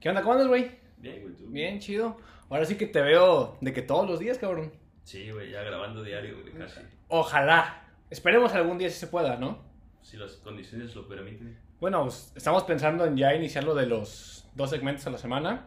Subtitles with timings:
[0.00, 0.22] ¿Qué onda?
[0.22, 0.70] ¿Cómo andas, güey?
[0.98, 1.46] Bien, güey, tú.
[1.48, 2.16] Bien, chido.
[2.48, 4.72] Ahora sí que te veo de que todos los días, cabrón.
[5.02, 6.80] Sí, güey, ya grabando diario, güey, casi.
[7.08, 7.84] Ojalá.
[8.08, 9.58] Esperemos algún día si se pueda, ¿no?
[10.02, 11.58] Si las condiciones lo permiten.
[11.80, 15.66] Bueno, pues, estamos pensando en ya iniciar lo de los dos segmentos a la semana.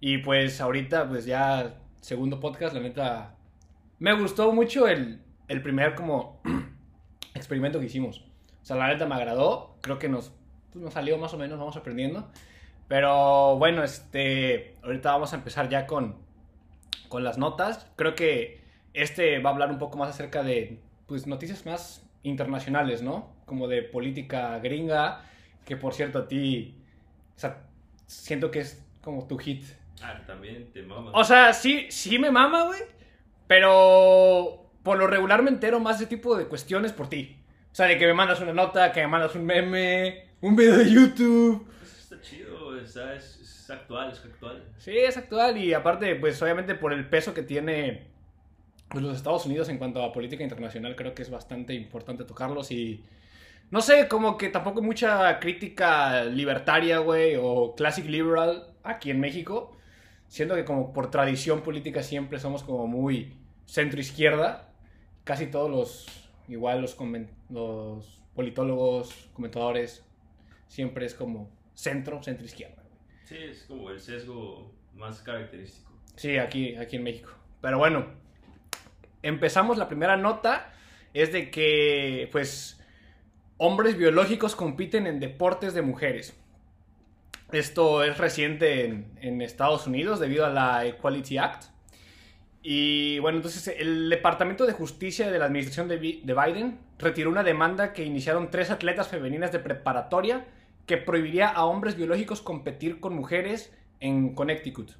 [0.00, 3.36] Y pues ahorita, pues ya, segundo podcast, la neta.
[3.98, 6.42] Me gustó mucho el, el primer como
[7.34, 8.18] experimento que hicimos.
[8.62, 9.78] O sea, la neta me agradó.
[9.80, 10.32] Creo que nos,
[10.72, 12.30] pues, nos salió más o menos, vamos aprendiendo.
[12.88, 16.16] Pero bueno, este, ahorita vamos a empezar ya con,
[17.08, 17.90] con las notas.
[17.96, 18.60] Creo que
[18.94, 23.34] este va a hablar un poco más acerca de pues, noticias más internacionales, ¿no?
[23.44, 25.22] Como de política gringa,
[25.64, 26.76] que por cierto a ti,
[27.36, 27.64] o sea,
[28.06, 29.64] siento que es como tu hit.
[30.02, 31.12] Ah, también te mama.
[31.14, 32.80] O sea, sí, sí me mama, güey,
[33.46, 37.36] pero por lo regular me entero más de ese tipo de cuestiones por ti.
[37.72, 40.78] O sea, de que me mandas una nota, que me mandas un meme, un video
[40.78, 41.68] de YouTube.
[42.94, 44.64] Es, es actual, es actual.
[44.78, 48.06] Sí, es actual y aparte, pues obviamente por el peso que tiene
[48.88, 52.70] pues, los Estados Unidos en cuanto a política internacional, creo que es bastante importante tocarlos
[52.70, 53.02] y
[53.70, 59.76] no sé, como que tampoco mucha crítica libertaria, güey, o classic liberal aquí en México,
[60.28, 64.68] siendo que como por tradición política siempre somos como muy centro izquierda,
[65.24, 66.06] casi todos los,
[66.48, 66.96] igual los,
[67.50, 70.04] los politólogos, comentadores,
[70.68, 72.82] siempre es como centro, centro izquierda.
[73.24, 75.92] Sí, es como el sesgo más característico.
[76.16, 77.30] Sí, aquí, aquí en México.
[77.60, 78.06] Pero bueno,
[79.22, 80.72] empezamos la primera nota.
[81.14, 82.82] Es de que, pues,
[83.58, 86.36] hombres biológicos compiten en deportes de mujeres.
[87.52, 91.64] Esto es reciente en, en Estados Unidos debido a la Equality Act.
[92.62, 97.30] Y bueno, entonces el Departamento de Justicia de la Administración de, Bi- de Biden retiró
[97.30, 100.44] una demanda que iniciaron tres atletas femeninas de preparatoria
[100.86, 104.92] que prohibiría a hombres biológicos competir con mujeres en Connecticut.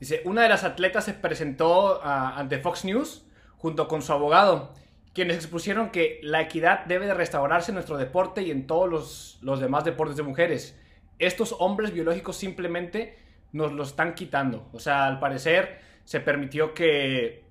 [0.00, 3.24] Dice, una de las atletas se presentó ante Fox News
[3.58, 4.74] junto con su abogado,
[5.12, 9.38] quienes expusieron que la equidad debe de restaurarse en nuestro deporte y en todos los,
[9.42, 10.76] los demás deportes de mujeres.
[11.18, 13.16] Estos hombres biológicos simplemente
[13.52, 14.68] nos lo están quitando.
[14.72, 17.44] O sea, al parecer se permitió que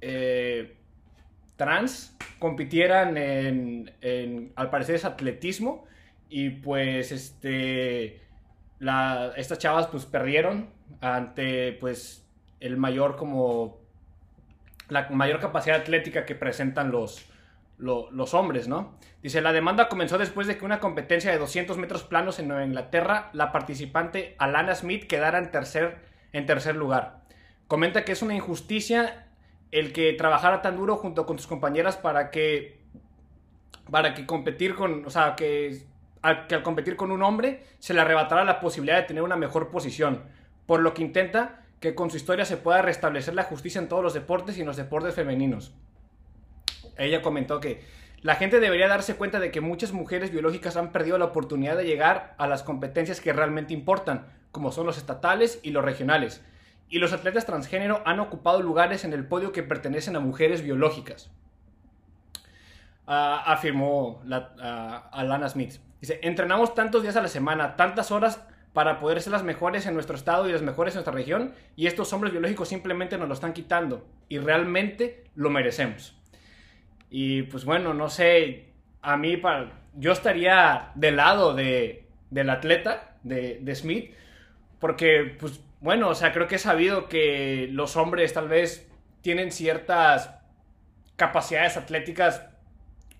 [0.00, 0.76] eh,
[1.56, 5.86] trans compitieran en, en, al parecer es atletismo
[6.28, 8.20] y pues este
[9.36, 12.24] estas chavas pues perdieron ante pues
[12.60, 13.78] el mayor como
[14.88, 17.26] la mayor capacidad atlética que presentan los,
[17.76, 18.96] lo- los hombres, ¿no?
[19.22, 22.64] Dice, la demanda comenzó después de que una competencia de 200 metros planos en Nueva
[22.64, 25.98] Inglaterra, la participante Alana Smith quedara en tercer,
[26.32, 27.20] en tercer lugar.
[27.66, 29.26] Comenta que es una injusticia
[29.72, 32.78] el que trabajara tan duro junto con sus compañeras para que
[33.90, 35.82] para que competir con, o sea, que
[36.48, 39.70] que al competir con un hombre se le arrebatara la posibilidad de tener una mejor
[39.70, 40.22] posición,
[40.66, 44.02] por lo que intenta que con su historia se pueda restablecer la justicia en todos
[44.02, 45.72] los deportes y en los deportes femeninos.
[46.96, 47.84] Ella comentó que
[48.20, 51.84] la gente debería darse cuenta de que muchas mujeres biológicas han perdido la oportunidad de
[51.84, 56.42] llegar a las competencias que realmente importan, como son los estatales y los regionales.
[56.88, 61.30] Y los atletas transgénero han ocupado lugares en el podio que pertenecen a mujeres biológicas.
[63.06, 65.76] Ah, afirmó ah, Alana Smith.
[66.00, 69.94] Dice, entrenamos tantos días a la semana, tantas horas para poder ser las mejores en
[69.94, 73.34] nuestro estado y las mejores en nuestra región, y estos hombres biológicos simplemente nos lo
[73.34, 76.16] están quitando, y realmente lo merecemos.
[77.10, 78.66] Y pues bueno, no sé,
[79.02, 84.12] a mí para, yo estaría del lado de, del atleta, de, de Smith,
[84.78, 88.88] porque pues bueno, o sea, creo que he sabido que los hombres tal vez
[89.22, 90.30] tienen ciertas
[91.16, 92.44] capacidades atléticas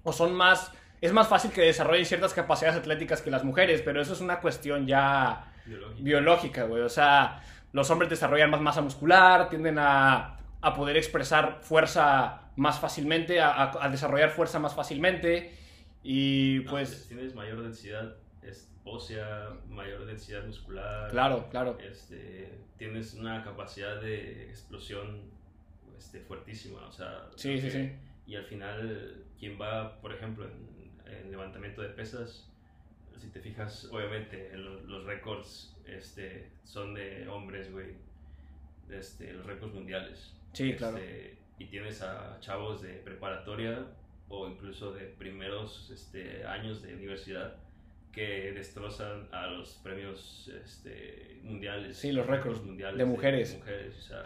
[0.03, 4.01] o son más, es más fácil que desarrollen ciertas capacidades atléticas que las mujeres, pero
[4.01, 5.53] eso es una cuestión ya
[5.99, 6.83] biológica, güey.
[6.83, 7.43] O sea,
[7.73, 13.51] los hombres desarrollan más masa muscular, tienden a, a poder expresar fuerza más fácilmente, a,
[13.51, 15.55] a- a desarrollar fuerza más fácilmente.
[16.03, 18.15] Y No, pues, Tienes mayor densidad
[18.85, 21.11] ósea, mayor densidad muscular.
[21.11, 21.77] claro, claro.
[21.79, 25.31] Este, tienes una capacidad de explosión
[25.97, 27.27] este, fuertísima, o sea...
[27.37, 27.93] Sí, sí, que- sí.
[28.27, 30.78] Y al final, quien va, por ejemplo, en,
[31.09, 32.49] en levantamiento de pesas,
[33.17, 37.95] si te fijas, obviamente, en lo- los récords este, son de hombres, güey.
[38.91, 40.35] Este, los récords mundiales.
[40.53, 40.97] Sí, claro.
[40.99, 43.85] Este, y tienes a chavos de preparatoria
[44.29, 47.57] o incluso de primeros este, años de universidad
[48.13, 51.97] que destrozan a los premios este, mundiales.
[51.97, 53.57] Sí, los récords de mujeres.
[53.57, 54.25] mujeres, o sea,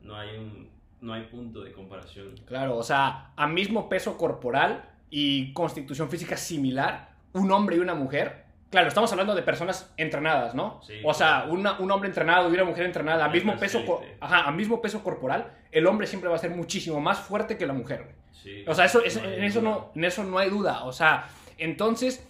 [0.00, 0.70] no hay, un,
[1.00, 2.34] no hay punto de comparación.
[2.46, 7.94] Claro, o sea, a mismo peso corporal y constitución física similar, un hombre y una
[7.94, 10.80] mujer Claro, estamos hablando de personas entrenadas, ¿no?
[10.82, 13.84] Sí, o sea, una- un hombre entrenado y una mujer entrenada a mismo, peso,
[14.20, 17.66] ajá, a mismo peso corporal, el hombre siempre va a ser muchísimo más fuerte que
[17.66, 18.08] la mujer.
[18.32, 20.82] Sí, O sea, eso, es- no en, eso no, en eso no hay duda.
[20.86, 22.26] O sea, entonces,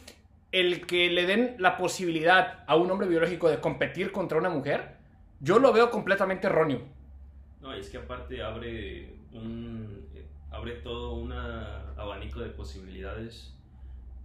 [0.53, 4.97] el que le den la posibilidad a un hombre biológico de competir contra una mujer,
[5.41, 6.82] yo lo veo completamente erróneo.
[7.62, 10.09] No, es que aparte abre un
[10.54, 13.54] abre todo un abanico de posibilidades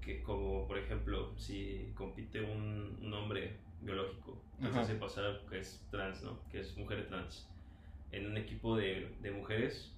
[0.02, 5.60] que como por ejemplo si compite un, un hombre biológico que se hace pasar que
[5.60, 6.40] es trans, ¿no?
[6.52, 7.48] Que es mujer trans
[8.12, 9.94] en un equipo de, de mujeres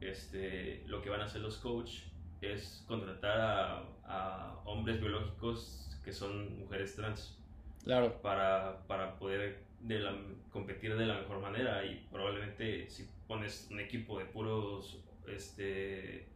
[0.00, 2.00] este lo que van a hacer los coach
[2.40, 7.38] es contratar a, a hombres biológicos que son mujeres trans
[7.84, 8.20] Claro.
[8.22, 10.16] para, para poder de la-
[10.52, 14.98] competir de la mejor manera y probablemente si pones un equipo de puros
[15.28, 16.26] este,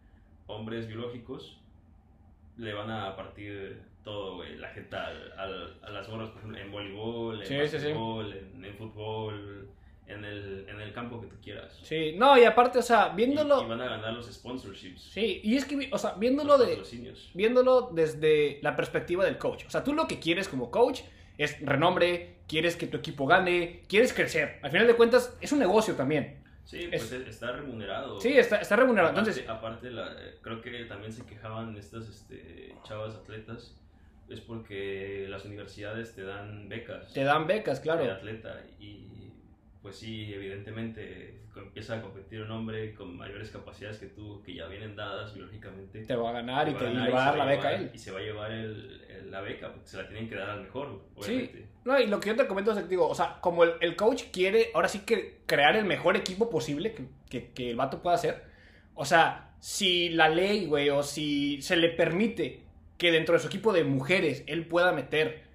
[0.46, 1.58] hombres biológicos
[2.56, 6.70] le van a partir todo, güey, la gente al- al- a las por ejemplo, en
[6.70, 7.74] voleibol, en Sí, sí, sí.
[7.76, 9.68] básquetbol, En, en fútbol,
[10.06, 11.78] en el, en el campo que tú quieras.
[11.82, 13.62] Sí, no, y aparte, o sea, viéndolo...
[13.62, 15.02] y van a ganar los sponsorships.
[15.02, 16.80] Sí, y es que, o sea, viéndolo de...
[17.34, 19.64] viéndolo desde la perspectiva del coach.
[19.66, 21.00] O sea, tú lo que quieres como coach
[21.38, 24.60] es renombre, quieres que tu equipo gane, quieres crecer.
[24.62, 26.36] Al final de cuentas, es un negocio también.
[26.66, 28.20] Sí, es- pues es- está remunerado.
[28.20, 29.12] Sí, está, está remunerado.
[29.12, 33.74] Aparte, Entonces, aparte la- eh, creo que también se quejaban estas este, chavas atletas,
[34.28, 38.10] es porque las universidades te dan becas te dan becas, de claro.
[38.12, 39.25] atleta y
[39.86, 44.66] pues sí, evidentemente empieza a competir un hombre con mayores capacidades que tú, que ya
[44.66, 46.04] vienen dadas biológicamente.
[46.04, 47.90] Te va a ganar y va te ganar va a dar la beca llevar- él.
[47.94, 50.50] Y se va a llevar el- el- la beca, porque se la tienen que dar
[50.50, 51.30] al mejor, Sí.
[51.30, 51.66] obviamente.
[51.84, 53.94] No, y lo que yo te comento es que digo, o sea, como el, el
[53.94, 58.02] coach quiere ahora sí que crear el mejor equipo posible que, que, que el vato
[58.02, 58.42] pueda hacer.
[58.94, 62.64] O sea, si la ley, güey, o si se le permite
[62.98, 65.45] que dentro de su equipo de mujeres él pueda meter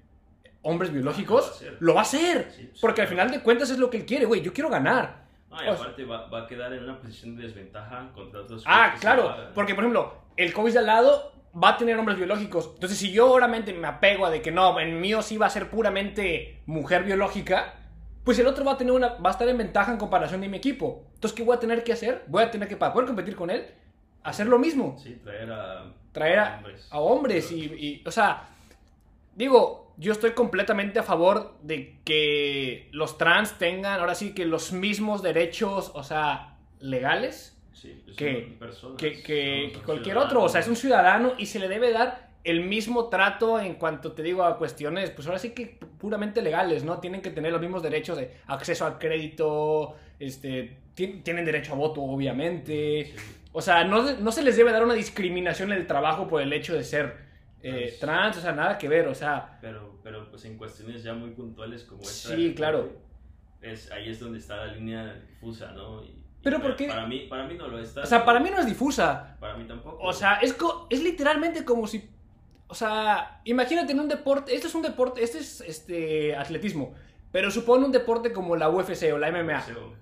[0.64, 2.18] hombres biológicos, Lo va a hacer.
[2.20, 2.52] lo va a hacer.
[2.56, 4.42] Sí, Porque al final de cuentas es lo que él quiere, güey.
[4.42, 5.22] Yo quiero ganar.
[5.50, 8.42] No, y O sea- aparte va, va a quedar en una posición de desventaja contra
[8.42, 9.36] otros Ah, claro.
[9.54, 12.72] Porque, por ejemplo, el de al lado va a tener hombres biológicos.
[12.76, 15.50] Entonces, si yo obviamente me apego a de que no, en mío sí va a
[15.50, 17.74] ser puramente mujer biológica,
[18.24, 20.48] pues el otro va a tener una, va a estar en ventaja en comparación de
[20.48, 21.04] mi equipo.
[21.16, 22.24] Entonces, ¿qué voy a tener que hacer?
[22.28, 23.66] Voy a tener que, para poder competir con él,
[24.24, 24.96] hacer lo mismo.
[24.98, 26.88] Sí, traer a, Traer a, hombres.
[26.92, 28.48] a hombres y, y, o sea,
[29.36, 34.72] digo, yo estoy completamente a favor de que los trans tengan ahora sí que los
[34.74, 40.44] mismos derechos, o sea, legales Sí, que- personas, que, cualquier otro.
[40.44, 44.14] O sea, es un ciudadano y se le debe dar el mismo trato en cuanto
[44.14, 47.00] te digo a cuestiones, pues ahora sí que puramente legales, ¿no?
[47.00, 51.76] Tienen que tener los mismos derechos de acceso al crédito, este, ti- tienen derecho a
[51.76, 53.14] voto, obviamente.
[53.16, 53.24] Sí.
[53.54, 56.52] O sea, no, no se les debe dar una discriminación en el trabajo por el
[56.54, 57.31] hecho de ser
[57.64, 61.04] eh, Pues- trans, o sea, nada que ver, o sea, Pero, pero pues en cuestiones
[61.04, 62.36] ya muy puntuales como esta.
[62.36, 62.92] Sí, claro.
[63.62, 66.04] Es, ahí es donde está la línea difusa, ¿no?
[66.04, 66.88] Y- Pero para- ¿por qué?
[66.88, 68.02] Para mí, para mí no lo está.
[68.02, 69.38] o sea, para mí no es difusa.
[69.40, 70.00] Para mí tampoco.
[70.02, 72.10] O sea, es, co- es literalmente como si.
[72.68, 74.56] O sea, imagínate en un deporte.
[74.56, 75.24] Este es un deporte.
[75.24, 76.96] Este es este atletismo.
[77.32, 79.58] Pero supone un deporte como la UFC o la MMA.
[79.60, 79.94] Boxeo.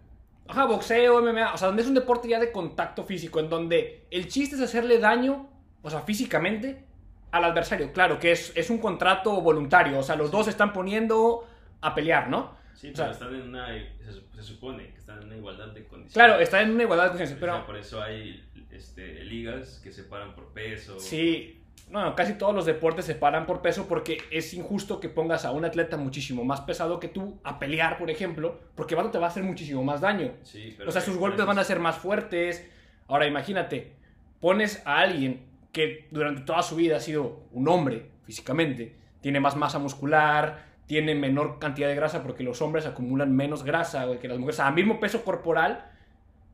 [0.48, 1.54] Ajá, boxeo, MMA.
[1.54, 3.40] O sea, donde es un deporte ya de contacto físico.
[3.40, 5.50] En donde el chiste es hacerle daño,
[5.82, 6.86] o sea, físicamente,
[7.32, 7.92] al adversario.
[7.94, 10.00] Claro, que es, es un contrato voluntario.
[10.00, 11.48] O sea, los dos se están poniendo
[11.82, 12.58] a pelear, ¿no?
[12.74, 13.68] Sí, O pero sea- están en una.
[14.04, 16.14] Se, su- se supone que están en una igualdad de condiciones.
[16.14, 17.44] Claro, está en una igualdad de condiciones.
[17.44, 21.00] O sea, Pero por eso hay este, ligas que separan por peso.
[21.00, 25.44] Sí, no, casi todos los deportes se paran por peso porque es injusto que pongas
[25.44, 29.26] a un atleta muchísimo más pesado que tú a pelear, por ejemplo, porque te va
[29.26, 30.32] a hacer muchísimo más daño.
[30.44, 32.66] Sí, pero O sea, sus golpes van a ser más fuertes.
[33.08, 33.92] Ahora, imagínate,
[34.40, 39.56] pones a alguien que durante toda su vida ha sido un hombre físicamente, tiene más
[39.56, 44.38] masa muscular, tiene menor cantidad de grasa porque los hombres acumulan menos grasa que las
[44.40, 44.56] mujeres.
[44.56, 45.86] O sea, a mismo peso corporal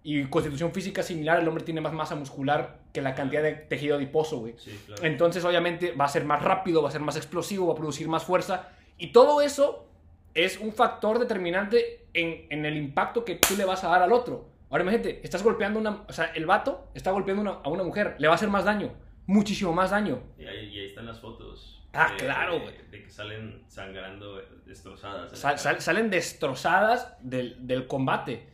[0.03, 3.95] y constitución física similar, el hombre tiene más masa muscular que la cantidad de tejido
[3.95, 4.53] adiposo, güey.
[4.57, 5.03] Sí, claro.
[5.05, 8.07] Entonces, obviamente, va a ser más rápido, va a ser más explosivo, va a producir
[8.07, 8.69] más fuerza.
[8.97, 9.87] Y todo eso
[10.33, 14.11] es un factor determinante en, en el impacto que tú le vas a dar al
[14.13, 14.49] otro.
[14.69, 16.03] Ahora, imagínate, estás golpeando una.
[16.07, 18.65] O sea, el vato está golpeando una- a una mujer, le va a hacer más
[18.65, 18.91] daño,
[19.27, 20.21] muchísimo más daño.
[20.37, 21.81] Y ahí, y ahí están las fotos.
[21.93, 22.75] Ah, de- claro, de- güey.
[22.91, 25.27] De, que salen sangrando, destrozadas.
[25.27, 28.49] en la Sal- sal- salen destrozadas del, del combate.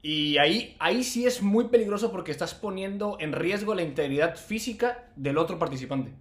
[0.00, 5.10] Y ahí, ahí sí es muy peligroso porque estás poniendo en riesgo la integridad física
[5.16, 6.12] del otro participante.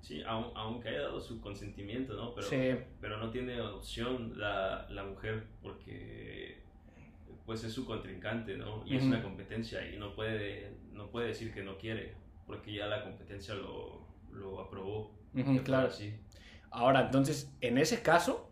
[0.00, 2.34] Sí, aun- aunque haya dado su consentimiento, ¿no?
[2.34, 2.56] Pero, Sí.
[3.02, 6.56] pero no tiene opción la, la mujer porque
[7.44, 8.82] pues es su contrincante, ¿no?
[8.86, 9.12] Y es Ujú.
[9.12, 12.14] una competencia y no puede, no puede decir que no quiere
[12.48, 14.00] porque ya la competencia lo,
[14.32, 15.12] lo aprobó.
[15.62, 15.86] Claro.
[15.88, 16.12] así.
[16.70, 18.50] Ahora, entonces, en ese caso,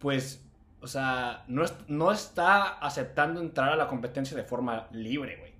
[0.00, 0.44] pues,
[0.80, 5.52] o sea, no, es- no está aceptando entrar a la competencia de forma libre, güey.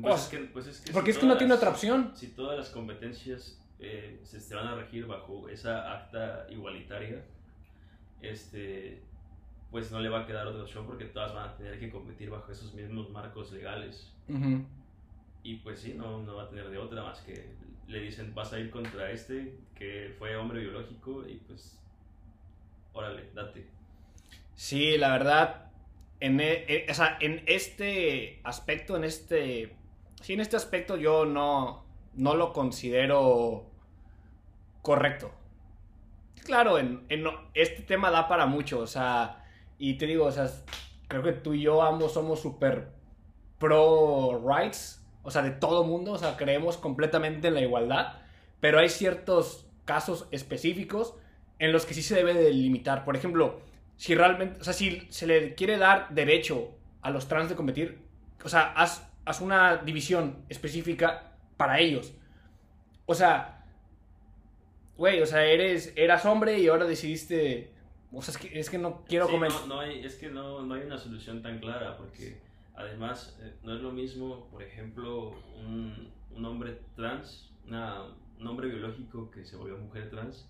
[0.00, 1.70] Pues O es que, pues es que Porque si es que no tiene las- otra
[1.70, 2.12] opción.
[2.14, 7.22] Si todas las competencias eh, se, se van a regir bajo esa acta igualitaria,
[8.22, 9.02] este,
[9.70, 12.30] pues no le va a quedar otra opción porque todas van a tener que competir
[12.30, 14.10] bajo esos mismos marcos legales.
[14.28, 14.64] Ujú.
[15.44, 17.54] Y pues sí, no, no va a tener de otra más que
[17.86, 21.78] le dicen vas a ir contra este que fue hombre biológico y pues
[22.94, 23.66] órale, date.
[24.54, 25.70] Sí, la verdad,
[26.20, 29.76] en, e- e- o sea, en este aspecto, en este,
[30.22, 31.84] sí, en este aspecto yo no,
[32.14, 33.66] no lo considero
[34.80, 35.30] correcto.
[36.44, 39.44] Claro, en, en- este tema da para mucho, o sea,
[39.78, 40.48] y te digo, o sea,
[41.08, 42.88] creo que tú y yo ambos somos súper
[43.58, 48.18] pro rights, o sea, de todo mundo, o sea, creemos completamente en la igualdad,
[48.60, 51.14] pero hay ciertos casos específicos
[51.58, 53.04] en los que sí se debe de limitar.
[53.04, 53.60] Por ejemplo,
[53.96, 56.70] si realmente, o sea, si se le quiere dar derecho
[57.02, 57.98] a los trans de competir,
[58.44, 62.12] o sea, haz, haz una división específica para ellos.
[63.06, 63.64] O sea,
[64.96, 67.72] güey, o sea, eres, eras hombre y ahora decidiste,
[68.12, 69.60] o sea, es que, es que no quiero Sí, comentar.
[69.62, 72.40] no, no hay, es que no, no hay una solución tan clara porque
[72.74, 78.04] además eh, no es lo mismo, por ejemplo, un, un hombre trans, una-
[78.38, 80.48] un hombre biológico que se volvió mujer trans,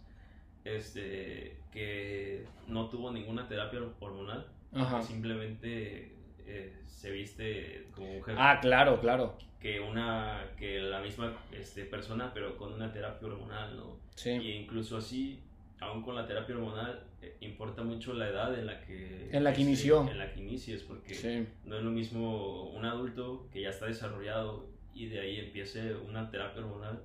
[0.65, 5.01] este, que no tuvo ninguna terapia hormonal, Ajá.
[5.01, 6.15] que simplemente
[6.47, 9.37] eh, se viste como mujer, Ah, claro, claro.
[9.61, 13.97] que una que la misma este, persona pero con una terapia hormonal, ¿no?
[14.15, 14.31] Sí.
[14.31, 15.41] Y incluso así,
[15.85, 19.29] aún con la terapia hormonal, eh, importa mucho la edad en la que...
[19.33, 20.09] En la que inició.
[20.09, 21.47] En la que inicies, porque Sí.
[21.65, 26.31] no es lo mismo un adulto que ya está desarrollado y de ahí empiece una
[26.31, 27.03] terapia hormonal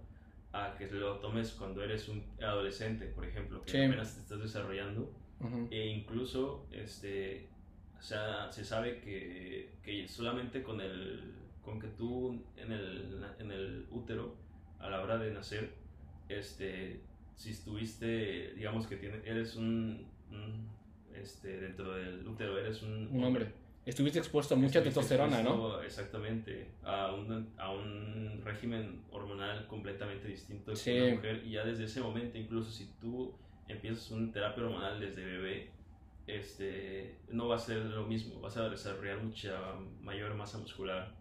[0.51, 3.77] a que lo tomes cuando eres un adolescente, por ejemplo, que Sí.
[3.83, 5.12] apenas te estás desarrollando.
[5.41, 5.67] Ujú.
[5.71, 7.48] E incluso, este,
[7.98, 11.33] o sea, se sabe que, que solamente con el,
[11.63, 14.36] con que tú en el, en el útero,
[14.79, 15.71] a la hora de nacer,
[16.29, 17.01] este,
[17.39, 20.67] si estuviste, digamos que tiene, eres un, un,
[21.15, 23.48] este, dentro del útero eres un, Un hombre.
[23.86, 25.81] Estuviste expuesto a mucha testosterona, ¿no?
[25.81, 30.91] Exactamente, a un, a un régimen hormonal completamente distinto que Sí.
[31.00, 31.41] una mujer.
[31.46, 33.34] Y ya desde ese momento, incluso si tú
[33.69, 35.72] empiezas una terapia hormonal desde bebé,
[36.27, 39.58] este, no va a ser lo mismo, vas a desarrollar mucha
[40.01, 41.15] mayor masa muscular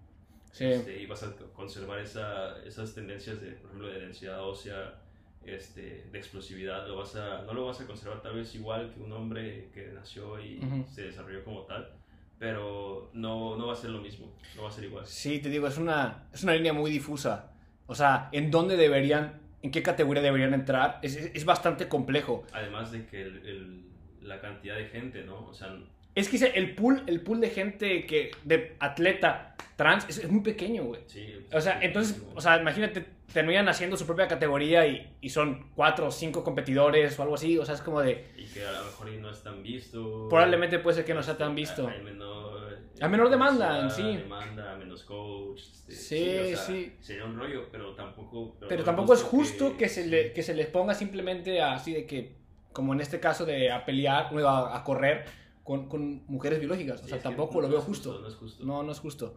[0.51, 0.65] Sí.
[0.65, 5.01] este, y vas a conservar esa, esas tendencias de, por ejemplo, de densidad ósea,
[5.45, 9.01] este, de explosividad, lo vas a, no lo vas a conservar tal vez igual que
[9.01, 10.61] un hombre que nació y
[10.93, 11.91] se desarrolló como tal,
[12.39, 15.07] pero no, no va a ser lo mismo, no va a ser igual.
[15.07, 17.51] Sí, te digo, es una, es una línea muy difusa.
[17.87, 20.99] O sea, ¿en dónde deberían, en qué categoría deberían entrar?
[21.03, 22.45] Es, es- es bastante complejo.
[22.53, 23.85] Además de que el- el-
[24.23, 25.47] la cantidad de gente, ¿no?
[25.47, 25.75] O sea,
[26.15, 30.41] Es que el pool, el pool de gente que, de atleta trans es, es muy
[30.43, 31.01] pequeño, güey.
[31.07, 31.47] sí.
[31.53, 36.07] O sea, entonces, o sea, imagínate, terminan haciendo su propia categoría y, y son cuatro
[36.09, 37.57] o cinco competidores o algo así.
[37.59, 40.29] O sea, es como de, Y que a lo mejor no es tan visto.
[40.29, 41.89] probablemente puede ser que no sea tan Este, visto.
[41.89, 44.17] Hay menor, eh, A menor demanda en sí.
[44.17, 45.61] Demanda, menos coach.
[45.61, 46.93] este, Sí, o sea, sí.
[47.01, 48.57] Sería un rollo, pero tampoco.
[48.69, 50.11] Pero tampoco es justo que, se, sí.
[50.11, 52.33] le, que se les ponga simplemente así de que,
[52.73, 55.25] como en este caso de a pelear, bueno, a, a correr
[55.69, 57.03] con, con mujeres biológicas.
[57.03, 58.21] O sea, tampoco lo veo justo.
[58.23, 58.65] No es justo.
[58.65, 59.37] No, no es justo.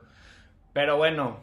[0.72, 1.42] Pero bueno,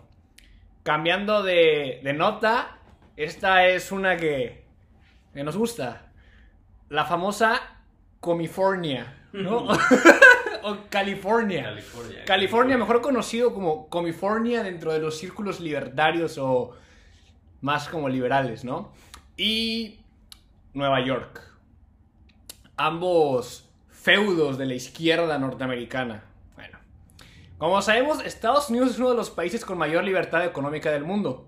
[0.82, 2.78] cambiando de, de nota,
[3.14, 4.64] esta es una que,
[5.34, 6.10] que nos gusta.
[6.88, 7.60] La famosa
[8.18, 9.68] Comifornia, ¿no?
[10.62, 11.64] o California.
[11.64, 12.24] California.
[12.24, 16.74] California, mejor conocido como California dentro de los círculos libertarios o
[17.60, 18.94] más como liberales, ¿no?
[19.36, 20.00] Y
[20.72, 21.42] Nueva York.
[22.78, 23.67] Ambos
[24.08, 26.24] feudos de la izquierda norteamericana.
[26.54, 26.78] Bueno,
[27.58, 31.46] como sabemos, Estados Unidos es uno de los países con mayor libertad económica del mundo.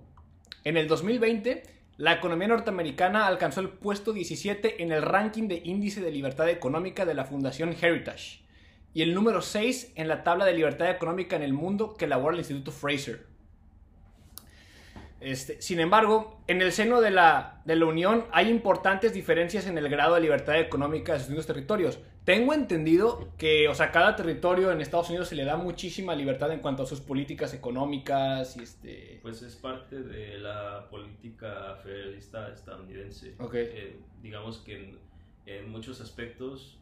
[0.65, 1.63] En el 2020,
[1.97, 7.07] la economía norteamericana alcanzó el puesto 17 en el ranking de índice de libertad económica
[7.07, 8.43] de la Fundación Heritage
[8.93, 12.35] y el número 6 en la tabla de libertad económica en el mundo que elabora
[12.35, 13.30] el Instituto Fraser.
[15.21, 19.77] Este, sin embargo, en el seno de la, de la Unión hay importantes diferencias en
[19.77, 22.01] el grado de libertad económica de sus distintos territorios.
[22.25, 26.53] Tengo entendido que, o sea, cada territorio en Estados Unidos se le da muchísima libertad
[26.53, 29.19] en cuanto a sus políticas económicas y este...
[29.23, 33.35] Pues es parte de la política federalista estadounidense.
[33.39, 33.55] Ok.
[33.55, 34.99] Eh, digamos que en,
[35.47, 36.79] en muchos aspectos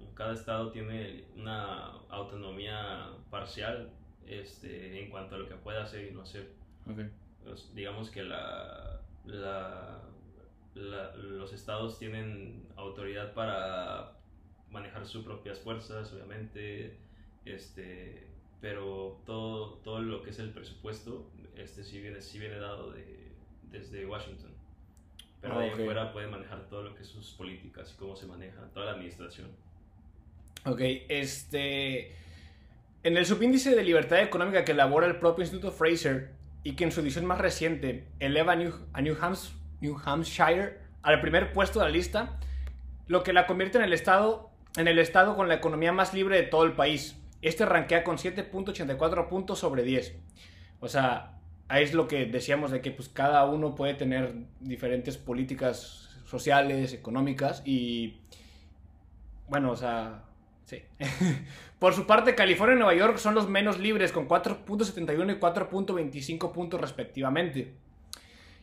[0.00, 3.90] eh, cada estado tiene una autonomía parcial
[4.26, 6.48] este, en cuanto a lo que puede hacer y no hacer.
[7.74, 10.00] Digamos que la, la,
[10.74, 14.12] la- los estados tienen autoridad para
[14.70, 16.96] manejar sus propias fuerzas, obviamente,
[17.44, 18.26] este,
[18.60, 23.32] pero todo, todo lo que es el presupuesto, este sí viene, sí viene dado de,
[23.70, 24.50] desde Washington.
[25.40, 25.80] Pero Ah, de ahí ok.
[25.80, 28.92] afuera puede manejar todo lo que es sus políticas y cómo se maneja, toda la
[28.92, 29.48] administración.
[30.64, 32.16] Ok, este.
[33.04, 36.34] En el subíndice de libertad económica que elabora el propio Instituto Fraser
[36.66, 39.16] y que en su edición más reciente eleva a New, a New,
[40.04, 42.40] Hampshire al primer puesto de la lista,
[43.06, 46.34] lo que la convierte en el estado, en el estado con la economía más libre
[46.34, 47.22] de todo el país.
[47.40, 50.16] Este rankea con 7.84 puntos sobre 10.
[50.80, 55.18] O sea, ahí es lo que decíamos de que pues, cada uno puede tener diferentes
[55.18, 58.22] políticas sociales, económicas y
[59.46, 60.24] bueno, o sea,
[60.66, 60.82] sí.
[61.78, 66.52] Por su parte, California y Nueva York son los menos libres con 4.71 y 4.25
[66.52, 67.74] puntos respectivamente.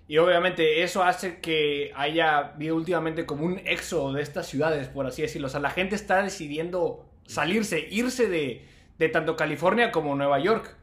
[0.08, 5.06] Y obviamente eso hace que haya habido últimamente como un éxodo de estas ciudades, por
[5.06, 5.48] así decirlo.
[5.48, 8.66] O sea, la gente está decidiendo salirse, irse de,
[9.00, 10.76] de tanto California como Nueva York.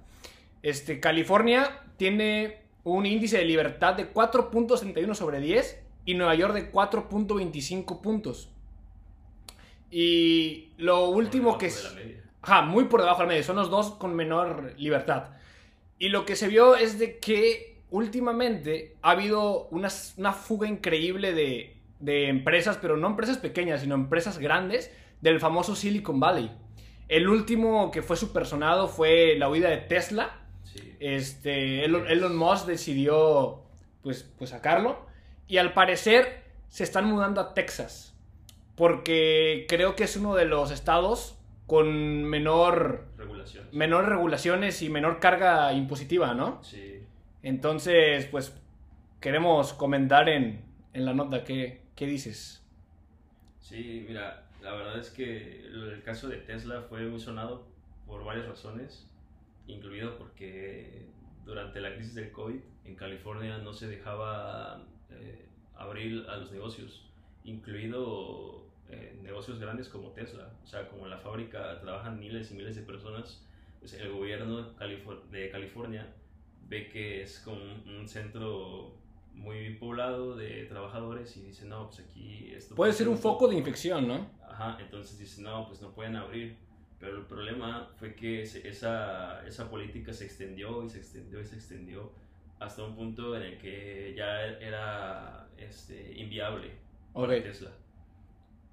[0.62, 6.72] Este, California tiene un índice de libertad de 4.61 sobre 10 y Nueva York de
[6.72, 8.50] 4.25 puntos.
[9.90, 11.66] Y lo último que...
[11.66, 12.16] es- de la media.
[12.42, 13.42] Ajá, muy por debajo del medio.
[13.42, 15.30] Son los dos con menor libertad.
[15.99, 21.35] Y lo que se vio es de que últimamente ha habido una, una fuga increíble
[21.35, 26.50] de, de empresas, pero no empresas pequeñas, sino empresas grandes del famoso Silicon Valley.
[27.09, 30.38] El último que fue supersonado fue la huida de Tesla.
[30.64, 30.97] Sí.
[31.00, 33.64] Este, Elon, Elon Musk decidió
[34.02, 35.04] pues, pues sacarlo.
[35.47, 38.10] Y al parecer se están mudando a Texas.
[38.80, 43.75] Porque creo que es uno de los estados con menor, Regulaciones.
[43.75, 46.64] menor regulaciones y menor carga impositiva, ¿no?
[46.64, 47.02] Sí.
[47.42, 48.58] Entonces, pues
[49.20, 52.64] queremos comentar en, en la nota qué, qué dices.
[53.59, 57.66] Sí, mira, la verdad es que el caso de Tesla fue muy sonado
[58.07, 59.07] por varias razones,
[59.66, 61.05] incluido porque
[61.44, 65.44] durante la crisis del COVID en California no se dejaba eh,
[65.76, 67.05] abrir a los negocios,
[67.44, 72.55] incluido eh, negocios grandes como Tesla, o sea, como en la fábrica trabajan miles y
[72.55, 73.46] miles de personas,
[73.79, 74.72] pues el gobierno
[75.31, 76.12] de California
[76.68, 78.94] ve que es como un, centro
[79.35, 83.57] muy poblado de trabajadores y dice, no, pues aquí esto Puede ser un foco de
[83.57, 84.31] infección, ¿no?
[84.48, 86.57] Ajá, entonces dice, no, pues no pueden abrir.
[86.98, 91.57] Pero el problema fue que esa, esa política se extendió y se extendió y se
[91.57, 92.12] extendió
[92.59, 96.72] hasta un punto en el que ya era este, inviable
[97.12, 97.42] para Ok.
[97.42, 97.70] Tesla.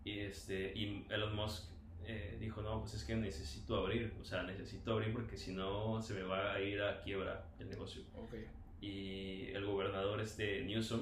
[0.08, 1.70] Y, este, y Elon Musk
[2.06, 6.02] eh, dijo, no, pues es que necesito abrir, o sea, necesito abrir porque si no
[6.02, 8.02] se me va a ir a quiebra el negocio.
[8.82, 11.02] Y el gobernador este Newsom,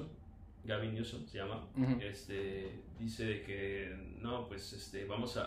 [0.64, 1.68] Gavin Newsom se llama,
[2.02, 5.46] este, dice de que no, pues este, vamos a,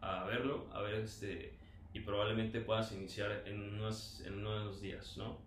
[0.00, 1.52] a- a verlo, a ver, este,
[1.94, 5.38] y probablemente puedas iniciar en unos, en unos días, ¿no?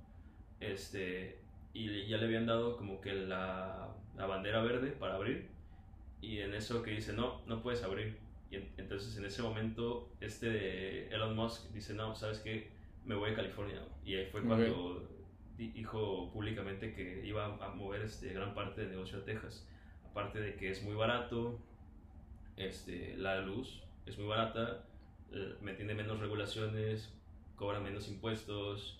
[0.62, 1.40] Este,
[1.74, 5.50] y ya le habían dado como que la, la bandera verde para abrir,
[6.21, 8.17] y en eso que dice, no, no puedes abrir.
[8.49, 12.69] Y en- entonces en ese momento, este de Elon Musk dice, no, ¿sabes qué?
[13.05, 13.81] Me voy a California.
[14.05, 15.07] Y ahí fue cuando
[15.57, 19.67] di- dijo públicamente que iba a mover este, gran parte del negocio a Texas.
[20.10, 21.60] Aparte de que es muy barato,
[22.57, 24.86] este, la luz es muy barata,
[25.31, 27.13] eh, me tiene menos regulaciones,
[27.55, 28.99] cobra menos impuestos,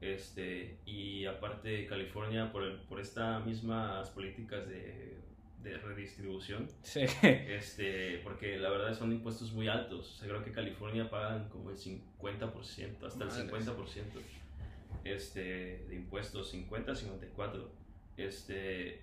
[0.00, 5.18] este, y aparte California por, el- por estas mismas políticas de,
[5.62, 7.02] de redistribución, Sí.
[7.22, 11.70] este, porque la verdad son impuestos muy altos, o sea, creo que California pagan como
[11.70, 13.38] el 50%, hasta Madres.
[13.38, 14.20] el 50%
[15.04, 17.70] este, de impuestos, 50, 54,
[18.16, 19.00] este,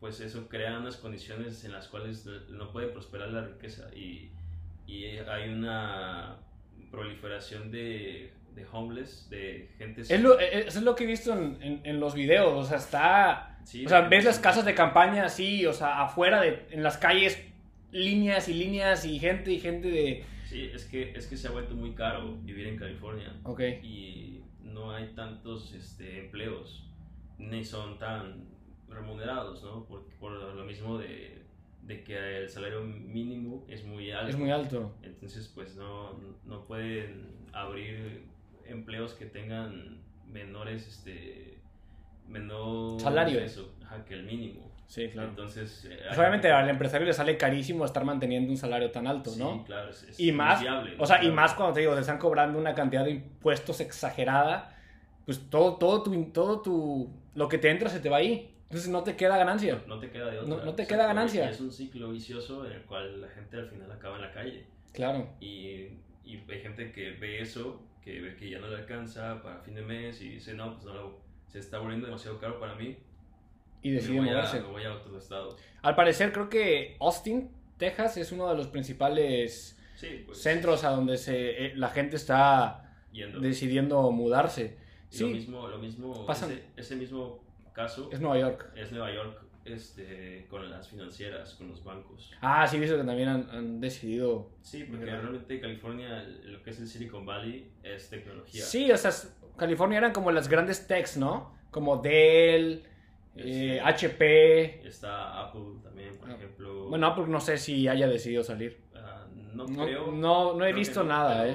[0.00, 3.88] pues eso crea unas condiciones en las cuales no puede prosperar la riqueza.
[3.94, 4.30] Y,
[4.86, 6.36] y hay una
[6.90, 10.02] proliferación de, de homeless, de gente...
[10.02, 12.78] Es lo, es es lo que he visto en, en- en los videos, o sea,
[12.78, 13.55] está...
[13.66, 16.98] Sí, o sea, ves las casas de campaña así, o sea, afuera, de, en las
[16.98, 17.36] calles,
[17.90, 20.24] líneas y líneas y gente y gente de...
[20.44, 23.34] Sí, es que, es que se ha vuelto muy caro vivir en California.
[23.42, 23.60] Ok.
[23.82, 26.88] y no hay tantos este, empleos,
[27.38, 28.44] ni son tan
[28.88, 29.84] remunerados, ¿no?
[29.84, 31.42] Por, por lo mismo de,
[31.82, 34.28] de que el salario mínimo es muy alto.
[34.28, 34.94] Es muy alto.
[35.02, 38.26] Entonces, pues no, no pueden abrir
[38.64, 39.98] empleos que tengan
[40.30, 41.55] menores, este,
[42.28, 43.40] menor Salario.
[43.40, 44.66] eso, ajá, que el mínimo.
[44.86, 45.30] Sí, claro.
[45.30, 49.06] Entonces, eh, Pues hay- obviamente al empresario le sale carísimo estar manteniendo un salario tan
[49.08, 49.64] alto, Sí, ¿no?
[49.64, 50.60] claro, es, es Y más,
[50.98, 51.34] o sea, y claro.
[51.34, 54.72] más cuando te digo, te están cobrando una cantidad de impuestos exagerada,
[55.24, 58.52] pues todo, todo tu, todo tu, lo que te entra se te va ahí.
[58.64, 59.80] Entonces no te queda ganancia.
[59.86, 60.48] No te queda de otra.
[60.48, 61.46] No- no te Exacto, queda ganancia.
[61.46, 64.32] y Es un ciclo vicioso en el cual la gente al final acaba en la
[64.32, 64.66] calle.
[64.92, 65.28] Claro.
[65.40, 65.88] Y,
[66.24, 69.74] y hay gente que ve eso, que ve que ya no le alcanza para fin
[69.74, 72.96] de mes y dice, no, pues no, lo- se está volviendo demasiado caro para mí.
[73.82, 74.60] Y Me decide voy, a, moverse.
[74.60, 75.56] me voy a otro estado.
[75.82, 80.38] Al parecer creo que Austin, Texas, es uno de los principales Sí, pues.
[80.38, 83.40] centros a donde se, eh, la gente está Yendo.
[83.40, 84.76] decidiendo mudarse.
[85.12, 86.50] Y Lo Sí, mismo, lo mismo Pasan.
[86.52, 88.72] ese, ese mismo caso es Nueva York.
[88.74, 92.32] es Nueva York este, con las financieras, con los bancos.
[92.40, 94.50] Ah, sí, visto que también han, han decidido.
[94.62, 98.62] Sí, porque realmente California, lo que es el Silicon Valley, es tecnología.
[98.64, 99.10] Sí, o sea,
[99.56, 101.54] California eran como las grandes techs, ¿no?
[101.70, 102.84] Como Dell,
[103.36, 103.80] eh.
[103.84, 104.86] HP.
[104.86, 106.88] Está Apple también, por Ah, ejemplo.
[106.88, 108.78] Bueno, Apple no sé si haya decidido salir.
[108.94, 110.12] Ah, no, No, creo.
[110.12, 111.52] no, no he visto no, nada, ¿eh?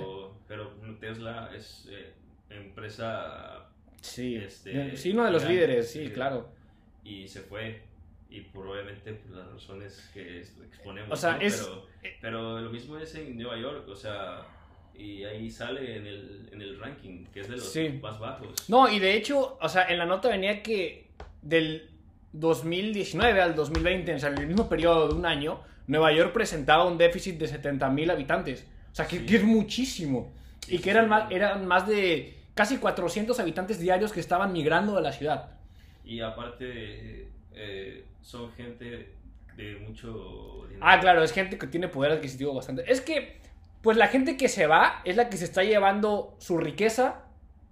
[0.48, 2.14] pero, Pero Tesla es eh,
[2.50, 3.68] empresa
[4.02, 6.12] Sí, Este, sí, uno de los líderes, sí, sí.
[6.14, 6.50] claro.
[7.04, 7.82] y se fue.
[8.30, 11.12] Y por obviamente por las razones que exponemos.
[11.12, 11.42] O sea, ¿no?
[11.42, 11.86] es- Pero,
[12.22, 14.46] pero lo mismo es en Nueva York, o sea.
[14.96, 17.90] Y ahí sale en el, en el ranking, que es de los Sí.
[18.02, 18.70] más bajos.
[18.70, 21.08] No, y de hecho, o sea, en la nota venía que
[21.42, 21.90] del
[22.34, 26.86] 2019 al 2020, o sea, en el mismo periodo de un año, Nueva York presentaba
[26.86, 28.66] un déficit de 70 mil habitantes.
[28.92, 29.26] O sea, que, Sí.
[29.26, 30.32] que es muchísimo.
[30.66, 34.96] Sí, y que eran más, eran más de casi 400 habitantes diarios que estaban migrando
[34.96, 35.52] de la ciudad.
[36.06, 39.14] Y aparte, eh, son gente
[39.56, 40.86] de mucho dinero.
[40.86, 42.84] Ah, claro, es gente que tiene poder adquisitivo bastante.
[42.90, 43.41] Es que,
[43.82, 47.24] pues la gente que se va es la que se está llevando su riqueza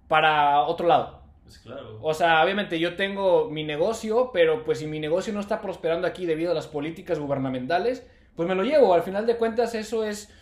[0.08, 1.22] para otro lado.
[1.44, 1.98] Pues claro.
[2.02, 6.06] O sea, obviamente yo tengo mi negocio, pero pues si mi negocio no está prosperando
[6.06, 8.94] aquí debido a las políticas gubernamentales, pues me lo llevo.
[8.94, 10.32] Al final de cuentas eso es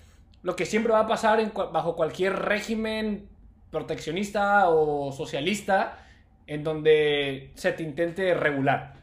[0.42, 3.28] lo que siempre va a pasar en bajo cualquier régimen
[3.70, 5.98] proteccionista o socialista
[6.46, 8.94] en donde se te intente regular.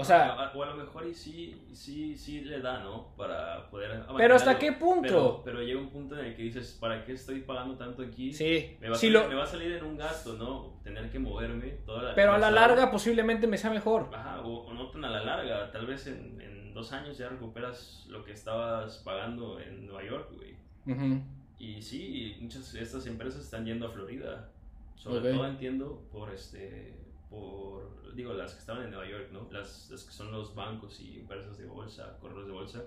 [0.00, 3.08] O sea, o a lo mejor y sí, sí, sí le da, ¿no?
[3.16, 4.02] Para poder...
[4.16, 5.02] pero ¿hasta qué punto?
[5.02, 8.32] Pero, pero llega un punto en el que dices, ¿para qué estoy pagando tanto aquí?
[8.32, 10.78] sí, Me va, a salir, lo- me va a salir en un gasto, ¿no?
[10.84, 12.14] Tener que moverme toda la...
[12.14, 14.08] pero a la larga posiblemente me sea mejor.
[14.14, 15.70] Ajá, o, o no tan a la larga.
[15.72, 20.30] Tal vez en, en dos años ya recuperas lo que estabas pagando en Nueva York,
[20.36, 20.54] güey.
[20.86, 21.20] Ujú.
[21.58, 24.48] Y sí, muchas de estas empresas están yendo a Florida.
[24.94, 26.94] Sobre todo entiendo por este
[27.30, 29.48] por digo las que estaban en Nueva York, ¿no?
[29.52, 32.84] Las, las que son los bancos y empresas de bolsa, correos de bolsa.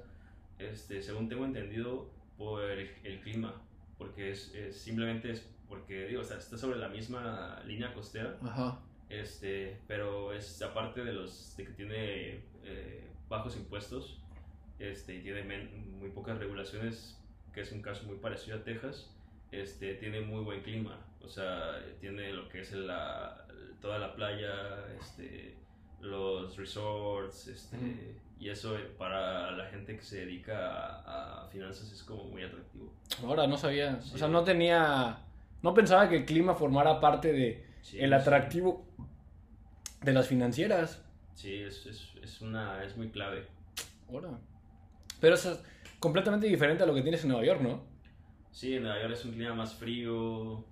[0.60, 3.62] Este, según tengo entendido por el, el clima,
[3.98, 8.38] porque es, es- simplemente es porque digo, o sea, está sobre la misma línea costera,
[8.44, 8.80] Ajá.
[9.10, 14.20] este, pero es aparte de los de que tiene eh, bajos impuestos,
[14.80, 17.18] este, y tiene men- muy pocas regulaciones,
[17.54, 19.16] que es un caso muy parecido a Texas,
[19.52, 23.46] este, tiene muy buen clima, o sea, tiene lo que es la,
[23.82, 24.52] toda la playa,
[25.00, 25.56] este,
[26.02, 27.86] los resorts, este, Ujú.
[28.40, 30.58] y eso para la gente que se dedica
[31.02, 32.92] a, a finanzas es como muy atractivo.
[33.24, 34.12] Ahora no sabía, Sí.
[34.16, 35.20] o sea, no tenía,
[35.62, 38.14] no pensaba que el clima formara parte de Sí, el sí.
[38.16, 38.86] atractivo
[40.02, 41.04] de las financieras.
[41.36, 43.48] Sí, es, es, es una, es muy clave.
[44.10, 44.30] Ahora.
[45.20, 45.64] Pero eso es
[46.00, 47.84] completamente diferente a lo que tienes en Nueva York, ¿no?
[48.52, 50.64] Sí, en Nueva York es un clima más frío.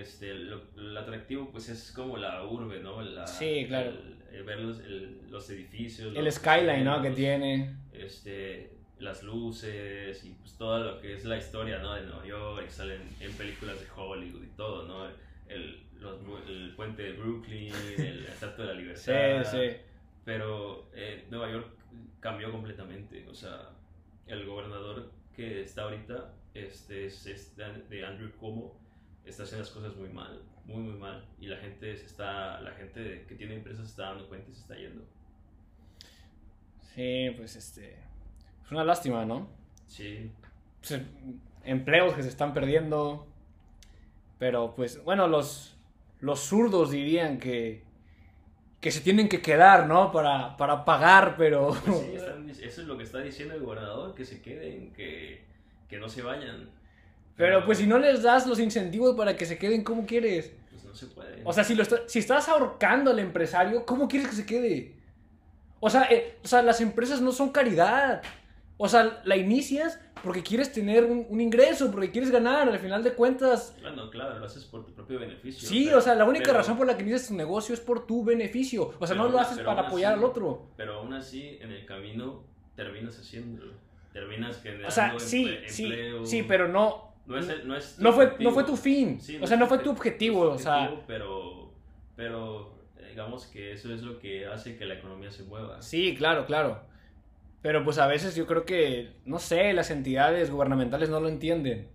[0.00, 3.00] Este, lo, lo atractivo pues es como la urbe, ¿no?
[3.02, 3.90] La- Sí, claro.
[3.90, 6.14] el- el ver los, el- los edificios.
[6.16, 7.00] El los skyline, ¿no?
[7.02, 7.76] Que tiene.
[7.92, 11.94] Este, las luces y pues todo lo que es la historia, ¿no?
[11.94, 15.06] De Nueva York, salen en películas de Hollywood y todo, ¿no?
[15.48, 19.50] El, los- el puente de Brooklyn, el, Estatua de la Sí, Libertad.
[19.52, 19.76] sí.
[20.24, 21.68] Pero eh, Nueva York
[22.20, 23.26] cambió completamente.
[23.28, 23.70] O sea,
[24.26, 28.80] el gobernador que está ahorita este, es, es de de Andrew Cuomo.
[29.24, 31.24] Está haciendo las cosas muy mal, muy, muy mal.
[31.40, 34.54] Y la gente, se está, la gente que tiene empresas se está dando cuenta y
[34.54, 35.04] se está yendo.
[36.94, 37.98] Sí, pues este.
[38.64, 39.48] Es una lástima, ¿no?
[39.86, 40.30] Sí,
[40.80, 41.00] Pues,
[41.64, 43.26] empleos que se están perdiendo.
[44.38, 45.76] Pero pues, bueno, los,
[46.20, 47.82] los zurdos dirían que,
[48.80, 50.12] que se tienen que quedar, ¿no?
[50.12, 51.68] Para, para pagar, pero...
[51.84, 55.44] pues sí, están eso es lo que está diciendo el gobernador, que se queden, que,
[55.88, 56.70] que no se vayan.
[57.36, 60.52] Pero pues si no les das los incentivos para que se queden, ¿cómo quieres?
[60.70, 61.42] Pues no se puede.
[61.44, 64.94] O sea, si, lo está- si estás ahorcando al empresario, ¿cómo quieres que se quede?
[65.80, 68.22] O sea, eh, o sea, las empresas no son caridad.
[68.76, 72.68] O sea, la inicias porque quieres tener un, un ingreso, porque quieres ganar.
[72.68, 75.68] Al final de cuentas, Bueno, claro, lo haces por tu propio beneficio.
[75.68, 77.80] sí, pero- o sea, la única pero- razón por la que inicias tu negocio es
[77.80, 78.94] por tu beneficio.
[78.98, 80.68] O sea, Pero no lo haces para apoyar así- al otro.
[80.76, 82.42] Pero aún así, en el camino,
[82.74, 83.74] terminas haciéndolo.
[84.12, 86.26] Terminas generando O sea, sí, emple- sí, empleo.
[86.26, 87.13] sí, pero no.
[87.26, 88.50] No, es el- no, es tu No fue, objetivo.
[88.50, 89.20] no fue tu fin.
[89.20, 90.40] Sí, o sea, no fue tu obje- objetivo.
[90.50, 91.70] O sea, Pero,
[92.16, 92.74] pero
[93.08, 95.80] digamos que eso es lo que hace que la economía se mueva.
[95.82, 96.82] Sí, claro, claro.
[97.62, 101.88] Pero pues a veces yo creo que, no sé, las entidades gubernamentales no lo entienden.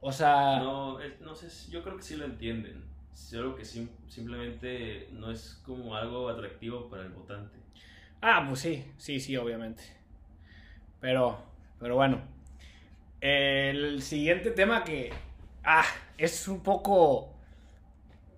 [0.00, 0.58] O sea...
[0.58, 2.82] No, no sé, yo creo que sí lo entienden.
[3.14, 7.56] Solo que simplemente no es como algo atractivo para el votante.
[8.22, 9.82] Ah, pues sí, sí, sí, obviamente.
[11.00, 11.38] Pero,
[11.78, 12.20] pero bueno.
[13.20, 15.12] El siguiente tema que,
[15.64, 15.84] ah,
[16.16, 17.34] es un poco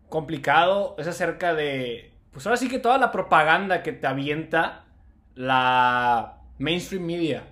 [0.09, 4.85] complicado es acerca de, pues ahora sí que toda la propaganda que te avienta
[5.35, 7.45] la mainstream media.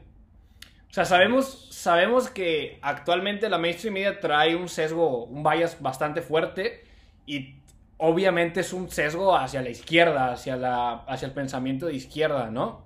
[0.91, 6.21] O sea, sabemos, sabemos que actualmente la mainstream media trae un sesgo, un bias bastante
[6.21, 6.85] fuerte
[7.27, 7.55] y
[7.97, 12.85] obviamente es un sesgo hacia la izquierda, hacia, la, hacia el pensamiento de izquierda, ¿no?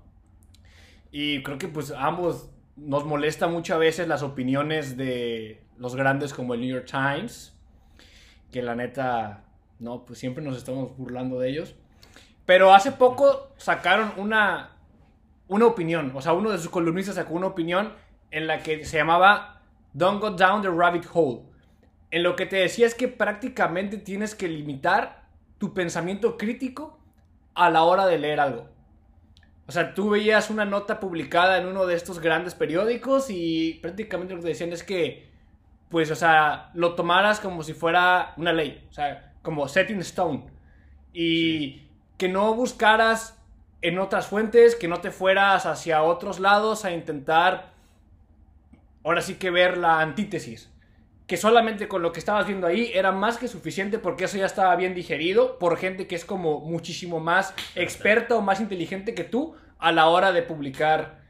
[1.11, 6.33] Y creo que pues ambos nos molesta mucho a veces las opiniones de los grandes
[6.33, 7.57] como el New York Times,
[8.51, 9.45] que la neta,
[9.79, 11.75] no, pues siempre nos estamos burlando de ellos.
[12.47, 14.71] Pero hace poco sacaron una,
[15.49, 17.93] una opinión, o sea, uno de sus columnistas sacó una opinión
[18.31, 21.43] en la que se llamaba Don't Go Down the Rabbit Hole.
[22.11, 25.25] En lo que te decía es que prácticamente tienes que limitar
[25.59, 26.99] tu pensamiento crítico
[27.55, 28.74] a la hora de leer algo.
[29.67, 34.35] O sea, tú veías una nota publicada en uno de estos grandes periódicos y prácticamente
[34.35, 35.29] lo que te decían es que,
[35.89, 40.45] pues, o sea, lo tomaras como si fuera una ley, o sea, como setting stone.
[41.15, 43.41] Y que no buscaras
[43.81, 47.73] en otras fuentes, que no te fueras hacia otros lados a intentar,
[49.03, 50.74] ahora sí que ver la antítesis.
[51.27, 54.47] Que solamente con lo que estabas viendo ahí era más que suficiente porque eso ya
[54.47, 59.25] estaba bien digerido por gente que es como muchísimo más experta o más inteligente que
[59.25, 61.23] tú a la hora de publicar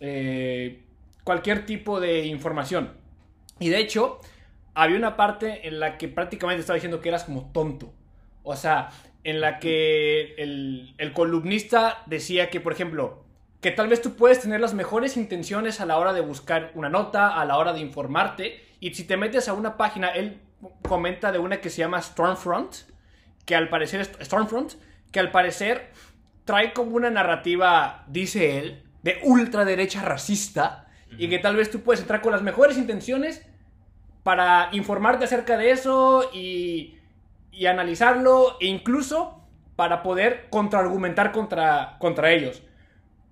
[0.00, 0.84] eh,
[1.24, 2.92] cualquier tipo de información.
[3.58, 4.20] Y de hecho,
[4.74, 7.92] había una parte en la que prácticamente estaba diciendo que eras como tonto.
[8.42, 8.90] O sea,
[9.24, 13.24] en la que el, columnista decía que, por ejemplo,
[13.60, 16.88] que tal vez tú puedes tener las mejores intenciones a la hora de buscar una
[16.88, 20.40] nota, a la hora de informarte, y si te metes a una página, él
[20.86, 22.74] comenta de una que se llama Stormfront,
[23.46, 24.74] que al parecer, Stormfront,
[25.10, 25.90] que al parecer
[26.44, 32.00] trae como una narrativa, dice él, de ultraderecha racista, y que tal vez tú puedes
[32.00, 33.46] entrar con las mejores intenciones
[34.22, 36.98] para informarte acerca de eso y
[37.52, 39.40] y analizarlo e incluso
[39.76, 42.62] para poder contraargumentar contra, contra ellos.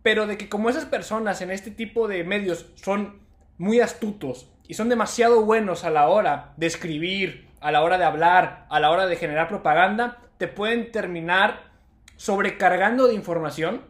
[0.02, 3.20] Pero de que como esas personas en este tipo de medios son
[3.58, 8.04] muy astutos y son demasiado buenos a la hora de escribir, a la hora de
[8.04, 11.72] hablar, a la hora de generar propaganda, te pueden terminar
[12.14, 13.82] sobrecargando de información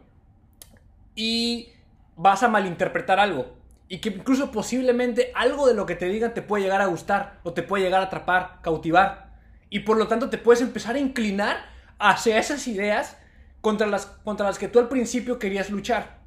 [1.13, 1.69] y
[2.15, 3.59] vas a malinterpretar algo.
[3.89, 7.37] Y que incluso posiblemente algo de lo que te digan te puede llegar a gustar
[7.43, 9.35] o te puede llegar a atrapar, cautivar
[9.69, 11.57] y por lo tanto te puedes empezar a inclinar
[11.99, 13.19] hacia esas ideas
[13.61, 16.20] contra las, contra las que tú al principio querías luchar.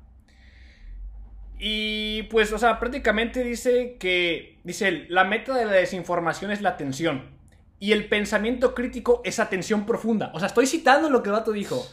[1.59, 6.61] Y pues, o sea, prácticamente dice que, dice él, la meta de la desinformación es
[6.61, 7.31] la atención.
[7.79, 10.31] Y el pensamiento crítico es atención profunda.
[10.35, 11.87] O sea, estoy citando lo que el vato dijo.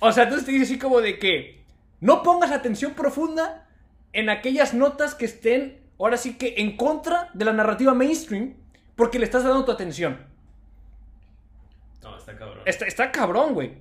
[0.00, 1.62] O sea, entonces te dice así como de que
[2.00, 3.68] no pongas atención profunda
[4.12, 8.54] en aquellas notas que estén, ahora sí que en contra de la narrativa mainstream,
[8.96, 10.26] porque le estás dando tu atención.
[12.02, 12.62] No, está cabrón.
[12.66, 13.72] Está, cabrón, güey.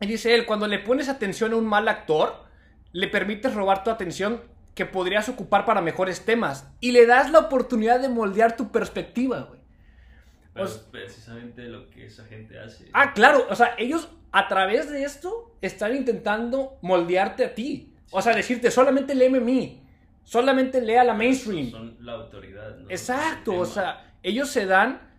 [0.00, 2.44] Y dice él, cuando le pones atención a un mal actor,
[2.94, 4.40] le permites robar tu atención
[4.74, 6.72] que podrías ocupar para mejores temas.
[6.80, 9.60] Y le das la oportunidad de moldear tu perspectiva, güey.
[10.54, 12.88] Pero es precisamente lo que esa gente hace.
[12.94, 13.46] Ah, claro.
[13.50, 17.92] O sea, ellos a través de esto están intentando moldearte a ti.
[18.10, 19.82] O sea, decirte, solamente léeme a mí.
[20.22, 21.70] Solamente lea la mainstream.
[21.70, 22.88] Son la autoridad, ¿no?
[22.88, 23.58] Exacto.
[23.58, 25.12] O sea, ellos se dan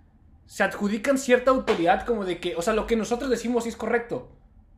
[0.45, 3.75] se adjudican cierta autoridad como de que, o sea, lo que nosotros decimos sí es
[3.75, 4.31] correcto,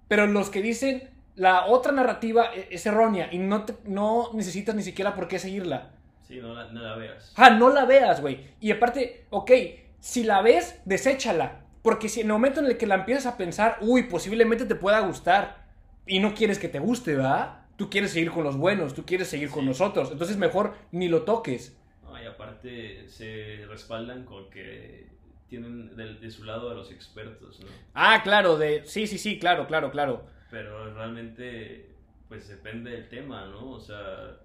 [0.07, 4.84] pero los que dicen la otra narrativa e-, es, errónea y no, no necesitas ni
[4.84, 5.91] siquiera por qué seguirla.
[6.28, 7.34] Sí, no la, no la veas.
[7.38, 8.41] Ah, no la veas, güey.
[8.60, 9.52] Y aparte, ok,
[10.00, 11.62] si la ves, deséchala.
[11.82, 14.76] Porque si en el momento en el que la empiezas a pensar, uy, posiblemente te
[14.76, 15.65] pueda gustar
[16.06, 17.62] y no quieres que te guste, ¿verdad?
[17.78, 20.12] Tú quieres seguir con los buenos, tú quieres seguir con nosotros.
[20.12, 21.78] Entonces mejor ni lo toques.
[22.04, 25.08] No, y aparte se respaldan con que
[25.47, 27.67] tienen de, su lado a los expertos, ¿no?
[27.93, 30.26] Ah, claro, de sí, sí, sí, claro, claro, claro.
[30.49, 31.95] Pero realmente,
[32.27, 33.71] pues depende del tema, ¿no?
[33.71, 34.38] O sea,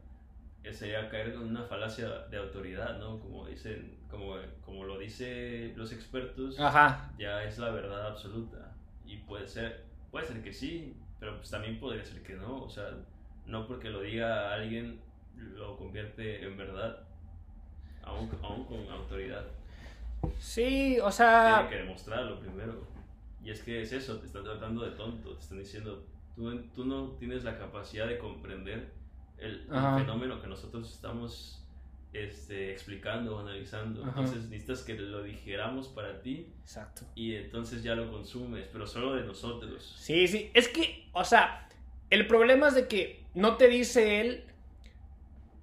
[0.71, 3.19] sería caer en una falacia de autoridad, ¿no?
[3.19, 7.13] Como dicen, como, como lo dicen los expertos, Ajá.
[7.19, 8.73] ya es la verdad absoluta.
[9.05, 12.63] Y puede ser, puede ser que sí, pero pues también podría ser que no.
[12.63, 12.91] O sea,
[13.47, 15.01] no porque lo diga alguien
[15.37, 17.01] lo convierte en verdad,
[18.03, 19.45] aún, aún con autoridad.
[20.39, 21.67] Sí, o sea.
[21.69, 22.92] Tiene que demostrarlo primero.
[23.45, 26.85] Y es que es eso, te están tratando de tonto, te están diciendo, tú, tú
[26.85, 28.93] no tienes la capacidad de comprender
[29.39, 31.65] el, fenómeno que nosotros estamos
[32.13, 34.03] este, explicando o analizando.
[34.03, 34.11] Ajá.
[34.11, 37.03] Entonces necesitas que lo dijéramos para ti Exacto.
[37.15, 39.97] y entonces ya lo consumes, pero solo de nosotros.
[39.99, 40.51] Sí, sí.
[40.55, 41.69] Es que, o sea,
[42.11, 44.45] el problema es de que no te dice él.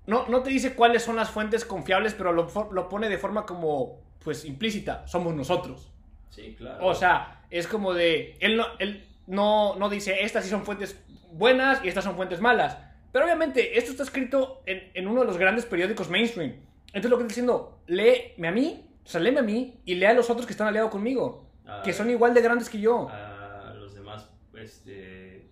[0.07, 3.45] No, no te dice cuáles son las fuentes confiables, pero lo, lo pone de forma
[3.45, 5.07] como, pues, implícita.
[5.07, 5.91] Somos nosotros.
[6.31, 6.83] Sí, claro.
[6.83, 8.35] O sea, es como de.
[8.39, 10.99] Él no, él no, no dice, estas sí son fuentes
[11.31, 12.77] buenas y estas son fuentes malas.
[13.11, 16.53] Pero obviamente, esto está escrito en, en uno de los grandes periódicos mainstream.
[16.87, 20.11] Entonces, lo que está diciendo, léeme a mí, o sea, léeme a mí y lea
[20.11, 21.47] a los otros que están aliados conmigo.
[21.65, 23.07] A- Que son igual de grandes que yo.
[23.09, 25.47] a los demás este,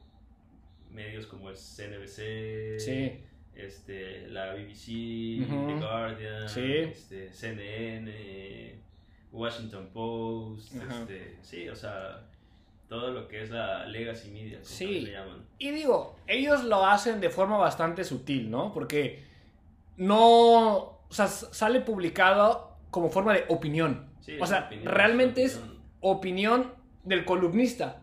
[0.92, 3.20] medios como el CNBC, Sí.
[3.56, 5.68] este, la BBC, Ujú.
[5.68, 6.74] The Guardian, Sí.
[6.78, 8.80] este, CNN,
[9.32, 11.00] Washington Post, Ajá.
[11.02, 12.24] este, sí, o sea,
[12.88, 15.02] todo lo que es la legacy media, como Sí.
[15.02, 15.46] le llaman.
[15.60, 18.74] Y digo, ellos lo hacen de forma bastante sutil, ¿no?
[18.74, 19.24] Porque
[19.98, 20.98] no.
[21.10, 24.08] O sea, sale publicado como forma de opinión.
[24.20, 25.78] Sí, o sea, opinión, realmente es opinión.
[26.02, 28.02] opinión del columnista.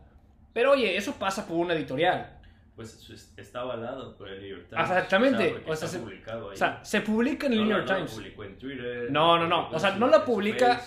[0.52, 2.30] Pero oye, eso pasa por una editorial.
[2.76, 4.84] Pues está avalado por el New York Times.
[4.84, 6.54] Exactamente, o sea, se- publicado ahí.
[6.54, 8.14] O sea, se publica en el No, New no, York no lo Times.
[8.18, 9.10] publicó en Twitter.
[9.10, 10.80] No, no, no, publicó o sea, no lo publica-.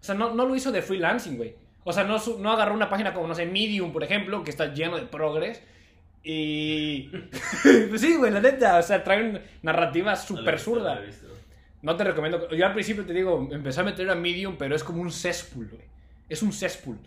[0.00, 1.54] O sea, no, no lo hizo de freelancing, güey.
[1.88, 4.74] O sea, no, no agarró una página como, no sé, Medium, por ejemplo, que está
[4.74, 5.62] lleno de progres.
[6.24, 7.02] Y.
[7.62, 8.78] pues sí, güey, la neta.
[8.78, 11.00] O sea, trae una narrativa súper zurda.
[11.82, 12.50] No te recomiendo.
[12.50, 15.68] Yo al principio te digo, empecé a meter a Medium, pero es como un cesspool,
[15.68, 15.84] güey.
[16.28, 16.98] Es un cesspool.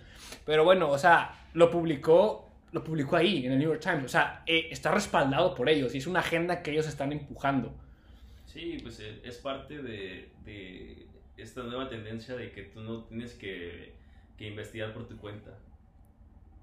[0.45, 2.49] Pero bueno, o sea, lo publicó.
[2.71, 4.06] Lo publicó ahí, en el New York Times.
[4.06, 7.73] O sea, eh, está respaldado por ellos y es una agenda que ellos están empujando.
[8.45, 11.09] Sí, pues eh, es parte de, de
[11.41, 13.93] esta nueva tendencia de que tú no tienes que,
[14.38, 15.58] que investigar por tu cuenta.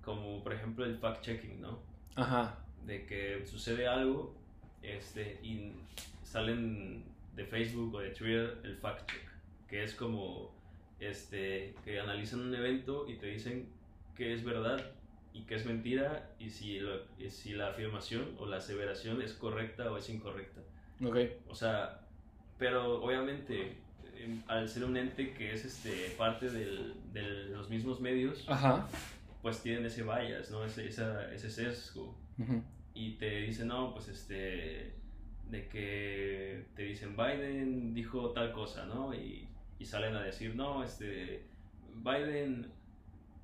[0.04, 1.80] Como por ejemplo el fact-checking, ¿no?
[2.14, 2.58] Ajá.
[2.84, 4.34] De que sucede algo
[4.82, 5.72] este, y
[6.22, 9.20] salen de Facebook o de Twitter el fact-check,
[9.68, 10.54] que es como
[11.00, 13.68] este, que analizan un evento y te dicen
[14.14, 14.92] que es verdad
[15.34, 19.34] y que es mentira y si, lo- y si la afirmación o la aseveración es
[19.34, 20.60] correcta o es incorrecta.
[21.04, 21.16] Ok.
[21.48, 22.00] O sea,
[22.58, 23.76] pero obviamente
[24.48, 28.86] al ser un ente que es este parte del- de los mismos medios, Ajá.
[29.42, 30.64] pues tienen ese bias, ¿no?
[30.64, 32.16] Ese, esa- ese sesgo.
[32.94, 34.92] Y te dicen, no, pues este,
[35.50, 39.14] de que te dicen Biden dijo tal cosa, ¿no?
[39.14, 39.48] Y,
[39.78, 41.44] y salen a decir, no, este,
[41.94, 42.66] Biden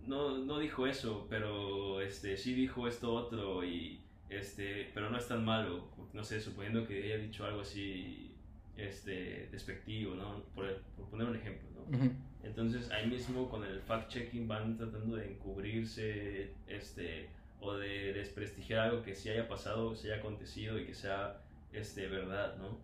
[0.06, 5.28] no, no dijo eso, pero este, sí dijo esto otro y este, pero no es
[5.28, 8.31] tan malo, no sé, suponiendo que haya dicho algo así,
[8.76, 10.42] este, despectivo, ¿no?
[10.54, 12.11] Por, por poner un ejemplo, ¿no?
[12.42, 17.28] Entonces ahí mismo con el fact-checking van tratando de encubrirse este,
[17.61, 21.40] o de desprestigiar algo que sí haya pasado, sí haya acontecido y que sea
[21.72, 22.78] este, verdad, ¿no?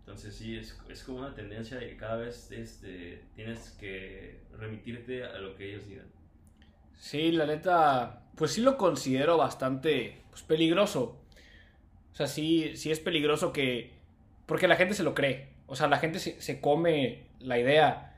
[0.00, 5.24] Entonces sí, es, es como una tendencia de que cada vez este, tienes que remitirte
[5.24, 6.06] a lo que ellos digan.
[6.96, 11.20] Sí, la neta, pues sí lo considero bastante pues, peligroso.
[12.12, 13.97] O sea, sí, sí es peligroso que...
[14.48, 15.50] Porque la gente se lo cree.
[15.68, 18.16] O sea, la gente se, se come la idea.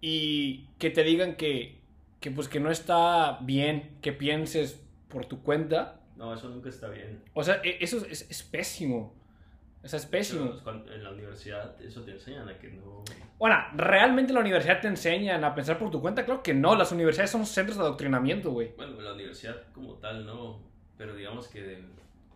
[0.00, 1.78] Y que te digan que,
[2.20, 6.00] que, pues, que no está bien que pienses por tu cuenta.
[6.16, 7.22] No, eso nunca está bien.
[7.34, 9.14] O sea, e- eso es, es pésimo.
[9.84, 10.46] O sea, es pésimo.
[10.50, 13.04] Pero cuando- en la universidad eso te enseñan a que no...
[13.38, 16.24] Bueno, ¿realmente la universidad te enseñan a pensar por tu cuenta?
[16.24, 16.74] Claro que no.
[16.74, 18.72] Las universidades son centros de adoctrinamiento, güey.
[18.76, 20.58] Bueno, la universidad como tal no,
[20.96, 21.82] pero digamos que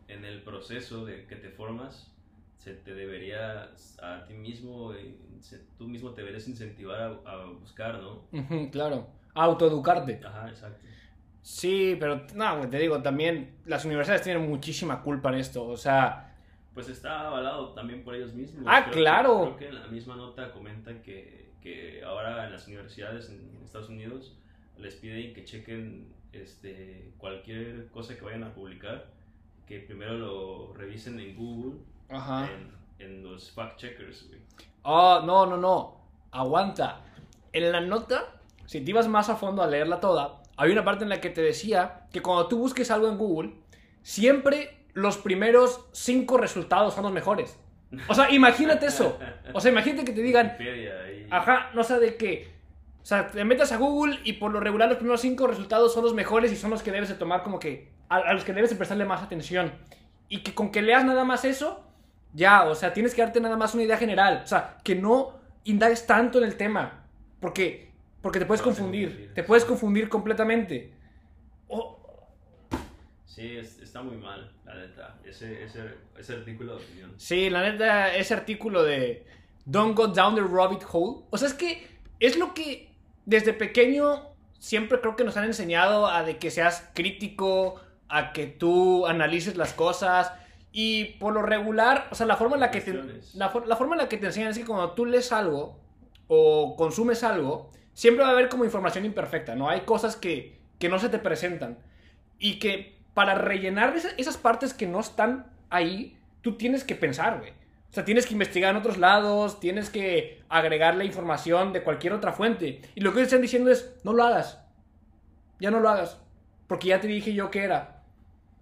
[0.08, 2.12] en el proceso de que te formas,
[2.60, 3.70] se te debería
[4.02, 8.24] a ti mismo, eh, se- tú mismo te deberías incentivar a, a buscar, ¿no?
[8.32, 9.08] Ujú, claro.
[9.34, 10.20] A autoeducarte.
[10.22, 10.86] Ajá, exacto.
[11.42, 15.64] Sí, pero no, te digo, también las universidades tienen muchísima culpa en esto.
[15.66, 16.36] O sea,
[16.74, 18.62] Pues está avalado también por ellos mismos.
[18.68, 19.40] Ah, claro.
[19.40, 23.88] creo que en la misma nota comentan que, que ahora en las universidades en Estados
[23.88, 24.36] Unidos
[24.76, 29.06] les piden que chequen este, cualquier cosa que vayan a publicar,
[29.66, 31.80] que primero lo revisen en Google
[32.10, 32.48] ajá.
[32.50, 34.40] en, en los fact checkers, güey.
[34.82, 36.00] Oh, no, no, no.
[36.30, 37.02] Aguanta.
[37.52, 38.34] En la nota,
[38.66, 41.30] si te ibas más a fondo a leerla toda, había una parte en la que
[41.30, 43.54] te decía que cuando tú busques algo en Google,
[44.02, 47.58] siempre los primeros cinco resultados son los mejores.
[48.08, 49.18] O sea, imagínate eso.
[49.52, 50.56] O sea, imagínate que te digan.
[51.30, 52.52] Ajá, no sé de qué.
[53.02, 56.04] O sea, te metas a Google y por lo regular los primeros cinco resultados son
[56.04, 57.90] los mejores y son los que debes de tomar como que...
[58.08, 59.72] A, a los que debes de prestarle más atención.
[60.28, 61.84] Y que con que leas nada más eso,
[62.34, 64.40] ya, o sea, tienes que darte nada más una idea general.
[64.44, 67.04] O sea, que no indagues tanto en el tema.
[67.40, 67.90] Porque
[68.22, 69.32] Porque te puedes a confundir.
[69.34, 70.92] Te puedes confundir completamente.
[71.68, 71.96] O-
[73.24, 75.16] Sí, es- está muy mal, la neta.
[75.24, 75.80] Ese, ese,
[76.18, 77.14] ese artículo de opinión.
[77.16, 79.24] Sí, la neta, ese artículo de
[79.64, 81.22] Don't go down the rabbit hole.
[81.30, 81.86] O sea, es que
[82.18, 82.90] es lo que
[83.24, 88.46] desde pequeño siempre creo que nos han enseñado a de que seas crítico, a que
[88.46, 90.32] tú analices las cosas.
[90.72, 92.92] Y por lo regular, o sea, la forma en la que te,
[93.34, 95.80] la, for- la forma en la que te enseñan es que cuando tú lees algo
[96.28, 99.68] o consumes algo, siempre va a haber como información imperfecta, ¿no?
[99.68, 101.78] Hay cosas que, que no se te presentan.
[102.38, 107.38] Y que para rellenar esa- esas partes que no están ahí, tú tienes que pensar,
[107.40, 107.50] güey.
[107.50, 112.32] O sea, tienes que investigar en otros lados, tienes que agregarle información de cualquier otra
[112.32, 112.80] fuente.
[112.94, 114.60] Y lo que están diciendo es, no lo hagas.
[115.58, 116.20] Ya no lo hagas.
[116.68, 118.04] Porque ya te dije yo que era.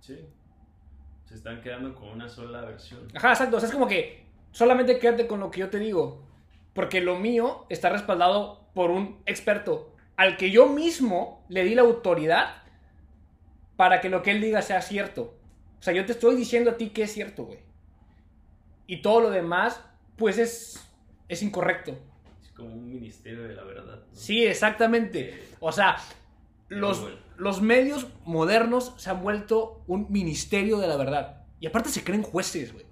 [0.00, 0.24] Sí.
[1.28, 3.06] Se están quedando con una sola versión.
[3.14, 3.58] Ajá, exacto.
[3.58, 6.26] O sea, es como que solamente quédate con lo que yo te digo.
[6.72, 11.82] Porque lo mío está respaldado por un experto al que yo mismo le di la
[11.82, 12.62] autoridad
[13.76, 15.34] para que lo que él diga sea cierto.
[15.78, 17.58] O sea, yo te estoy diciendo a ti que es cierto, güey.
[18.86, 19.84] Y todo lo demás,
[20.16, 20.90] pues es,
[21.28, 21.98] es incorrecto.
[22.42, 23.96] Es como un ministerio de la verdad.
[23.96, 24.16] ¿no?
[24.16, 25.42] Sí, exactamente.
[25.60, 25.98] O sea,
[26.68, 27.27] los, bueno.
[27.38, 31.44] Los medios modernos se han vuelto un ministerio de la verdad.
[31.60, 32.84] Y aparte se creen jueces, güey.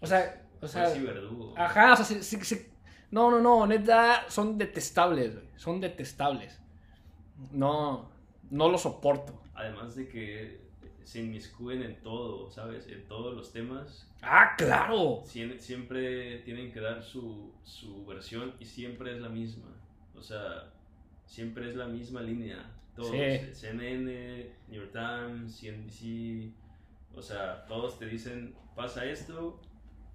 [0.00, 1.54] O sea, o sea, Juez y verdugo.
[1.56, 2.70] ajá, o sea, se- se- se-
[3.10, 5.46] no, no, no, neta, son detestables, güey.
[5.56, 6.60] Son detestables.
[7.52, 8.10] No,
[8.50, 9.40] no lo soporto.
[9.54, 10.60] Además de que
[11.04, 12.86] se inmiscuyen en todo, ¿sabes?
[12.88, 14.06] En todos los temas.
[14.22, 15.22] Ah, claro.
[15.24, 19.68] Siem- Siempre tienen que dar su, su versión y siempre es la misma.
[20.16, 20.70] O sea,
[21.26, 22.70] siempre es la misma línea.
[22.98, 23.54] Todos, Sí.
[23.54, 26.52] CNN, New York Times, CNBC,
[27.14, 29.60] o sea, todos te dicen, pasa esto,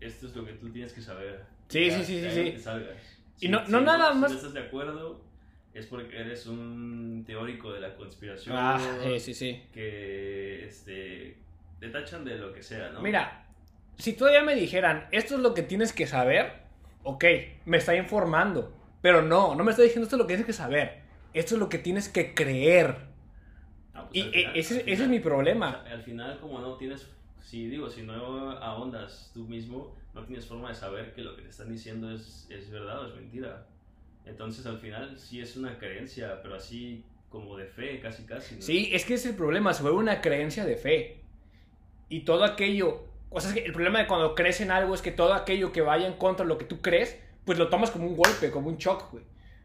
[0.02, 1.44] esto es lo que tú tienes que saber.
[1.70, 3.46] Sí, Ya, sí, sí, sí, sí.
[3.46, 5.22] Y no- no nada si más- no estás de acuerdo,
[5.74, 8.56] es porque eres un teórico de la conspiración.
[8.58, 9.64] Ah, sí, sí, sí.
[9.74, 11.38] Que este,
[11.80, 13.02] te tachan de lo que sea, ¿no?
[13.02, 13.46] Mira,
[13.98, 16.52] si todavía me dijeran, esto es lo que tienes que saber,
[17.04, 17.24] ok,
[17.66, 18.76] me está informando.
[19.02, 21.03] Pero no, no me está diciendo esto es lo que tienes que saber.
[21.34, 22.98] Esto es lo que tienes que creer.
[23.94, 25.84] Ah, pues Y e- final- ese, es mi problema.
[25.90, 27.08] Al final, como no tienes,
[27.42, 31.44] si digo, si no ahondas tú mismo, no tienes forma de saber que lo que
[31.44, 33.66] te están diciendo es, es verdad o es mentira.
[34.26, 38.56] Entonces, al final, sí es una creencia, pero así como de fe, casi, casi.
[38.56, 38.62] ¿no?
[38.62, 41.20] Sí, es que ese es el problema, se vuelve una creencia de fe.
[42.10, 45.02] Y todo aquello, o sea, es que el problema de cuando crees en algo es
[45.02, 47.90] que todo aquello que vaya en contra de lo que tú crees, pues lo tomas
[47.92, 49.24] como un golpe, como un shock, güey.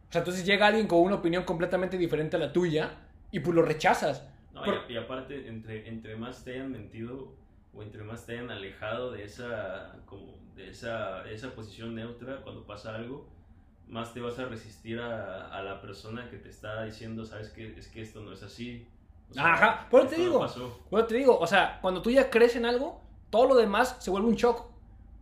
[0.09, 2.92] O sea, entonces llega alguien con una opinión completamente diferente a la tuya
[3.30, 4.24] y pues lo rechazas.
[4.54, 7.32] No, Por- y, y aparte, entre, entre más te hayan mentido
[7.74, 12.40] o entre más te hayan alejado de esa, como, de esa, de esa posición neutra
[12.42, 13.28] cuando pasa algo,
[13.86, 17.78] más te vas a resistir a, a la persona que te está diciendo, sabes que
[17.78, 18.86] es que esto no es así.
[19.36, 20.46] O Ajá, por eso te digo.
[20.90, 24.11] Bueno, te digo, o sea, cuando tú ya crees en algo, todo lo demás se
[24.11, 24.66] vuelve un shock.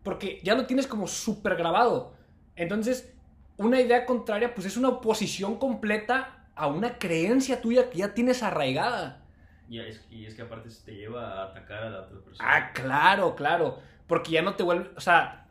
[0.04, 2.12] Porque ya lo tienes como súper grabado.
[2.54, 3.12] Entonces,
[3.58, 8.42] una idea contraria, pues es una oposición completa a una creencia tuya que ya tienes
[8.42, 9.22] arraigada.
[9.68, 12.48] Y es, y es que aparte te lleva a atacar a la otra persona.
[12.48, 13.78] Ah, claro, claro.
[14.06, 15.46] Porque ya no te vuelve, o sea,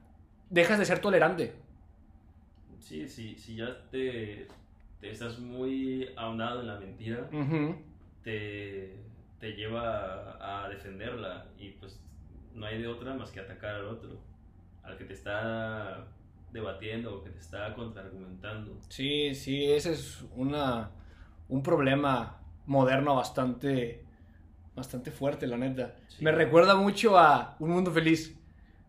[0.50, 1.54] dejas de ser tolerante.
[2.80, 4.48] Sí, sí, si ya te,
[5.02, 7.28] te estás muy ahondado en la mentira,
[8.24, 8.96] te,
[9.40, 12.00] te lleva a, a defenderla y pues
[12.54, 14.22] no hay de otra más que atacar al otro,
[14.84, 16.08] al que te está
[16.56, 18.76] debatiendo o que te está contraargumentando.
[18.90, 20.90] Sí, sí, ese es una,
[21.50, 24.04] un problema moderno bastante,
[24.76, 25.96] bastante fuerte, la neta.
[26.08, 26.24] Sí.
[26.24, 28.36] Me recuerda mucho a Un Mundo Feliz.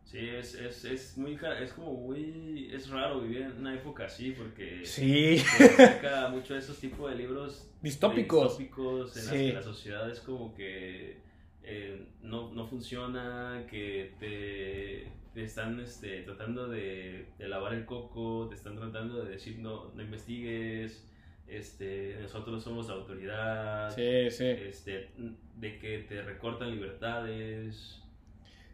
[0.05, 4.31] Sí, es, es, es muy, es como muy, es raro vivir en una época así
[4.31, 5.39] porque Sí.
[5.59, 8.57] se mucho a esos tipos de libros Distópicos.
[8.57, 9.47] distópicos en las Sí.
[9.49, 11.19] que la sociedad es como que
[11.65, 18.47] eh, no, no funciona, que te, te están este, tratando de, de lavar el coco,
[18.49, 21.07] te están tratando de decir no, no investigues,
[21.47, 24.47] este, nosotros somos la autoridad, Sí, sí.
[24.47, 25.11] este,
[25.57, 28.03] de que te recortan libertades.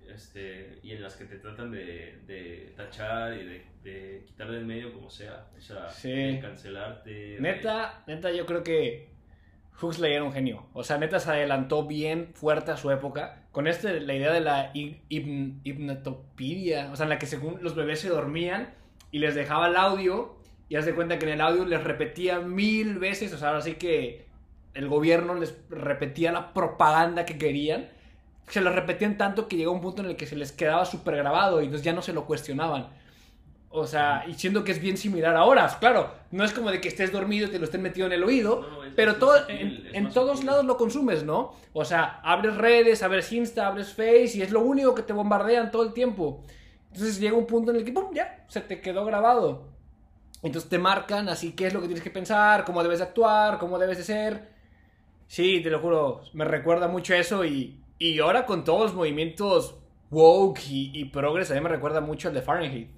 [0.09, 4.65] Este, y en las que te tratan de, de tachar y de, de quitar del
[4.65, 5.49] medio como sea.
[5.57, 6.11] O sea, Sí.
[6.13, 7.39] de cancelarte.
[7.41, 9.09] Neta, neta, yo creo que
[9.81, 10.67] Huxley era un genio.
[10.75, 13.42] O sea, neta se adelantó bien fuerte a su época.
[13.53, 16.91] Con este, la idea de la hip- hip- hipnotopedia.
[16.93, 18.75] O sea, en la que según los bebés se dormían
[19.11, 20.35] y les dejaba el audio.
[20.69, 23.33] Y haz de cuenta que en el audio les repetía mil veces.
[23.35, 24.25] O sea, ahora sí que
[24.75, 27.89] el gobierno les repetía la propaganda que querían.
[28.49, 31.17] Se lo repetían tanto que llegó un punto en el que se les quedaba súper
[31.17, 32.89] grabado y entonces ya no se lo cuestionaban.
[33.75, 35.67] O sea, y siento que es bien similar ahora.
[35.81, 38.23] Claro, no es como de que estés dormido y te lo estén metido en el
[38.23, 40.47] oído, No, es- pero es todo, sutil, en, todos sutil.
[40.47, 41.55] lados lo consumes, ¿no?
[41.73, 45.71] O sea, abres redes, abres Insta, abres Face y es lo único que te bombardean
[45.71, 46.43] todo el tiempo.
[46.93, 49.69] Entonces llega un punto en el que, ¡pum!, ya, se te quedó grabado.
[50.43, 53.59] Entonces te marcan así qué es lo que tienes que pensar, cómo debes de actuar,
[53.59, 54.49] cómo debes de ser.
[55.29, 59.77] Sí, te lo juro, me recuerda mucho eso y, y ahora con todos los movimientos
[60.11, 62.91] woke y, y progress, a mí me recuerda mucho el de Fahrenheit.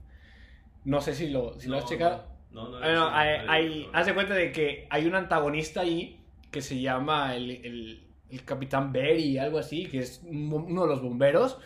[0.84, 2.24] No sé si lo, si lo has No, checado.
[2.50, 2.84] No, no, no.
[2.84, 3.98] Ah, no, hay, no, hay- no.
[3.98, 6.20] haz de cuenta de que hay un antagonista ahí
[6.50, 10.88] que se llama el, el- el Capitán Berry, algo así, que es un- uno de
[10.88, 11.58] los bomberos,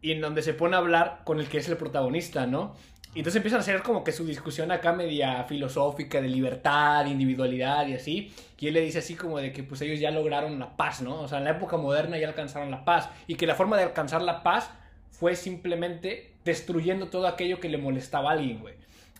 [0.00, 2.74] y en donde se pone a hablar con el que es el protagonista, ¿no?
[3.14, 7.86] Y entonces empiezan a hacer como que su discusión acá media filosófica de libertad, individualidad
[7.88, 8.32] y así.
[8.58, 11.22] Y él le dice así como de que pues ellos ya lograron la paz, ¿no?
[11.22, 13.08] O sea, en la época moderna ya alcanzaron la paz.
[13.26, 14.70] Y que la forma de alcanzar la paz
[15.18, 18.74] fue simplemente destruyendo todo aquello que le molestaba a alguien, güey.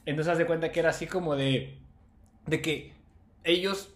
[0.07, 1.77] Entonces haz de cuenta que era así como de,
[2.47, 2.93] de que
[3.43, 3.93] ellos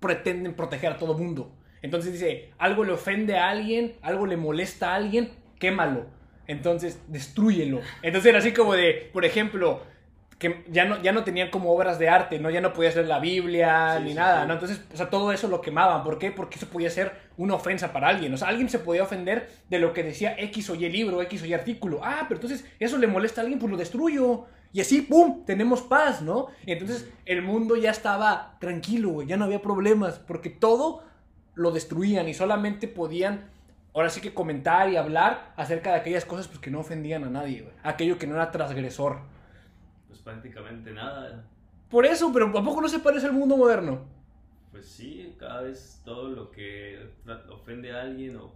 [0.00, 1.54] pretenden proteger a todo mundo.
[1.82, 6.06] Entonces dice, algo le ofende a alguien, algo le molesta a alguien, quémalo.
[6.46, 7.80] Entonces, destrúyelo.
[8.02, 9.82] Entonces era así como de, por ejemplo,
[10.44, 12.50] que ya no, ya no tenían como obras de arte, ¿no?
[12.50, 14.48] Ya no podías leer la Biblia Sí, ni sí, nada, sí.
[14.48, 14.52] ¿no?
[14.52, 16.04] Entonces, o sea, todo eso lo quemaban.
[16.04, 16.30] ¿Por qué?
[16.32, 18.34] Porque eso podía ser una ofensa para alguien.
[18.34, 21.42] O sea, alguien se podía ofender de lo que decía X o Y libro, X
[21.42, 22.00] o Y artículo.
[22.04, 24.44] Ah, pero entonces eso le molesta a alguien, pues lo destruyo.
[24.74, 25.46] Y así, ¡pum!
[25.46, 26.48] Tenemos paz, ¿no?
[26.66, 29.26] Entonces el mundo ya estaba tranquilo, güey.
[29.26, 30.18] Ya no había problemas.
[30.18, 31.04] Porque todo
[31.54, 33.48] lo destruían y solamente podían,
[33.94, 37.30] ahora sí que comentar y hablar acerca de aquellas cosas pues, que no ofendían a
[37.30, 37.74] nadie, güey.
[37.82, 39.32] Aquello que no era transgresor.
[40.24, 41.44] Prácticamente nada.
[41.90, 44.06] Por eso, pero ¿a poco no se parece al mundo moderno?
[44.70, 47.08] Pues sí, cada vez todo lo que
[47.50, 48.52] ofende a alguien o,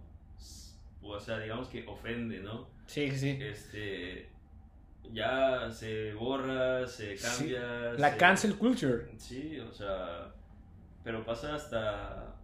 [1.01, 2.67] o sea, digamos que ofende, ¿no?
[2.87, 3.37] Sí, sí.
[3.39, 4.27] Este,
[5.13, 7.93] ya se borra, se Sí, cambia.
[7.93, 9.07] La se- cancel culture.
[9.17, 10.33] Sí, o sea,
[11.03, 12.35] pero pasa hasta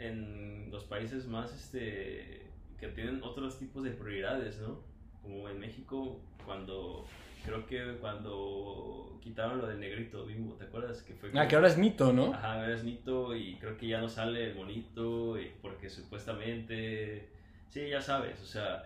[0.00, 2.50] en los países más, este,
[2.80, 4.80] que tienen otros tipos de prioridades, ¿no?
[5.22, 7.06] Como en México, cuando,
[7.44, 11.02] creo que cuando quitaron lo del negrito bimbo, ¿te acuerdas?
[11.02, 12.32] Que fue Ah, como- que ahora es mito, ¿no?
[12.34, 17.28] Ajá, ahora es Nito y creo que ya no sale el monito y porque supuestamente...
[17.68, 18.84] Sí, ya sabes, o sea,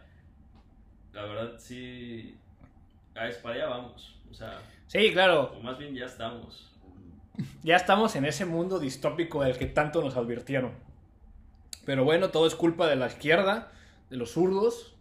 [1.13, 2.35] la verdad sí...
[3.15, 5.53] A es para allá vamos, o sea, Sí, claro.
[5.57, 6.65] o más bien ya estamos.
[7.63, 10.73] Ya estamos en ese mundo distópico del que tanto nos advirtieron.
[11.85, 13.71] Pero bueno, todo es culpa de la izquierda,
[14.11, 14.95] de los zurdos.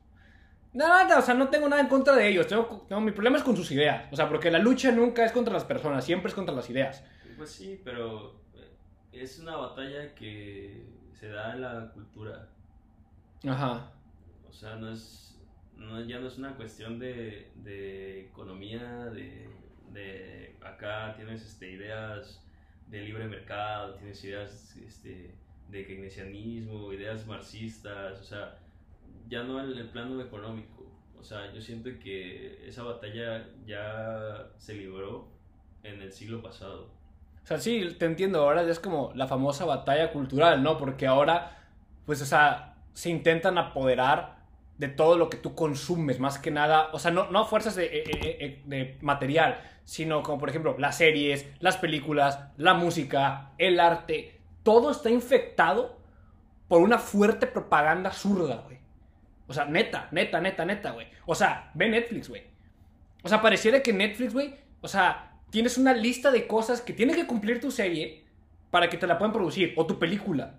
[0.74, 2.47] Nada, o sea, no tengo nada en contra de ellos.
[2.47, 4.11] Tengo, tengo- mi problema es con sus ideas.
[4.11, 7.03] O sea, porque la lucha nunca es contra las personas, siempre es contra las ideas.
[7.36, 8.70] Pues sí, pero eh,
[9.11, 12.47] es una batalla que se da en la cultura.
[13.47, 13.91] Ajá.
[14.49, 15.39] O sea, no es,
[15.76, 19.49] no, ya no es una cuestión de, de economía, de,
[19.91, 22.43] de acá tienes este, ideas
[22.88, 25.36] de libre mercado, tienes ideas este,
[25.70, 28.57] de keynesianismo, ideas marxistas, o sea,
[29.28, 30.86] ya no en el plano económico.
[31.19, 35.28] O sea, yo siento que esa batalla ya se libró
[35.84, 36.91] en el siglo pasado.
[37.43, 38.41] O sea, sí, te entiendo.
[38.41, 40.78] Ahora ya es como la famosa batalla cultural, ¿no?
[40.78, 41.57] Porque ahora,
[42.05, 44.38] pues, o sea, se intentan apoderar
[44.78, 46.89] de todo lo que tú consumes, más que nada.
[46.93, 50.75] O sea, no, no fuerzas de, eh, eh, eh, de material, sino como, por ejemplo,
[50.78, 54.39] las series, las películas, la música, el arte.
[54.63, 55.97] Todo está infectado
[56.67, 58.78] por una fuerte propaganda zurda, güey.
[59.47, 61.07] O sea, neta, neta, neta, neta, güey.
[61.25, 62.43] O sea, ve Netflix, güey.
[63.23, 67.13] O sea, pareciera que Netflix, güey, o sea, tienes una lista de cosas que tiene
[67.15, 68.25] que cumplir tu serie
[68.69, 70.55] para que te la puedan producir, o tu película.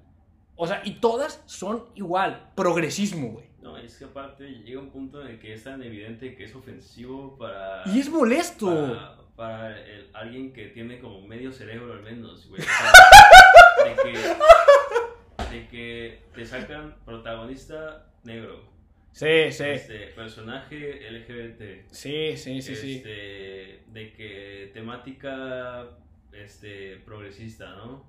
[0.57, 2.51] O sea, y todas son igual.
[2.57, 3.47] Progresismo, güey.
[3.61, 6.55] No, es que aparte llega un punto en el que es tan evidente que es
[6.55, 7.83] ofensivo para...
[7.87, 8.67] Y es molesto.
[8.67, 12.63] para, para el- alguien que tiene como medio cerebro al menos, güey.
[12.63, 18.65] O sea, de, que, de que te sacan protagonista negro,
[19.13, 19.65] Sí, sí.
[19.65, 22.97] este, personaje LGBT, Sí, sí, sí, sí.
[22.97, 25.89] este, de que temática
[26.33, 28.05] este, progresista, ¿no?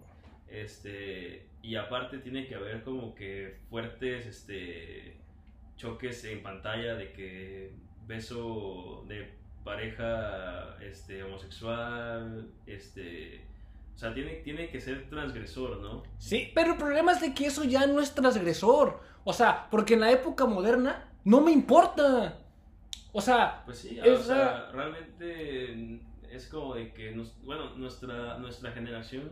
[0.48, 5.18] Este, y aparte tiene que haber como que fuertes este,
[5.78, 7.72] choques en pantalla de que
[8.08, 9.30] beso de
[9.64, 13.42] pareja este, homosexual, este,
[13.96, 16.04] o sea, tiene, tiene que ser transgresor, ¿no?
[16.18, 19.02] Sí, pero el problema es de que eso ya no es transgresor.
[19.24, 22.38] O sea, porque en la época moderna no me importa.
[23.12, 26.00] O sea, Pues sí, Esa- o sea, realmente
[26.32, 29.32] es como de que, nos, bueno, nuestra, nuestra generación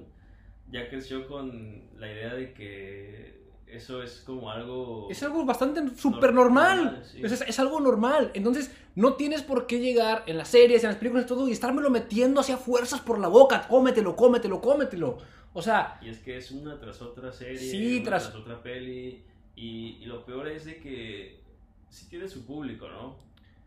[0.71, 5.07] ya creció con la idea de que eso es como algo...
[5.09, 6.83] Es algo bastante súper normal.
[6.85, 7.21] normal, sí.
[7.23, 8.31] es, es algo normal.
[8.33, 11.51] Entonces, no tienes por qué llegar en las series, en las películas y todo y
[11.51, 13.67] estármelo metiendo hacia fuerzas por la boca.
[13.67, 15.17] Cómetelo, cómetelo, cómetelo.
[15.53, 19.23] O sea, Y es que es una tras otra serie, Sí, una tras- otra peli.
[19.57, 21.41] Y, y lo peor es de que
[21.89, 23.15] sí tiene su público, ¿no?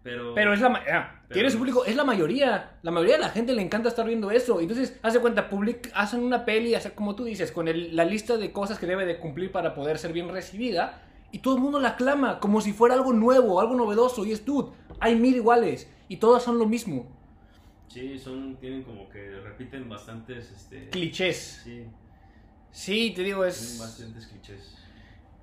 [0.02, 2.78] Pero, pero es la ah, Pero tiene su público, es la mayoría.
[2.82, 4.60] La mayoría de la gente le encanta estar viendo eso.
[4.60, 8.06] Entonces, haz de cuenta, public, hacen una peli, hace- como tú dices, con el- la
[8.06, 11.02] lista de cosas que debe de cumplir para poder ser bien recibida.
[11.32, 14.24] Y todo el mundo la aclama como si fuera algo nuevo, algo novedoso.
[14.24, 14.70] Y es, dude,
[15.00, 15.86] hay mil iguales.
[16.08, 17.06] Y todas son lo mismo.
[17.88, 20.88] Sí, son, tienen como que repiten bastantes, este...
[20.90, 21.60] Clichés.
[21.64, 21.84] Sí,
[22.72, 23.78] Sí, te digo, tienen es...
[23.80, 24.76] bastantes clichés.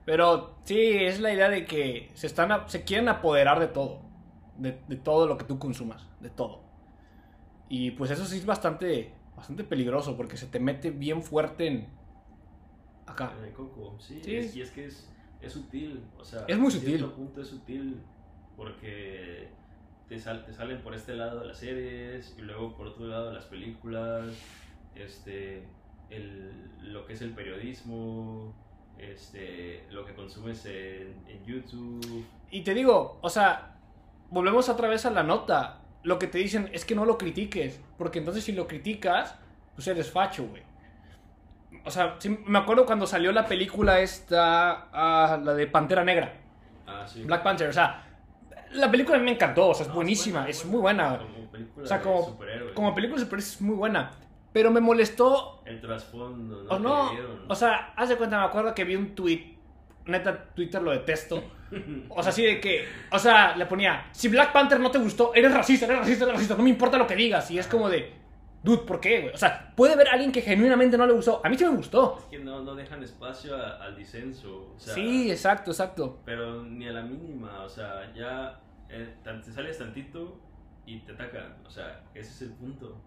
[0.07, 3.99] Pero sí, es la idea de que se, están, a- se quieren apoderar de todo.
[4.57, 6.07] De, de todo lo que tú consumas.
[6.21, 6.61] De todo.
[7.67, 11.87] Y pues eso sí es bastante, bastante peligroso porque se te mete bien fuerte en...
[13.05, 13.33] Acá.
[13.37, 14.35] En el coco, sí, Sí.
[14.37, 17.03] es- y es que es, es sutil, o sea, Es muy sutil.
[17.07, 18.01] punto es sutil
[18.55, 19.49] porque
[20.07, 23.43] te, sal- te salen por este lado las series y luego por otro lado las
[23.45, 24.33] películas,
[24.95, 25.67] este,
[26.09, 28.53] el, lo que es el periodismo,
[28.99, 32.25] este, lo que consumes en, en YouTube.
[32.51, 33.75] Y te digo, o sea,
[34.29, 35.81] volvemos otra vez a la nota.
[36.03, 37.79] Lo que te dicen es que no lo critiques.
[37.97, 39.35] Porque entonces si lo criticas,
[39.75, 40.63] pues eres facho, güey.
[41.85, 46.33] O sea, sí, me acuerdo cuando salió la película esta, ah, la de Pantera Negra.
[46.85, 47.23] Ah, sí.
[47.23, 48.05] Black Panther, o sea,
[48.71, 51.17] la película a mí me encantó, o sea, es No, buenísima, buena, es muy buena.
[51.17, 52.73] Como película O sea, de como- superhéroes.
[52.73, 54.11] Como película super es muy buena,
[54.57, 56.69] pero me molestó, El trasfondo, ¿no?
[56.71, 57.11] o no,
[57.47, 59.55] o sea, haz de cuenta, me acuerdo que vi un tweet,
[60.07, 61.43] neta, Twitter lo detesto,
[62.09, 65.31] o sea, así de que, o sea, le ponía, si Black Panther no te gustó,
[65.35, 67.87] eres racista, eres racista, eres racista, no me importa lo que digas, y es como
[67.87, 68.11] de,
[68.63, 69.33] dude, ¿por qué, güey?
[69.35, 72.17] O sea, puede haber alguien que genuinamente no le gustó, a mí sí me gustó.
[72.17, 74.73] Es que no, no dejan espacio a- al disenso.
[74.75, 76.17] O sea, Sí, exacto, exacto.
[76.25, 80.39] Pero ni a la mínima, o sea, ya eh, te sales tantito
[80.87, 81.57] y te atacan.
[81.67, 82.99] O sea, ese es el punto.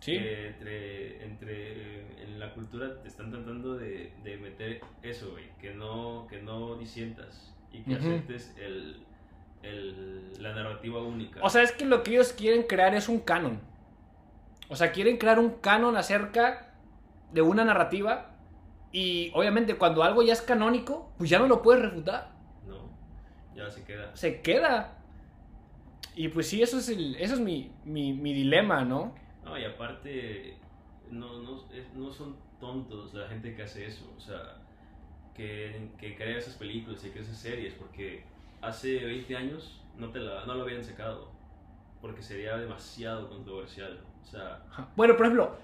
[0.00, 0.16] Sí.
[0.16, 5.44] Entre, entre en la cultura te están tratando de, de meter eso, güey.
[5.60, 8.00] Que no, que no disientas y que Ujú.
[8.00, 9.04] aceptes el,
[9.62, 11.40] el- la narrativa única.
[11.42, 13.60] O sea, es que lo que ellos quieren crear es un canon.
[14.68, 16.74] O sea, quieren crear un canon acerca
[17.32, 18.32] de una narrativa.
[18.92, 22.32] Y obviamente cuando algo ya es canónico, pues ya no lo puedes refutar.
[22.66, 22.90] no,
[23.54, 24.14] ya se queda.
[24.14, 24.98] Se queda.
[26.14, 29.14] Y pues sí, eso es, el, eso es mi, mi, mi dilema, ¿no?
[29.58, 30.56] Y aparte,
[31.10, 34.56] no, no, no son tontos la gente que hace eso, o sea,
[35.34, 38.24] que, que crea esas películas y que esas series, porque
[38.62, 41.30] hace 20 años no, te no lo habían sacado,
[42.00, 44.62] porque sería demasiado controversial, o sea.
[44.96, 45.56] Bueno, por ejemplo,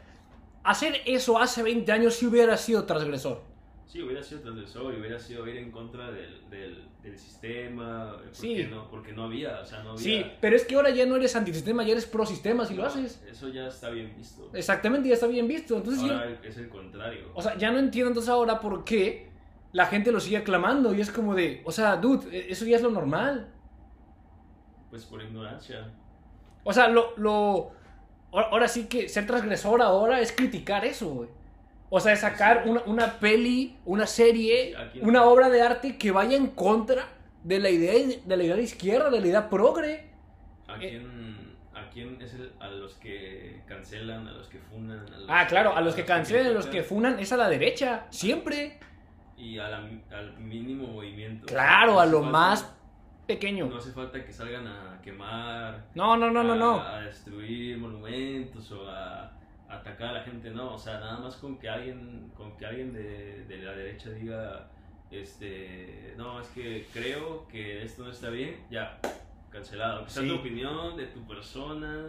[0.65, 3.43] hacer eso hace 20 años sí hubiera sido transgresor.
[3.87, 8.35] Sí, hubiera sido transgresor y hubiera sido ir en contra del, del, del sistema, porque,
[8.35, 8.67] Sí.
[8.71, 10.03] no, porque no había, o sea, no había...
[10.03, 13.23] Sí, pero es que ahora ya no eres antisistema, ya eres prosistema si lo haces.
[13.31, 14.51] Eso ya está bien visto.
[14.55, 15.77] Exactamente, ya está bien visto.
[15.77, 17.31] Entonces Ahora es el contrario.
[17.35, 19.31] O sea, ya no entiendo entonces ahora por qué
[19.73, 20.95] la gente lo sigue aclamando.
[20.95, 23.49] Y es como de, o sea, dude, e- eso ya es lo normal.
[24.91, 25.91] pues por ignorancia.
[26.65, 27.71] O sea, lo, lo.
[28.31, 31.29] ahora- Ahora sí que ser transgresor ahora es criticar eso, güey.
[31.95, 36.39] O sea, es sacar una, una peli, una serie, una obra de arte que vaya
[36.39, 37.05] en contra
[37.45, 37.93] de la idea
[38.25, 40.09] de la idea de izquierda, de la idea progre.
[40.69, 40.79] ¿A Eh.
[40.79, 45.01] quién, a quién es el, a los que cancelan, a los que funan?
[45.01, 47.51] A los Ah, claro, a los que cancelen, a los que funan, es a la
[47.51, 48.79] derecha, siempre.
[49.37, 49.87] Y a la-
[50.17, 51.45] al mínimo movimiento.
[51.45, 52.75] Claro, No a lo falta- más
[53.27, 53.67] pequeño.
[53.67, 55.85] No hace falta que salgan a quemar.
[55.95, 56.81] No, no, no, no, a, no.
[56.81, 59.31] A destruir monumentos o a
[59.73, 60.75] atacar a la gente, no.
[60.75, 64.69] O sea, nada más con que alguien, con que alguien de, de la derecha diga,
[65.11, 68.99] este, no, es que creo que esto no está bien, ya,
[69.51, 70.05] cancelado.
[70.05, 70.29] Que sea Sí.
[70.29, 72.07] tu opinión de tu persona,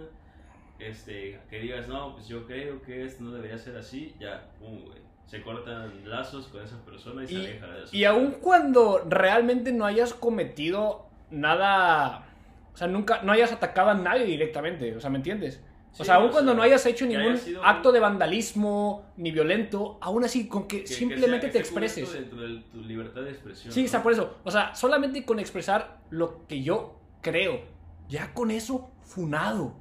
[0.80, 4.84] este, que digas, no, pues yo creo que esto no debería ser así, ya, pum,
[4.86, 5.02] güey.
[5.26, 7.96] Se cortan lazos con esa persona y, se Y, aleja de eso.
[7.96, 12.26] y aun cuando realmente no hayas cometido nada,
[12.74, 15.64] o sea, nunca, no hayas atacado a nadie directamente, o sea, ¿me entiendes?
[15.94, 18.00] O Sí, sea, aun o cuando sea, no hayas hecho que ningún haya acto de
[18.00, 22.14] vandalismo ni violento, aún así, con que, Que- que simplemente sea- te que cubierto expreses.
[22.14, 23.72] dentro de tu libertad de expresión.
[23.72, 23.86] Sí, ¿no?
[23.86, 27.62] o sea, por eso, o sea, solamente con expresar lo que yo creo,
[28.10, 29.76] ya con eso, funado.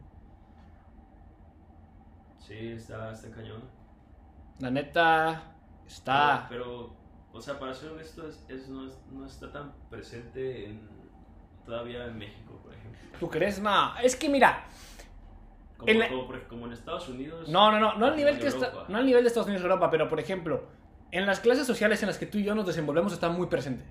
[2.38, 3.62] Sí, está, está cañón.
[4.58, 5.54] La neta,
[5.86, 6.46] está...
[6.48, 6.94] Pero,
[7.32, 10.88] o sea, para ser honesto, es, es- no, es- no está tan presente en,
[11.64, 13.00] todavía en México, por ejemplo.
[13.18, 13.60] ¿Tú crees?
[13.60, 14.64] No, es que mira,
[15.82, 17.48] Como, En la- como, por- como en Estados Unidos.
[17.48, 19.66] No, no, no, no al nivel que está, no al nivel de Estados Unidos y
[19.66, 20.64] Europa, pero por ejemplo,
[21.10, 23.84] en las clases sociales en las que tú y yo nos desenvolvemos está muy presente.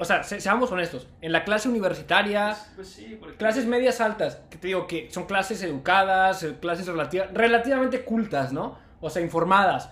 [0.00, 3.36] O sea, se- seamos honestos, en la clase universitaria, Pues, pues sí, porque...
[3.36, 8.52] clases medias altas, que te digo que son clases educadas, eh, clases relativa- relativamente cultas,
[8.52, 8.78] ¿no?
[9.00, 9.90] O sea, informadas.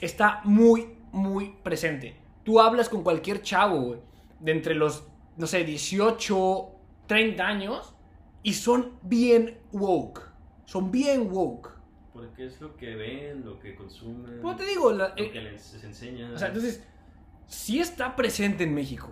[0.00, 2.16] Está muy, muy presente.
[2.44, 4.00] Tú hablas con cualquier chavo, güey,
[4.40, 5.04] de entre los,
[5.36, 6.68] no sé, 18,
[7.06, 7.94] 30 años,
[8.42, 10.29] y son bien woke.
[10.70, 11.68] Son bien woke.
[12.12, 15.40] Porque es lo que ven, lo que consumen, Como te digo, la- lo eh, que
[15.40, 16.32] les, les enseñan.
[16.34, 16.86] o sea, entonces,
[17.48, 19.08] sí está presente en México.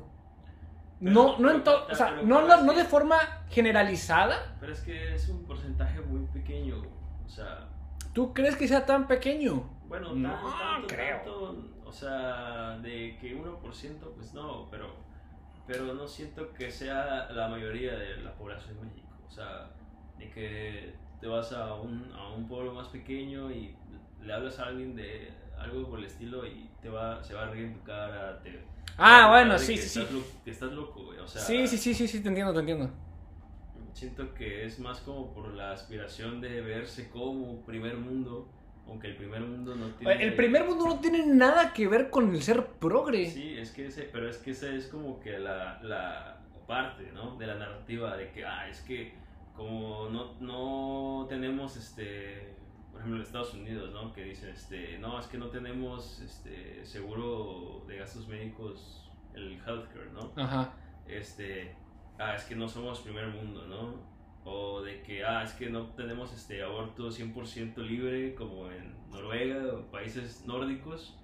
[1.00, 3.16] Pero- no, no, en to- o sea, no, no, no de forma
[3.50, 4.56] generalizada.
[4.60, 6.80] Pero es que es un porcentaje muy pequeño.
[7.26, 7.68] O sea,
[8.12, 9.68] ¿Tú crees que sea tan pequeño?
[9.88, 11.16] bueno, No, tan- tanto, creo.
[11.16, 14.94] tanto, o sea, de que 1%, pues no, pero,
[15.66, 19.08] pero no siento que sea la mayoría de la población de México.
[19.26, 19.70] O sea,
[20.18, 23.74] de que te vas a un, a un pueblo más pequeño y
[24.22, 27.50] le hablas a alguien de algo por el estilo y te va, se va a
[27.50, 28.40] reír en tu cara.
[28.42, 28.60] Te,
[28.96, 30.00] Ah, te bueno, sí, sí, sí.
[30.00, 31.18] estás lo- que estás loco, güey.
[31.18, 32.90] O sea, Sí, sí, sí, sí, sí, te entiendo, te entiendo.
[33.94, 38.46] Siento que es más como por la aspiración de verse como primer mundo,
[38.86, 40.22] aunque el primer mundo no tiene...
[40.24, 43.28] El primer mundo no tiene nada que ver con el ser progre.
[43.28, 46.38] Sí, es que ese, pero es que esa es como que la, la
[46.68, 47.36] parte, ¿no?
[47.36, 49.14] De la narrativa de que, ah, es que
[49.58, 52.54] como no, no tenemos, este,
[52.92, 54.12] por ejemplo, en Estados Unidos, ¿no?
[54.12, 60.12] Que dicen, este, no, es que no tenemos, este, seguro de gastos médicos, el healthcare,
[60.12, 60.32] ¿no?
[60.40, 60.72] Ajá.
[61.08, 61.74] este,
[62.20, 63.96] ah, es que no somos primer mundo, ¿no?
[64.44, 69.74] O de que, ah, es que no tenemos este aborto 100% libre como en Noruega
[69.74, 71.18] o países nórdicos,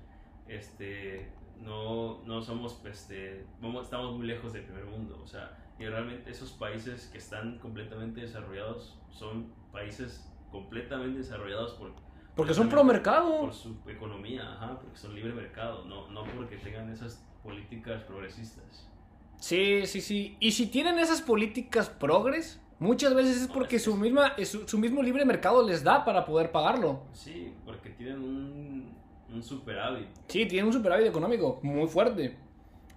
[0.48, 1.30] este,
[1.60, 3.46] no, no somos, este,
[3.80, 8.20] estamos muy lejos del primer mundo, o sea, y realmente esos países que están completamente
[8.20, 11.92] desarrollados son países completamente desarrollados por,
[12.36, 13.40] Porque son pro mercado.
[13.40, 18.88] por su economía, ajá, porque son libre mercado, no, no porque tengan esas políticas progresistas.
[19.38, 20.36] Sí, sí, sí.
[20.40, 24.66] Y si tienen esas políticas progres, muchas veces es No, porque es su, misma, su,
[24.66, 27.02] su mismo libre mercado les da para poder pagarlo.
[27.12, 28.94] Sí, porque tienen un,
[29.28, 30.06] un superávit.
[30.28, 32.38] Sí, tienen un superávit económico muy fuerte.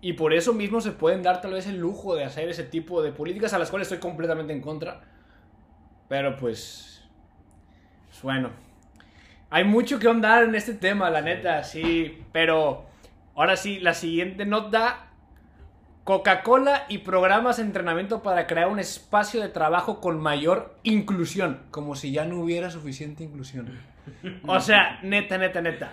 [0.02, 3.02] Y por eso mismo se pueden dar tal vez el lujo de hacer ese tipo
[3.02, 5.02] de políticas a las cuales estoy completamente en contra.
[6.08, 7.04] Pero pues...
[8.08, 8.52] pues bueno.
[9.50, 12.24] Hay mucho que andar en este tema, la neta, sí.
[12.32, 12.86] Pero
[13.36, 15.04] ahora sí, la siguiente nota...
[16.04, 21.64] Coca-Cola y programas de entrenamiento para crear un espacio de trabajo con mayor inclusión.
[21.70, 23.78] Como si ya no hubiera suficiente inclusión.
[24.48, 25.91] O sea, neta, neta, neta.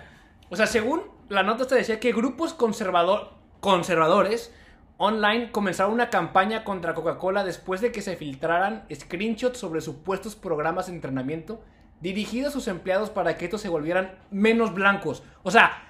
[0.49, 3.33] O sea, según la nota te decía que grupos conservador,
[3.65, 4.53] conservadores
[4.97, 10.85] online comenzaron una campaña contra Coca-Cola después de que se filtraran screenshots sobre supuestos programas
[10.85, 11.63] de entrenamiento
[11.99, 15.23] dirigidos a sus empleados para que estos se volvieran menos blancos.
[15.41, 15.81] O sea,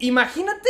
[0.00, 0.68] imagínate,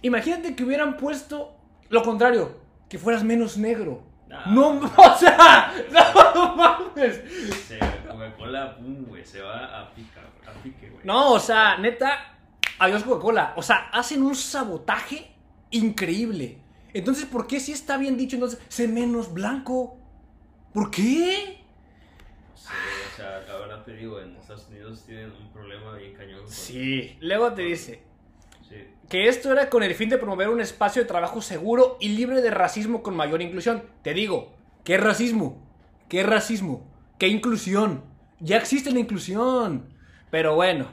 [0.00, 1.58] imagínate que hubieran puesto
[1.90, 2.58] lo contrario,
[2.88, 4.02] que fueras menos negro.
[4.32, 4.44] Ah.
[4.46, 7.22] No, o sea, no mames.
[7.66, 11.04] Se, Coca-Cola, pum, güey, se va a pica, a pique, güey.
[11.04, 12.38] No, o sea, neta,
[12.78, 13.52] adiós Coca-Cola.
[13.56, 15.35] O sea, hacen un sabotaje
[15.76, 16.58] increíble.
[16.92, 19.98] Entonces, ¿por qué si está bien dicho entonces, sé menos blanco?
[20.72, 21.60] ¿Por qué?
[22.54, 22.70] Sé,
[23.12, 26.40] o sea, la verdad te digo, en Estados Unidos tienen un problema bien cañón.
[26.44, 27.16] con- Sí.
[27.20, 28.02] Luego te dice
[28.68, 28.76] Sí.
[29.08, 32.40] que esto era con el fin de promover un espacio de trabajo seguro y libre
[32.42, 33.82] de racismo con mayor inclusión.
[34.02, 34.54] Te digo,
[34.84, 35.62] ¿qué racismo?
[36.08, 36.82] ¿Qué racismo?
[37.18, 38.04] ¿Qué inclusión?
[38.40, 39.88] Ya existe la inclusión.
[40.30, 40.88] Pero bueno.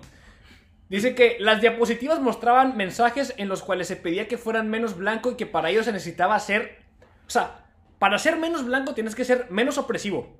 [0.93, 5.31] Dice que las diapositivas mostraban mensajes en los cuales se pedía que fueran menos blanco
[5.31, 6.83] y que para ello se necesitaba ser...
[7.25, 7.65] O sea,
[7.97, 10.37] para ser menos blanco tienes que ser menos opresivo,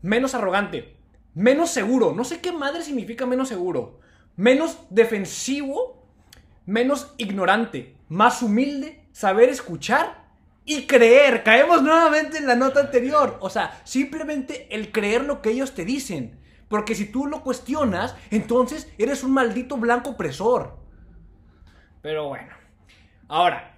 [0.00, 0.96] menos arrogante,
[1.34, 2.14] menos seguro.
[2.14, 4.00] No sé qué madre significa menos seguro.
[4.36, 6.02] Menos defensivo,
[6.64, 10.24] menos ignorante, más humilde, saber escuchar
[10.64, 11.42] y creer.
[11.42, 13.36] Caemos nuevamente en la nota anterior.
[13.42, 16.39] O sea, simplemente el creer lo que ellos te dicen.
[16.70, 20.78] Porque si tú lo cuestionas, entonces eres un maldito blanco opresor.
[22.00, 22.54] Pero bueno.
[23.26, 23.74] Ahora,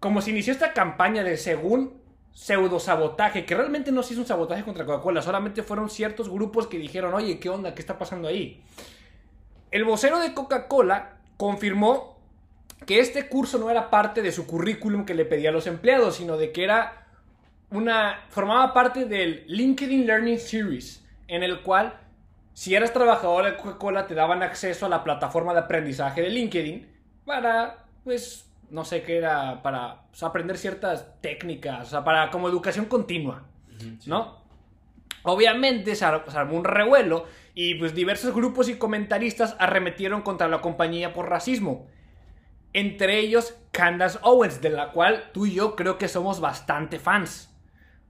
[0.00, 4.26] como se inició esta campaña de según pseudo sabotaje, que realmente no se hizo un
[4.26, 7.76] sabotaje contra Coca-Cola, solamente fueron ciertos grupos que dijeron, oye, ¿qué onda?
[7.76, 8.60] ¿Qué está pasando ahí?
[9.70, 12.18] El vocero de Coca-Cola confirmó
[12.86, 16.16] que este curso no era parte de su currículum que le pedía a los empleados,
[16.16, 17.06] sino de que era
[17.70, 22.00] una formaba parte del LinkedIn Learning Series, en el cual
[22.54, 26.88] si eras trabajador de Coca-Cola te daban acceso a la plataforma de aprendizaje de LinkedIn
[27.24, 32.48] para pues no sé qué era para pues, aprender ciertas técnicas, o sea, para como
[32.48, 33.44] educación continua.
[33.78, 33.98] Sí.
[34.06, 34.42] ¿no?
[35.24, 41.12] Obviamente se armó un revuelo y pues diversos grupos y comentaristas arremetieron contra la compañía
[41.12, 41.86] por racismo.
[42.72, 47.51] Entre ellos, Candace Owens, de la cual tú y yo creo que somos bastante fans.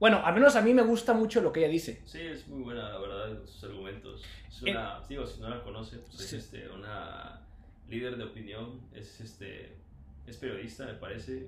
[0.03, 2.01] Bueno, al menos a mí me gusta mucho lo que ella dice.
[2.03, 4.21] Sí, es muy buena, la verdad, sus argumentos.
[4.49, 6.35] Es una, digo, si no la conoce, pues Sí.
[6.35, 7.39] es este, una
[7.87, 9.77] líder de opinión, es, este,
[10.27, 11.47] es periodista, me parece,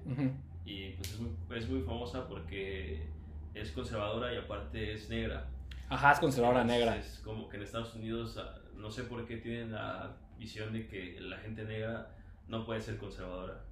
[0.64, 3.06] y pues es muy, es muy famosa porque
[3.53, 5.49] es conservadora y aparte es negra.
[5.89, 6.97] Ajá, es conservadora Entonces, negra.
[6.97, 10.88] Es como que en Estados Unidos, ah, no sé por qué tienen la visión de
[10.88, 12.16] que la gente negra
[12.47, 13.66] no puede ser conservadora.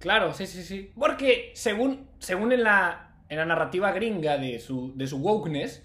[0.00, 0.92] Claro, sí, sí, sí.
[0.98, 5.84] Porque según, según en, la, en la narrativa gringa de su, de su wokeness,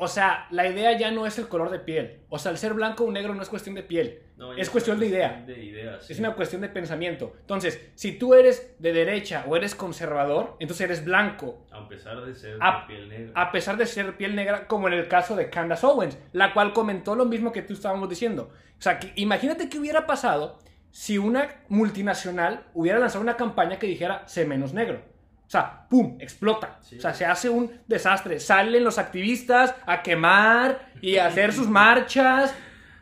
[0.00, 2.20] o sea, la idea ya no es el color de piel.
[2.28, 4.22] O sea, el ser blanco o negro no es cuestión de piel.
[4.36, 5.42] No, Es cuestión de idea.
[5.44, 6.22] de ideas, Es sí.
[6.22, 7.32] una cuestión de pensamiento.
[7.40, 11.66] Entonces, si tú eres de derecha o eres conservador, entonces eres blanco.
[11.72, 13.32] A pesar de ser A- de piel negra.
[13.34, 16.72] A pesar de ser piel negra, como en el caso de Candace Owens, la cual
[16.72, 18.52] comentó lo mismo que tú estábamos diciendo.
[18.78, 20.60] O sea, que imagínate qué hubiera pasado
[20.92, 25.02] si una multinacional hubiera lanzado una campaña que dijera sé menos negro.
[25.48, 26.18] O sea, ¡pum!
[26.20, 26.78] explota.
[26.82, 26.98] Sí.
[26.98, 28.38] O sea, se hace un desastre.
[28.38, 32.54] Salen los activistas a quemar y a hacer sus marchas.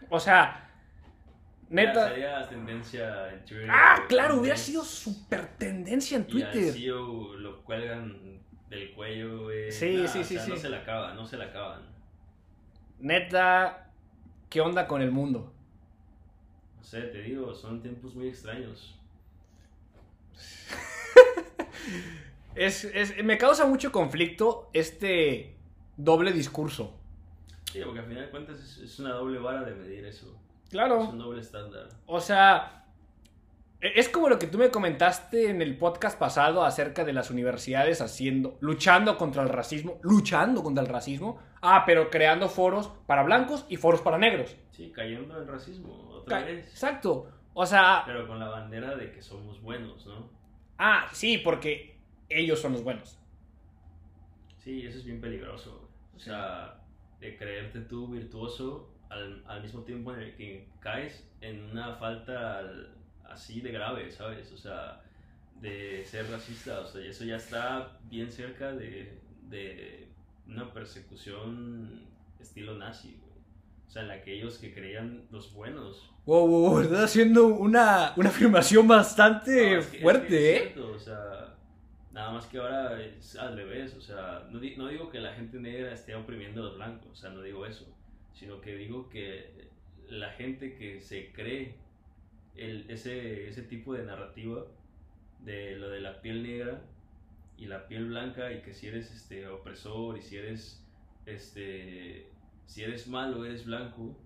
[0.09, 0.71] O sea,
[1.69, 2.09] neta.
[2.11, 3.69] Sería tendencia en Twitter.
[3.69, 6.73] Ah, claro, hubiera sido súper tendencia en Y Twitter.
[6.73, 9.73] CEO lo cuelgan del cuello, güey.
[9.73, 10.51] Sí, Nah, sí, o sí, sea, sí.
[10.53, 11.83] No se la acaban, no se la acaban.
[13.01, 13.91] Neta,
[14.49, 15.53] ¿qué onda con el mundo?
[16.77, 18.97] No sé, te digo, son tiempos muy extraños.
[22.57, 25.55] Es, es- me causa mucho conflicto este
[25.97, 26.95] doble discurso.
[27.73, 30.35] Sí, porque al final de cuentas es, es una doble vara de medir eso.
[30.65, 31.01] Es Claro.
[31.11, 31.89] un doble estándar.
[32.07, 32.85] O sea,
[33.81, 37.31] e- es como lo que tú me comentaste en el podcast pasado acerca de las
[37.31, 41.39] universidades haciendo, luchando contra el racismo, luchando contra el racismo.
[41.61, 44.57] Ah, pero creando foros para blancos y foros para negros.
[44.71, 46.67] Sí, cayendo en racismo otra Ca- vez.
[46.69, 47.29] Exacto.
[47.55, 50.29] O sea, Pero con la bandera de que somos buenos, ¿no?
[50.79, 51.96] ah, sí, porque
[52.29, 53.19] ellos son los buenos.
[54.59, 55.89] Sí, eso es bien peligroso.
[56.15, 56.81] O sea,
[57.21, 62.59] de creerte tú virtuoso al, al mismo tiempo en el que caes en una falta
[62.59, 62.95] al-
[63.29, 64.51] así de grave, ¿sabes?
[64.53, 65.03] O sea,
[65.61, 66.81] de ser racista.
[66.81, 69.19] O sea, y eso ya está bien cerca de,
[69.49, 70.09] de
[70.49, 72.07] una persecución
[72.41, 73.37] estilo nazi, güey.
[73.87, 76.11] O sea, en la que ellos que creían los buenos.
[76.27, 80.57] Wow, wow, wow, estás haciendo una, una afirmación bastante No, es que- es fuerte, que
[80.57, 80.73] es ¿eh?
[80.73, 81.56] cierto, o sea,
[82.17, 85.35] nada más que ahora es al revés, o sea, no, di- no digo que la
[85.35, 87.87] gente negra esté oprimiendo a los blancos, o sea, no digo eso,
[88.35, 89.69] sino que digo que
[90.09, 91.75] la gente que se cree
[92.57, 94.65] ese, ese tipo de narrativa
[95.45, 96.83] de lo de la piel negra
[97.59, 100.83] y la piel blanca y que si eres este opresor y si eres
[101.27, 102.31] este
[102.67, 104.17] si eres malo eres blanco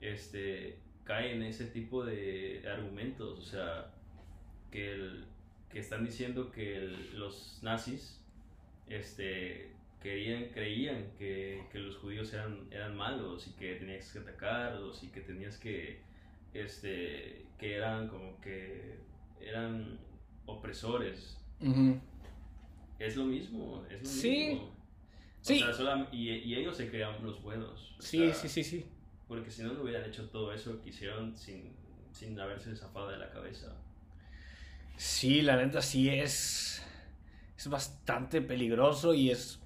[0.00, 3.90] este cae en ese tipo de argumentos o sea
[4.70, 5.26] que el-
[5.78, 8.20] que están diciendo que el- los nazis
[8.88, 9.70] este
[10.02, 15.08] querían creían que, que los judíos eran eran malos y que tenías que atacarlos y
[15.14, 16.00] que tenías que
[16.52, 18.98] este que eran como que
[19.40, 20.00] eran
[20.46, 21.38] opresores
[22.98, 24.46] es lo mismo es lo Sí.
[24.48, 25.60] mismo O Sí.
[25.60, 28.84] sea, y, y ellos se crean los buenos Sí, sea, sí, sí, sí.
[29.28, 31.72] porque si no no hubieran hecho todo eso que hicieron sin
[32.10, 33.76] sin haberse zafado de la cabeza
[34.98, 36.82] Sí, la neta sí es.
[37.56, 39.58] Es bastante peligroso y es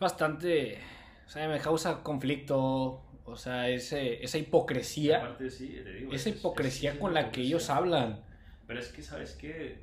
[0.00, 0.78] bastante.
[1.26, 3.02] O sea, me causa conflicto.
[3.24, 5.18] O sea, ese, esa hipocresía.
[5.18, 8.24] aparte, sí, te digo, Esa es- es- hipocresía es con la que ellos hablan.
[8.66, 9.78] Pero es que, ¿sabes qué?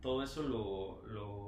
[0.00, 1.45] Todo eso lo, lo,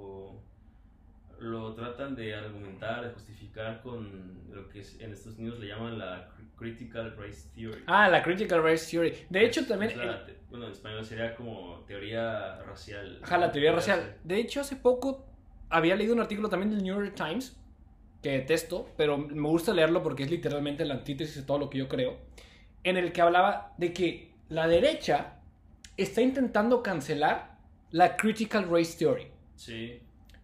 [1.41, 5.99] lo tratan de argumentar, de justificar con lo que es- en Estados Unidos le llaman
[5.99, 7.85] la cri- Critical Race Theory.
[7.87, 9.15] Ah, la Critical Race Theory.
[9.31, 9.93] De hecho, Es- también.
[9.93, 13.21] es la te- bueno, en español sería como teoría racial.
[13.23, 14.17] Ajá, la teoría racial.
[14.25, 15.27] De hecho, hace poco
[15.71, 17.57] había leído un artículo también del New York Times,
[18.23, 21.79] que detesto, pero me gusta leerlo porque es literalmente la antítesis de todo lo que
[21.79, 22.19] yo creo,
[22.83, 25.35] en el que hablaba de que la derecha
[25.97, 27.57] está intentando cancelar
[27.93, 29.29] la Critical Race Theory.
[29.55, 30.01] Sí,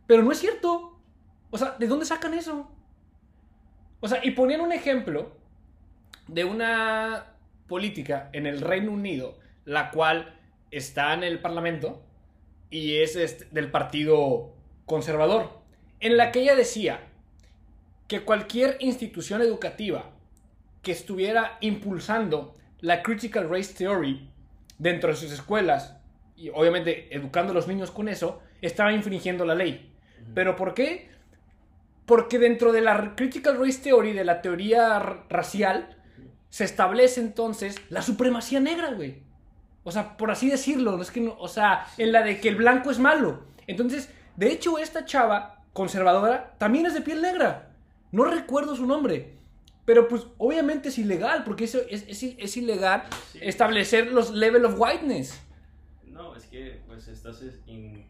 [0.07, 0.99] Pero no es cierto.
[1.51, 2.71] O sea, ¿de dónde sacan eso?
[4.01, 5.33] O sea, y ponían un ejemplo
[6.29, 7.35] de una
[7.67, 10.39] política en el Reino Unido, la cual
[10.71, 12.03] está en el Parlamento
[12.71, 14.53] y es del Partido
[14.87, 15.61] Conservador,
[16.01, 17.01] en la que ella decía
[18.09, 20.11] que cualquier institución educativa
[20.83, 24.29] que estuviera impulsando la Critical Race Theory
[24.79, 25.97] dentro de sus escuelas
[26.37, 29.94] y obviamente educando a los niños con eso, estaba infringiendo la ley.
[30.35, 31.11] ¿Pero por qué?
[32.07, 34.99] Porque dentro de la Critical Race Theory, de la teoría
[35.29, 35.97] racial,
[36.51, 39.23] se establece entonces la supremacía negra, güey.
[39.85, 42.49] O sea, por así decirlo, no es que no, o sea, en la de que
[42.49, 43.45] el blanco es malo.
[43.67, 47.71] Entonces, de hecho, esta chava conservadora también es de piel negra.
[48.13, 49.35] No recuerdo su nombre.
[49.85, 53.03] Pero pues obviamente es ilegal, porque eso es, es, es ilegal
[53.33, 53.39] Sí.
[53.43, 55.39] establecer los level of whiteness.
[56.07, 58.07] No, es que pues estás es- in-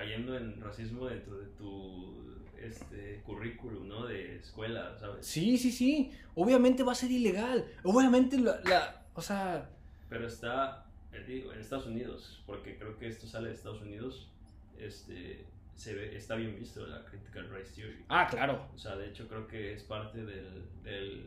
[0.00, 2.24] cayendo en racismo dentro de tu
[2.58, 4.06] este, currículum, ¿no?
[4.06, 5.26] De escuela, ¿sabes?
[5.26, 6.10] Sí, sí, sí.
[6.34, 7.66] Obviamente va a ser ilegal.
[7.82, 9.68] Obviamente la, la- o sea,
[10.08, 14.30] Pero está, eh, digo, en Estados Unidos, porque creo que esto sale de Estados Unidos,
[14.78, 15.44] este,
[15.74, 18.02] se ve, está bien visto la critical race theory.
[18.08, 18.68] ah, claro.
[18.74, 21.26] O sea, de hecho creo que es parte del, del-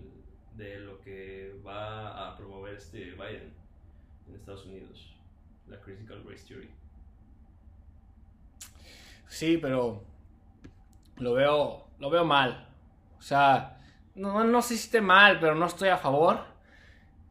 [0.58, 3.54] de lo que va a promover este Biden
[4.28, 5.14] en Estados Unidos,
[5.68, 6.70] la critical race theory.
[9.34, 10.04] Sí, pero
[11.18, 12.68] lo veo, lo veo mal.
[13.18, 13.78] O sea,
[14.16, 16.46] no, no sé si esté mal, pero no estoy a favor.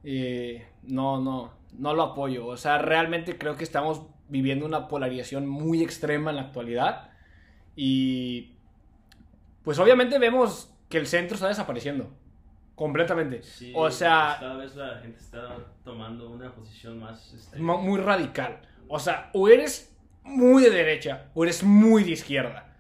[0.05, 2.47] Eh, no, no, no lo apoyo.
[2.47, 7.11] O sea, realmente creo que estamos viviendo una polarización muy extrema en la actualidad.
[7.77, 8.55] Y
[9.63, 12.11] pues obviamente vemos que el centro está desapareciendo.
[12.75, 13.43] Completamente.
[13.43, 17.33] Sí, o sea, cada vez la gente está tomando una posición más...
[17.33, 18.61] este, mu- muy radical.
[18.89, 19.92] O sea, o eres
[20.25, 22.75] muy de derecha o eres muy de izquierda.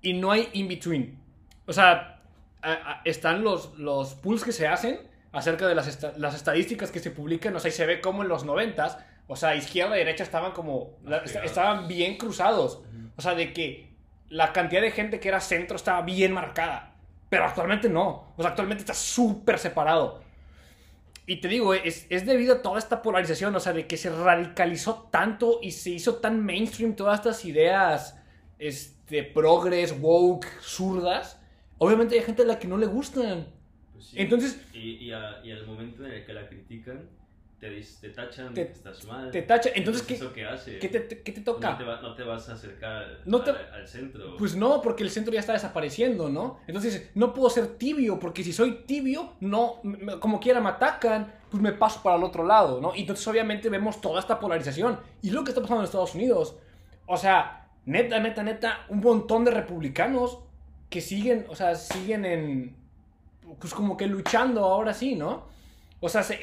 [0.00, 1.18] Y no hay in between.
[1.66, 2.20] O sea,
[2.62, 4.98] a- a- están los, los pools que se hacen
[5.32, 7.54] acerca de las, esta- las estadísticas que se publican.
[7.56, 10.52] O sea, y se ve como en los noventas, o sea, izquierda y derecha estaban
[10.52, 10.98] como.
[11.04, 12.82] la- estaban bien cruzados.
[13.16, 13.92] O sea, de que
[14.28, 16.94] la cantidad de gente que era centro estaba bien marcada.
[17.28, 18.32] Pero actualmente no.
[18.36, 20.22] O sea, actualmente está súper separado.
[21.26, 24.10] Y te digo, es, es debido a toda esta polarización, o sea, de que se
[24.10, 28.18] radicalizó tanto y se hizo tan mainstream todas estas ideas,
[28.58, 31.40] este, progres, woke, zurdas.
[31.78, 33.46] Obviamente hay gente a la que no le gustan.
[33.92, 34.16] Pues sí.
[34.18, 37.08] Entonces- Y, y, a- y al momento en el que la critican,
[37.62, 39.30] te, te tachan Te- estás mal.
[39.30, 39.70] Te tacha.
[39.72, 40.80] Entonces, ¿qué, ¿Eso qué hace?
[40.80, 41.78] qué te, qué te No toca?
[41.78, 44.36] te, va- no te vas a acercar al, No al- al centro.
[44.36, 46.58] Pues no, porque el centro ya está desapareciendo, ¿no?
[46.66, 51.32] Entonces, no puedo ser tibio, porque si soy tibio, no, me- como quiera me atacan,
[51.52, 52.96] pues me paso para el otro lado, ¿no?
[52.96, 54.98] Y entonces, obviamente, vemos toda esta polarización.
[55.22, 56.56] Y lo que está pasando en Estados Unidos.
[57.06, 60.40] O sea, neta, neta, neta, un montón de republicanos
[60.90, 62.76] que siguen, o sea, siguen en.
[63.60, 65.51] Pues como que luchando ahora sí, ¿no?
[66.04, 66.40] O sea, se- eh,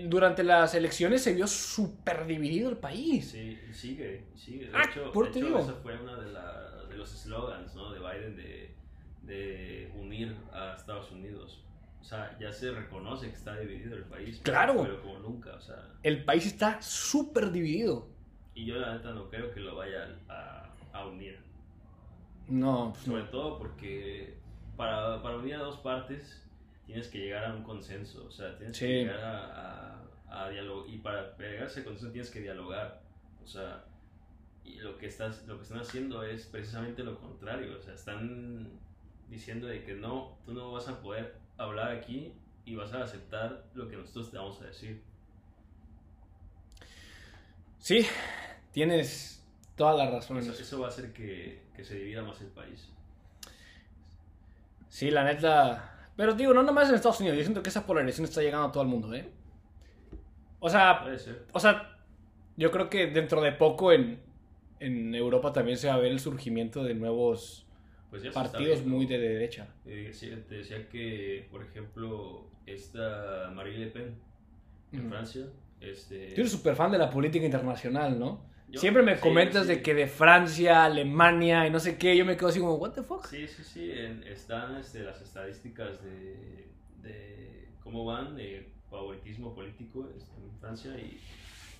[0.00, 3.30] eh, durante las elecciones se vio súper dividido el país.
[3.30, 4.68] Sí, sigue, sigue.
[4.68, 6.32] De Ah, hecho, por de hecho, esa fue una de,
[6.96, 7.92] los slogans ¿no?
[7.92, 8.74] de Biden de,
[9.22, 11.60] de unir a Estados Unidos.
[12.00, 14.40] O sea, ya se reconoce que está dividido el país.
[14.42, 14.82] Claro.
[14.82, 15.90] Pero como nunca, o sea.
[16.02, 18.08] El país está súper dividido.
[18.54, 21.38] Y yo la neta no creo que lo vayan a, a unir.
[22.48, 24.38] No, pues Sobre todo porque
[24.76, 26.42] para, para unir a dos partes
[26.86, 28.24] tienes que llegar a un consenso.
[28.26, 28.86] O sea, tienes Sí.
[28.86, 30.86] que llegar a, a, a diálogo.
[30.86, 33.00] Y para llegar a ese consenso tienes que dialogar.
[33.42, 33.84] O sea,
[34.64, 37.76] y lo que, estás, lo que están haciendo es precisamente lo contrario.
[37.78, 38.70] O sea, están
[39.28, 42.32] diciendo de que no, tú no vas a poder hablar aquí
[42.64, 45.02] y vas a aceptar lo que nosotros te vamos a decir.
[47.78, 48.06] Sí,
[48.72, 49.44] tienes
[49.76, 50.38] toda la razón.
[50.38, 52.88] eso va a hacer que, que se divida más el país.
[54.88, 55.90] Sí, la neta.
[56.16, 57.36] Pero digo, no nomás en Estados Unidos.
[57.38, 59.28] Yo siento que esa polarización está llegando a todo el mundo, ¿eh?
[60.60, 61.04] O sea,
[61.52, 61.98] o sea,
[62.56, 64.20] yo creo que dentro de poco en,
[64.80, 67.66] en Europa también se va a ver el surgimiento de nuevos
[68.10, 68.96] Pues partidos viendo.
[68.96, 69.68] muy de derecha.
[69.84, 74.14] Eh, sí, te decía que, por ejemplo, esta Marie Le Pen
[74.92, 75.08] en Ujú.
[75.08, 75.46] Francia,
[75.80, 76.28] este...
[76.34, 78.53] Tú eres súper fan de la política internacional, ¿no?
[78.68, 79.68] Yo- Siempre me sí, comentas sí.
[79.74, 82.92] de que de Francia, Alemania y no sé qué, yo me quedo así como, ¿What
[82.92, 83.26] the fuck?
[83.26, 86.68] Sí, sí, sí, en- están este, las estadísticas de,
[87.02, 91.20] de cómo van de favoritismo político este, en Francia y,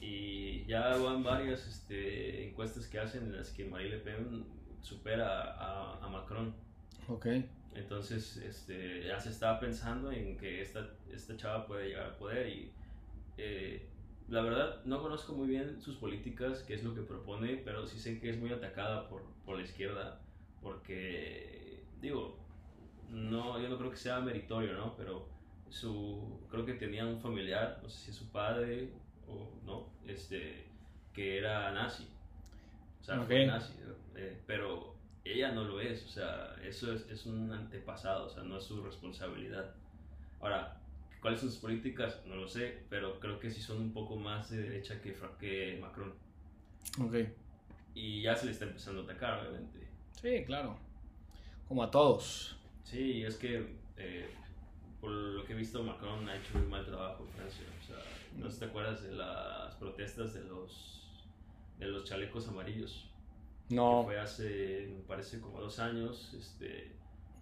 [0.04, 4.44] y ya van varias este, encuestas que hacen en las que Marie Le Pen
[4.80, 6.54] supera a, a Macron.
[7.08, 7.26] Ok.
[7.74, 12.48] Entonces, este, ya se estaba pensando en que esta, esta chava puede llegar a poder
[12.48, 12.70] y
[13.36, 13.88] eh,
[14.28, 17.98] la verdad no conozco muy bien sus políticas, qué es lo que propone, pero sí
[17.98, 20.20] sé que es muy atacada por, por la izquierda
[20.60, 22.38] porque, digo,
[23.10, 24.96] no, yo no creo que sea meritorio, ¿no?
[24.96, 25.28] Pero
[25.68, 28.94] su, creo que tenía un familiar, no sé si es su padre
[29.26, 30.72] o no, este,
[31.12, 32.08] que era nazi.
[33.00, 33.44] O sea, fue Ok.
[33.44, 33.74] nazi,
[34.16, 38.42] eh, pero ella no lo es, o sea, eso es, es un antepasado, o sea,
[38.44, 39.74] no es su responsabilidad.
[40.40, 40.83] Ahora,
[41.24, 42.20] ¿cuáles son sus políticas?
[42.26, 45.78] No lo sé, pero creo que sí son un poco más de derecha que, que
[45.80, 46.12] Macron.
[47.00, 47.14] Ok.
[47.94, 49.88] Y ya se le está empezando a atacar, obviamente.
[50.20, 50.76] Sí, claro.
[51.66, 52.58] Como a todos.
[52.82, 54.28] Sí, es que, eh,
[55.00, 57.64] por lo que he visto, Macron ha hecho muy mal trabajo en Francia.
[57.82, 57.96] O sea,
[58.36, 61.08] no sé si te acuerdas de las protestas de los,
[61.78, 63.08] de los chalecos amarillos.
[63.66, 64.02] Que No.
[64.04, 66.92] fue hace, me parece, como dos años, este,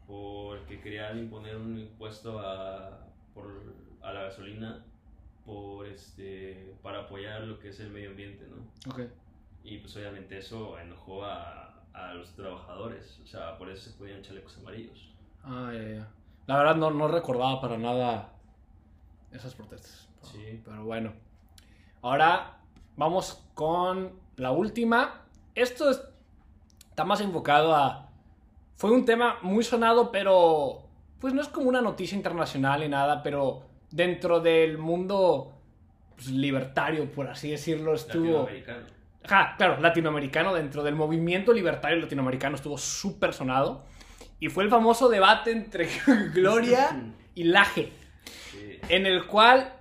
[0.07, 4.85] porque querían imponer un impuesto a, por, a la gasolina
[5.45, 8.91] por, este, para apoyar lo que es el medio ambiente, ¿no?
[8.93, 9.01] Ok.
[9.65, 14.23] Y pues obviamente eso enojó a, a los trabajadores, o sea, por eso se ponían
[14.23, 15.13] chalecos amarillos.
[15.45, 16.09] Ah, ya, ya.
[16.47, 18.33] La verdad no, no recordaba para nada
[19.33, 20.09] esas protestas.
[20.21, 20.63] Pero, Sí.
[20.65, 21.13] pero bueno.
[22.03, 22.59] Ahora
[22.97, 25.23] vamos con la última.
[25.55, 26.03] Esto es-
[26.89, 28.09] está más enfocado a...
[28.77, 30.82] Fue un tema muy sonado, pero
[31.23, 33.63] pues no es como una noticia internacional ni nada, pero
[33.93, 35.53] dentro del mundo
[36.17, 38.41] pues, libertario, por así decirlo, estuvo...
[38.41, 38.87] Latinoamericano.
[39.23, 43.85] Ajá, claro, latinoamericano, dentro del movimiento libertario latinoamericano estuvo súper sonado.
[44.41, 45.89] Y fue el famoso debate entre
[46.35, 46.91] Gloria
[47.37, 47.93] y Laje,
[48.51, 48.81] Sí.
[48.89, 49.75] en el cual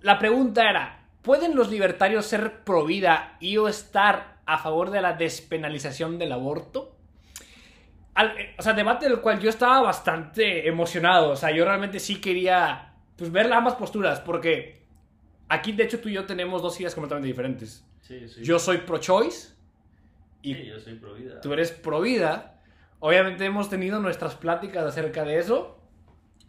[0.00, 5.02] la pregunta era, ¿pueden los libertarios ser pro vida y o estar a favor de
[5.02, 6.96] la despenalización del aborto?
[8.18, 11.30] Al- eh, o sea, debate del cual yo estaba bastante emocionado.
[11.30, 14.82] O sea, yo realmente sí quería pues, ver ambas posturas, porque
[15.48, 17.84] aquí de hecho tú y yo tenemos dos ideas completamente diferentes.
[18.00, 18.42] Sí, sí.
[18.42, 19.54] Yo soy pro-choice
[20.42, 21.40] y Sí, yo soy pro vida.
[21.40, 22.60] tú eres pro-vida.
[23.00, 25.78] Obviamente hemos tenido nuestras pláticas acerca de eso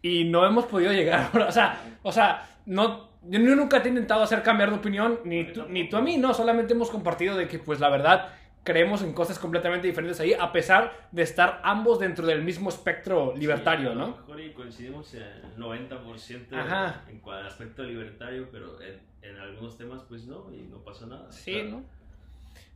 [0.02, 1.30] y no hemos podido llegar.
[1.48, 5.44] O sea, o sea no, yo nunca te he intentado hacer cambiar de opinión, ni
[5.52, 6.34] tú, ni tú a mí, no.
[6.34, 8.30] Solamente hemos compartido de que, pues la verdad,
[8.64, 13.34] creemos en cosas completamente diferentes ahí, a pesar de estar ambos dentro del mismo espectro
[13.36, 14.18] libertario, Sí, a lo ¿no?
[14.18, 17.04] mejor y coincidimos en el 90% Ajá.
[17.10, 21.06] en cuanto al aspecto libertario, pero en, en algunos temas pues no, y no pasa
[21.08, 21.32] nada.
[21.32, 21.70] Sí, Claro.
[21.70, 21.84] ¿no?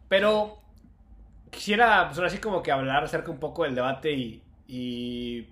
[0.09, 0.57] Pero
[1.51, 5.47] quisiera, pues ahora sí como que hablar acerca un poco del debate y, y,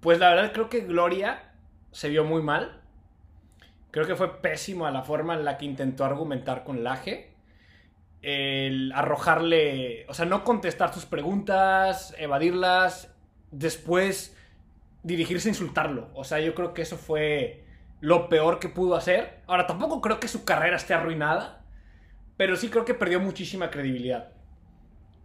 [0.00, 1.52] pues la verdad creo que Gloria
[1.90, 2.80] se vio muy mal.
[3.90, 7.31] Creo que fue pésimo la forma en la que intentó argumentar con Laje.
[8.22, 13.12] El arrojarle, o sea, no contestar sus preguntas, evadirlas,
[13.50, 14.36] después
[15.02, 16.08] dirigirse a insultarlo.
[16.14, 17.64] O sea, yo creo que eso fue
[18.00, 19.40] lo peor que pudo hacer.
[19.46, 21.64] Ahora, tampoco creo que su carrera esté arruinada,
[22.36, 24.32] pero sí creo que perdió muchísima credibilidad.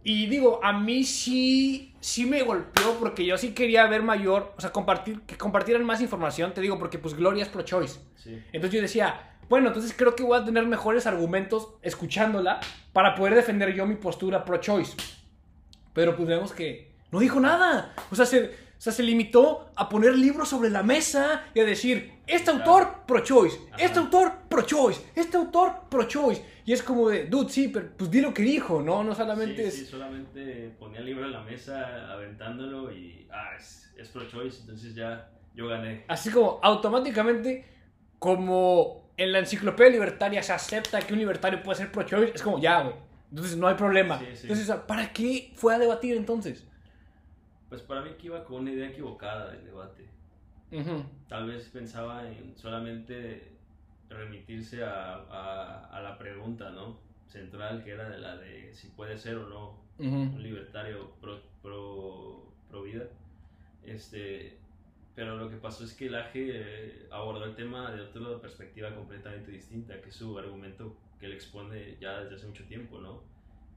[0.04, 4.60] Y digo, a mí sí, sí me golpeó porque yo sí quería ver mayor, o
[4.60, 8.00] sea, compartir, que compartieran más información, te digo, porque pues Gloria es pro-choice.
[8.16, 8.42] Sí.
[8.52, 12.60] Entonces yo decía, bueno, entonces creo que voy a tener mejores argumentos escuchándola
[12.92, 14.94] para poder defender yo mi postura pro-choice.
[15.92, 17.94] Pero pues vemos que no dijo nada.
[18.10, 21.64] O sea, se, o sea, se limitó a poner libros sobre la mesa y a
[21.64, 26.44] decir, este autor pro-choice, este autor pro-choice, este autor pro-choice.
[26.66, 29.02] Y es como de, dude, sí, pero pues di lo que dijo, ¿no?
[29.02, 29.74] No solamente Sí, es...
[29.74, 34.94] sí, solamente ponía el libro en la mesa aventándolo y, ah, es, es pro-choice, entonces
[34.94, 36.04] ya yo gané.
[36.06, 37.64] Así como automáticamente,
[38.18, 42.60] como en la enciclopedia libertaria se acepta que un libertario puede ser pro-choice, es como
[42.60, 42.94] ya, güey.
[43.30, 44.18] Entonces no hay problema.
[44.18, 44.42] Sí, sí.
[44.48, 46.64] Entonces, ¿para qué fue a debatir entonces?
[47.68, 50.08] Pues para mí que iba con una idea equivocada del debate.
[50.72, 51.04] Ujú.
[51.28, 53.52] Tal vez pensaba en solamente
[54.08, 56.96] remitirse a, a, a la pregunta, ¿no?
[57.28, 60.06] Central, que era de la de si puede ser o no Ujú.
[60.08, 63.04] un libertario pro, pro, pro vida.
[63.84, 64.58] Este,
[65.18, 68.94] pero lo que pasó es que el AGE eh, abordó el tema de otra perspectiva
[68.94, 73.24] completamente distinta, que es su argumento que él expone ya desde hace mucho tiempo, ¿no?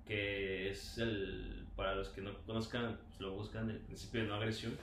[0.05, 4.35] Que es el, para los que no conozcan, pues lo buscan, el principio de no
[4.35, 4.77] agresión,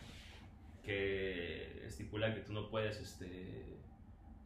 [0.85, 3.79] que estipula que tú no puedes, este,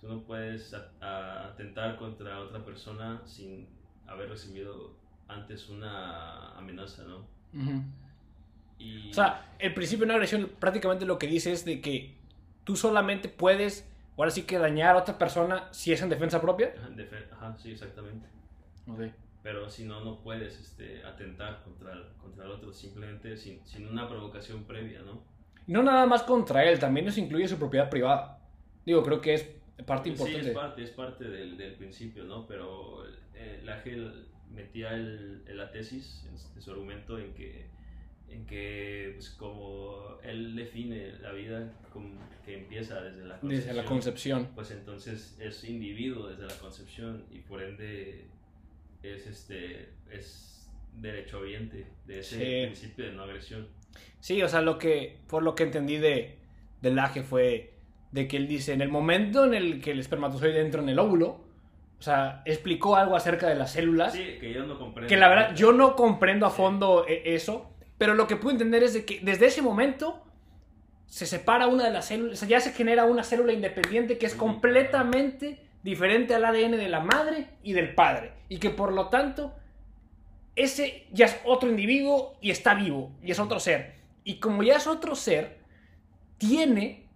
[0.02, 3.66] tú no puedes atentar contra otra persona sin
[4.06, 4.98] haber recibido
[5.28, 7.26] antes una amenaza, ¿no?
[7.55, 7.82] Ujú.
[8.82, 12.14] Y, O sea, el principio de no agresión prácticamente lo que dice es de que
[12.64, 16.74] tú solamente puedes, ahora sí que dañar a otra persona si es en defensa propia.
[17.32, 18.26] Ajá, sí, exactamente.
[18.88, 19.00] Ok.
[19.42, 23.88] Pero si no, no puedes este, atentar contra el, contra el otro simplemente sin, sin
[23.88, 25.22] una provocación previa, ¿no?
[25.66, 28.38] No nada más contra él, también eso incluye su propiedad privada.
[28.84, 29.48] Digo, creo que es
[29.86, 30.48] parte Sí, importante.
[30.48, 32.46] es parte, es parte del, del principio, ¿no?
[32.46, 33.04] Pero
[33.34, 37.66] eh, la GEL metía el, la tesis en, su argumento en que,
[38.32, 42.14] en que pues, como él define la vida como
[42.44, 44.48] que empieza desde la concepción, Desde la concepción.
[44.54, 48.24] pues entonces es individuo desde la concepción y por ende
[49.02, 52.66] es este es derechohabiente de ese Sí.
[52.66, 53.68] principio de no agresión.
[54.20, 56.38] Sí, o sea, lo que, por lo que entendí de,
[56.80, 57.74] del Laje fue
[58.12, 60.98] de que él dice, en el momento en el que el espermatozoide entra en el
[60.98, 61.44] óvulo,
[61.98, 65.09] o sea, explicó algo acerca de las células, Sí, que yo no comprendo.
[65.09, 66.56] que la verdad yo no comprendo a Sí.
[66.56, 67.71] fondo eh, eso,
[68.02, 70.24] pero lo que pude entender es de que desde ese momento
[71.06, 74.26] se separa una de las células, o sea, ya se genera una célula independiente que
[74.26, 78.32] es completamente diferente al ADN de la madre y del padre.
[78.48, 79.54] Y que por lo tanto,
[80.56, 83.94] ese ya es otro individuo y está vivo, y es otro ser.
[84.24, 85.60] Y como ya es otro ser,
[86.38, 87.06] tiene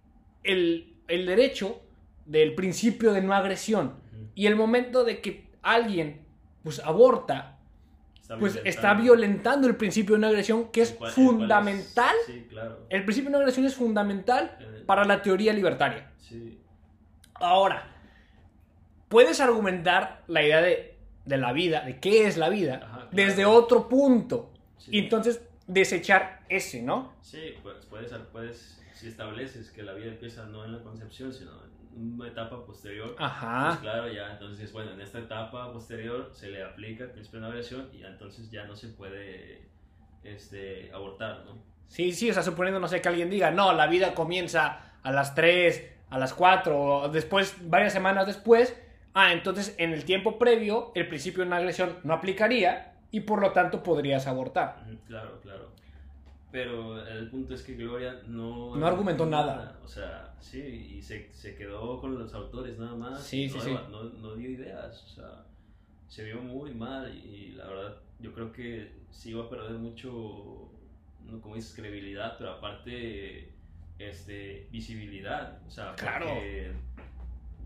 [0.43, 1.81] el, el derecho
[2.25, 3.99] del principio de no agresión.
[4.35, 6.25] Y el momento de que alguien
[6.63, 7.56] pues aborta,
[8.27, 12.13] Está pues está violentando el principio de no agresión, que es fundamental.
[12.25, 12.85] Sí, claro.
[12.89, 16.11] El principio de no agresión es fundamental Eh, para la teoría libertaria.
[16.19, 16.59] Sí.
[17.35, 17.87] Ahora,
[19.07, 23.09] puedes argumentar la idea de, de la vida, de qué es la vida, Ajá, claro.
[23.11, 24.51] desde otro punto.
[24.77, 24.91] Sí.
[24.95, 27.13] Y entonces desechar ese, ¿no?
[27.21, 31.51] Sí, pues puedes, puedes, si estableces que la vida empieza no en la concepción, sino
[31.51, 33.77] en una etapa posterior, pues Ajá.
[33.81, 37.89] claro, ya entonces, bueno, en esta etapa posterior se le aplica el principio de agresión
[37.93, 39.67] y entonces ya no se puede
[40.23, 41.57] este, abortar, ¿no?
[41.87, 45.11] Sí, sí, o sea, suponiendo, no sé, que alguien diga, no, la vida comienza a
[45.11, 48.75] las 3, a las 4, o después, varias semanas después.
[49.13, 53.41] Ah, entonces en el tiempo previo, el principio de no agresión no aplicaría y por
[53.41, 54.83] lo tanto podrías abortar.
[55.07, 55.71] Claro, claro.
[56.51, 58.75] Pero el punto es que Gloria no...
[58.75, 59.79] No argumentó nada.
[59.83, 60.61] O sea, sí,
[60.97, 63.21] y se, se quedó con los autores nada más.
[63.21, 63.71] Sí, sí, no, sí.
[63.91, 65.43] No, no dio ideas, o sea,
[66.07, 70.71] se vio muy mal y la verdad yo creo que sí iba a perder mucho,
[71.25, 73.49] no como dices, credibilidad, pero aparte,
[73.99, 75.59] este, visibilidad.
[75.67, 76.27] O sea, Claro.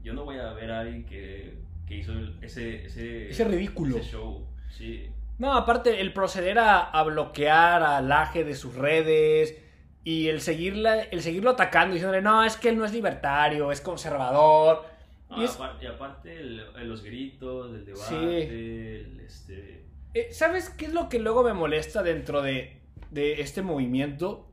[0.04, 1.54] yo no voy a ver a alguien que,
[1.88, 3.98] que hizo ese, ese, Ese ridículo.
[3.98, 4.46] ese show.
[4.76, 5.08] Sí,
[5.42, 9.58] No, aparte, el proceder a, a bloquear al Aje de sus redes
[10.04, 13.82] y el, seguirla, el seguirlo atacando, diciéndole, no, es que él no es libertario, es
[13.82, 14.86] conservador.
[15.32, 18.16] No, Y es- aparte, y aparte el- el- los gritos, el debate, Sí.
[18.16, 19.84] el, este...
[20.14, 22.78] Eh, ¿Sabes qué es lo que luego me molesta dentro de,
[23.10, 24.48] de este movimiento?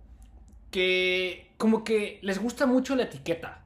[0.71, 3.63] Que como que les gusta mucho la etiqueta.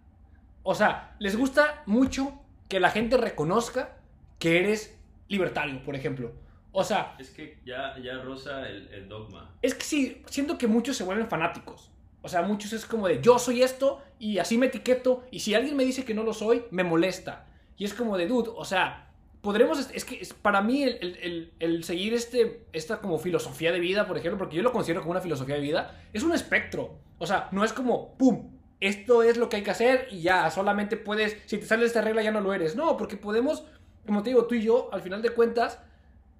[0.64, 2.32] O sea, les gusta mucho
[2.68, 3.96] que la gente reconozca
[4.40, 6.32] que eres libertario, por ejemplo.
[6.72, 9.54] O sea, Es que ya, ya roza el, el dogma.
[9.62, 11.90] es que sí, siento que muchos se vuelven fanáticos.
[12.22, 15.54] O sea, muchos es como de yo soy esto y así me etiqueto y si
[15.54, 17.46] alguien me dice que no lo soy, me molesta.
[17.76, 21.16] Y es como de dude, o sea, podremos, es que es- para mí el, el-
[21.20, 25.00] el- el seguir este, esta como filosofía de vida, por ejemplo, porque yo lo considero
[25.00, 26.96] como una filosofía de vida, es un espectro.
[27.18, 28.50] O sea, no es como, ¡pum!
[28.80, 32.00] Esto es lo que hay que hacer y ya, solamente puedes, si te sale esta
[32.02, 32.76] regla ya no lo eres.
[32.76, 33.64] No, porque podemos,
[34.06, 35.78] como te digo, tú y yo, al final de cuentas,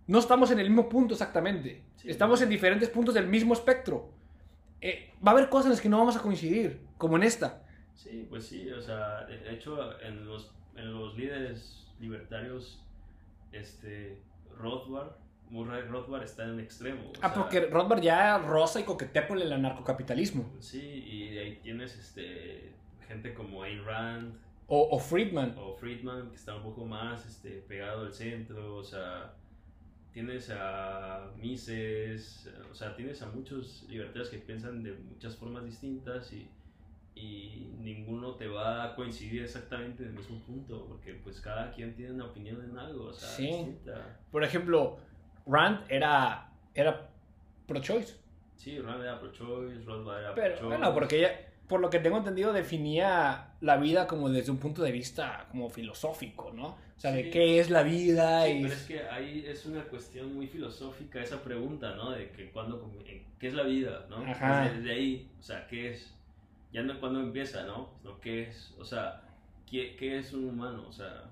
[0.06, 1.82] no estamos en el mismo punto exactamente.
[1.96, 2.10] Sí.
[2.10, 4.10] estamos en diferentes puntos del mismo espectro.
[4.80, 7.62] Eh, va a haber cosas en las que no vamos a coincidir, como en esta.
[7.94, 12.82] Sí, pues sí, o sea, de hecho en los, en los líderes libertarios,
[13.52, 14.18] este,
[14.56, 15.12] Rothbard,
[15.50, 17.10] Murray Rothbard está en extremo.
[17.10, 20.50] o Ah, sea, porque Rothbard ya rosa y coquetea con el anarcocapitalismo.
[20.60, 22.72] Sí, y ahí tienes este,
[23.06, 24.34] gente como Ayn Rand
[24.66, 25.54] O, o Friedman.
[25.58, 29.34] o Friedman, que está un poco más este, pegado al centro, o sea,
[30.12, 36.32] tienes a Mises, o sea, tienes a muchos libertarios que piensan de muchas formas distintas
[36.32, 36.48] y,
[37.14, 41.94] y ninguno te va a coincidir exactamente en el mismo punto, porque pues cada quien
[41.94, 43.46] tiene una opinión en algo, o sea, Sí.
[43.46, 44.18] distinta.
[44.30, 44.98] Por ejemplo,
[45.46, 47.08] Rand era, era
[47.66, 48.16] pro-choice.
[48.56, 50.66] Sí, Rand era pro-choice, Rothbard era Pero pro-choice.
[50.66, 51.30] bueno, porque ella,
[51.68, 55.68] por lo que tengo entendido, definía la vida como desde un punto de vista como
[55.70, 56.76] filosófico, ¿no?
[57.02, 57.30] De Sí.
[57.30, 58.62] qué es la vida Sí, y...
[58.62, 62.10] pero es que ahí es una cuestión muy filosófica esa pregunta, ¿no?
[62.12, 64.18] De que cuando, eh, ¿qué es la vida, no?
[64.18, 64.62] Ajá.
[64.64, 66.14] Desde, desde ahí, o sea, ¿qué es?
[66.72, 67.90] Ya no cuando empieza, ¿no?
[68.04, 68.20] ¿no?
[68.20, 68.72] ¿Qué es?
[68.78, 69.20] O sea,
[69.68, 70.86] ¿qué, qué es un humano?
[70.88, 71.24] O sea,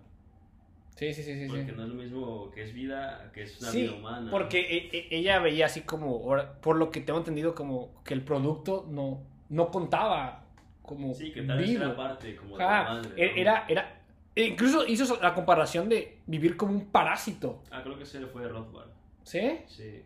[0.97, 1.49] Sí, sí, sí, sí.
[1.49, 1.49] sí.
[1.49, 4.31] porque no es lo mismo que es vida que es una Sí, vida humana.
[4.31, 6.21] porque e- e- ella veía así como,
[6.61, 10.45] por lo que tengo entendido, como que el producto no, no contaba
[10.83, 11.85] como Sí, que tal vez vivo.
[11.85, 13.11] era parte como de la madre.
[13.17, 13.37] e- ¿no?
[13.41, 14.00] era, era,
[14.35, 18.47] e incluso hizo la comparación de vivir como un parásito, Ah, creo que ese fue
[18.49, 18.89] Rothbard,
[19.25, 19.59] ¿sí?
[19.67, 20.03] sí.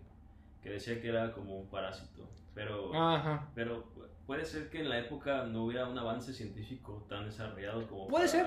[0.62, 2.26] Que decía que era como un parásito.
[2.54, 3.48] Pero, Ajá.
[3.54, 3.84] pero
[4.26, 8.26] puede ser que en la época no hubiera un avance científico tan desarrollado como Puede
[8.28, 8.38] para,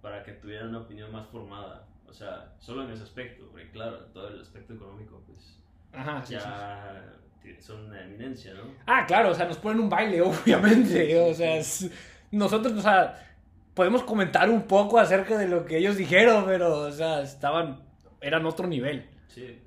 [0.00, 1.86] para que tuvieran una opinión más formada.
[2.08, 5.58] O sea, solo en ese aspecto, porque claro, todo el aspecto económico, pues
[5.92, 6.46] Ajá, sí, sí, sí.
[6.48, 8.62] ya son una eminencia, ¿no?
[8.86, 11.18] Ah, claro, o sea, nos ponen un baile, obviamente.
[11.20, 11.90] O sea, es-
[12.30, 13.31] nosotros, o sea,
[13.74, 17.82] podemos comentar un poco acerca de lo que ellos dijeron, pero, o sea, estaban,
[18.20, 19.08] eran otro nivel.
[19.28, 19.58] Sí,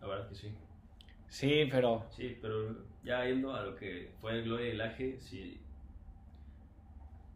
[0.00, 0.54] la verdad que sí.
[1.28, 2.06] Sí, pero...
[2.10, 5.60] Sí, pero ya yendo a lo que fue Gloria y Laje, sí.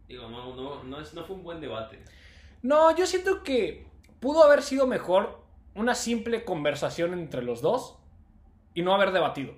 [0.09, 1.99] Digo, no, no, no, es, no fue un buen debate.
[2.63, 3.87] No, yo siento que
[4.21, 5.43] pudo haber sido mejor
[5.75, 7.99] una simple conversación entre los dos
[8.75, 9.55] y no haber debatido.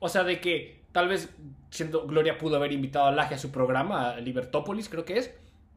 [0.00, 1.28] O sea, de que Tal vez
[1.70, 5.36] siendo Gloria pudo haber invitado a Laje a su programa, a Libertópolis, creo que es,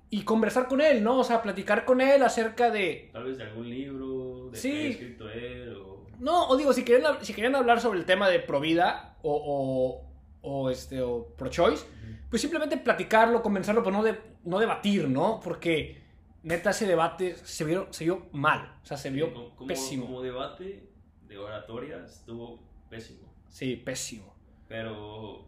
[0.09, 1.19] y conversar con él, ¿no?
[1.19, 3.09] O sea, platicar con él acerca de.
[3.13, 4.71] Tal vez de algún libro, de Sí.
[4.71, 6.05] que haya escrito él, o...
[6.19, 10.01] No, o digo, si querían, si querían hablar sobre el tema de Provida o,
[10.41, 11.85] o, o, este, o pro-choice,
[12.29, 15.39] pues simplemente platicarlo, conversarlo, pero no, de, no debatir, ¿no?
[15.43, 16.01] Porque
[16.43, 20.05] neta ese debate se vio, se vio mal, o sea, se vio como, como- pésimo.
[20.05, 20.87] Como debate
[21.27, 22.59] de oratoria estuvo
[22.89, 23.31] pésimo.
[23.49, 24.33] Sí, pésimo.
[24.67, 25.45] Pero,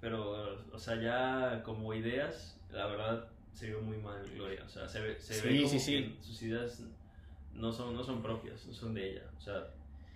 [0.00, 4.62] pero, o sea, ya como ideas, la verdad se vio muy mal Gloria.
[4.64, 6.16] O sea, se ve, se Sí, ve como sí, sí.
[6.18, 6.82] que sus ideas
[7.54, 9.30] no son, no son propias, no son de ella.
[9.36, 9.68] O sea,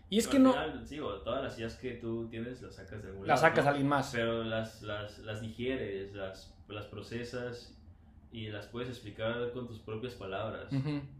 [0.08, 3.08] Y es que no final, sí, todas las ideas que tú tienes las sacas de
[3.08, 3.68] algún la lado, sacas ¿no?
[3.68, 4.10] a alguien más.
[4.12, 7.75] Pero las, las, las digieres, las, las procesas
[8.36, 10.66] y las puedes explicar con tus propias palabras.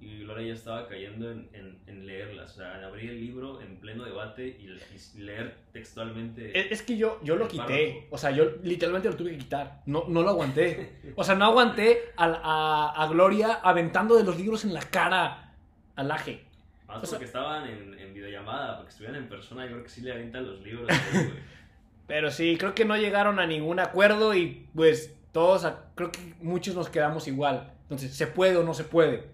[0.00, 3.62] Y Gloria ya estaba cayendo en, en, en leerlas, o sea, en abrir el libro
[3.62, 6.58] en pleno debate y, y leer textualmente.
[6.58, 7.62] Es es que yo, yo lo quité.
[7.64, 8.06] párrafo.
[8.10, 9.80] O sea, yo literalmente lo tuve que quitar.
[9.86, 10.92] No, no lo aguanté.
[11.16, 15.54] O sea, no aguanté a, a, a Gloria aventando de los libros en la cara
[15.94, 16.44] al Aje.
[16.86, 19.88] Más o sea- porque estaban en, en videollamada, porque estuvieran en persona, yo creo que
[19.88, 20.86] sí le avientan los libros.
[22.06, 26.34] Pero sí, creo que no llegaron a ningún acuerdo y pues todos, a- creo que
[26.40, 27.74] muchos nos quedamos igual.
[27.82, 29.28] Entonces, ¿se puede o no se puede?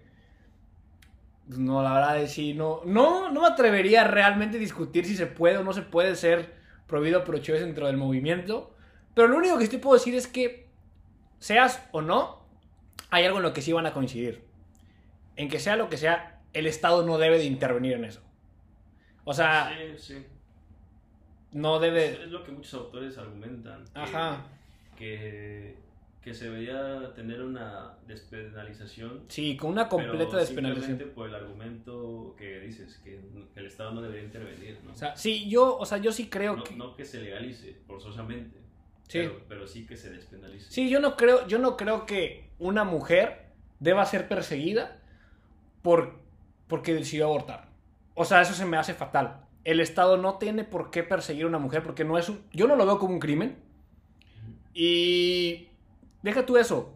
[1.47, 5.15] Pues no, la verdad es sí, no, no, no me atrevería a realmente discutir si
[5.15, 6.53] se puede o no se puede ser
[6.87, 8.75] prohibido pro choice dentro del movimiento.
[9.13, 10.67] Pero lo único que sí te puedo decir es que,
[11.39, 12.45] seas o no,
[13.09, 14.43] hay algo en lo que sí van a coincidir.
[15.37, 18.21] En que sea lo que sea, el Estado no debe de intervenir en eso.
[19.23, 20.25] O sea, Sí, sí.
[21.53, 22.23] no debe...
[22.23, 23.83] es lo que muchos autores argumentan.
[23.93, 24.45] Ajá.
[24.97, 25.82] Que, que
[26.31, 29.23] se debería tener una despenalización.
[29.29, 30.89] Sí, con una completa pero despenalización.
[30.99, 33.19] simplemente por el argumento que dices, que
[33.55, 34.91] el Estado no debería intervenir, ¿no?
[34.91, 36.75] O sea, sí, yo, o sea, yo sí creo no, que...
[36.75, 38.59] no que se legalice forzosamente,
[39.07, 39.19] Sí.
[39.19, 40.71] pero, pero sí que se despenalice.
[40.71, 43.47] Sí, yo no creo, yo no creo que una mujer
[43.79, 45.01] deba ser perseguida
[45.81, 46.19] por,
[46.67, 47.67] porque decidió abortar.
[48.15, 49.41] O sea, eso se me hace fatal.
[49.65, 52.41] El Estado no tiene por qué perseguir a una mujer porque no es un...
[52.53, 53.57] Yo no lo veo como un crimen.
[54.73, 55.67] Y...
[56.23, 56.95] Deja tú eso.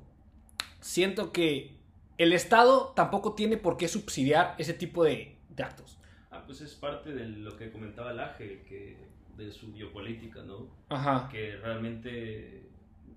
[0.80, 1.76] Siento que
[2.18, 5.98] el Estado tampoco tiene por qué subsidiar ese tipo de, de actos.
[6.32, 8.98] Ah, pues es parte de lo que comentaba Laje, que
[9.38, 10.68] de su biopolítica, ¿no?
[10.90, 11.30] Ajá.
[11.30, 12.64] Que realmente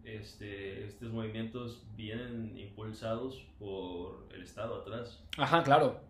[0.04, 5.22] este, estos movimientos vienen impulsados por el Estado atrás.
[5.38, 6.00] Ajá, claro.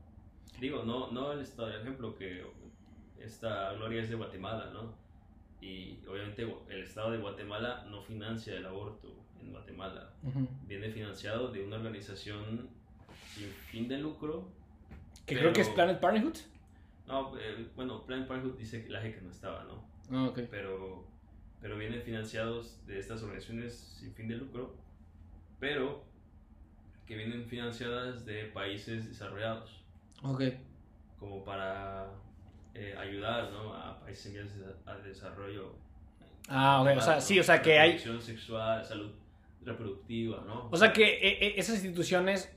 [0.59, 2.45] Digo, no, no el Estado, por ejemplo, que
[3.19, 4.95] esta Gloria es de Guatemala, ¿no?
[5.61, 10.11] Y obviamente el Estado de Guatemala no financia el aborto en Guatemala.
[10.23, 10.47] Ujú.
[10.67, 12.69] Viene financiado de una organización
[13.35, 14.49] sin fin de lucro.
[15.27, 16.37] Que Pero- creo que es Planet Parenthood.
[17.07, 19.85] No, eh, bueno, Planned Parenthood dice que la que no estaba, ¿no?
[20.13, 20.41] Ah, ok.
[20.51, 21.05] pero,
[21.61, 24.77] pero vienen financiados de estas organizaciones sin fin de lucro,
[25.59, 26.05] pero
[27.07, 29.83] que vienen financiadas de países desarrollados,
[30.23, 30.43] Ok.
[31.19, 32.09] como para
[32.75, 33.75] eh, ayudar ¿no?
[33.75, 35.75] a países en vías de desarrollo.
[36.49, 36.97] Ah, ok.
[36.97, 37.99] O sea, sí, o sea que hay...
[37.99, 39.11] Sexual, salud
[39.65, 40.69] reproductiva, ¿no?
[40.71, 42.51] O sea que eh, eh, esas instituciones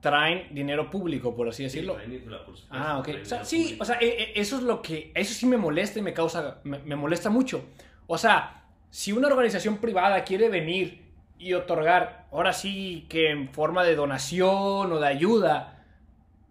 [0.00, 1.94] traen dinero público, por así Sí, decirlo.
[1.94, 3.04] traen infla- por supuesto, Ah, ok.
[3.04, 3.82] traen O sea, sí, público.
[3.82, 6.78] o sea, eh, eso es lo que, eso sí me molesta y me causa, me,
[6.80, 7.64] me molesta mucho.
[8.06, 11.02] O sea, si una organización privada quiere venir
[11.38, 15.84] y otorgar, ahora sí que en forma de donación o de ayuda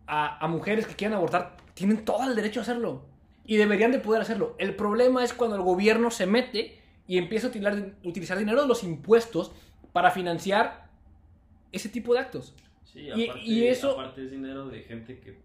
[0.08, 3.06] a, a mujeres que quieran abortar, tienen todo el derecho a hacerlo.
[3.46, 4.56] Y deberían de poder hacerlo.
[4.60, 8.68] El problema es cuando el gobierno se mete y empieza a utilizar, utilizar dinero de
[8.68, 9.52] los impuestos
[9.94, 10.90] para financiar
[11.72, 12.54] ese tipo de actos.
[12.84, 15.38] Sí, y- aparte, y eso- aparte es dinero de gente que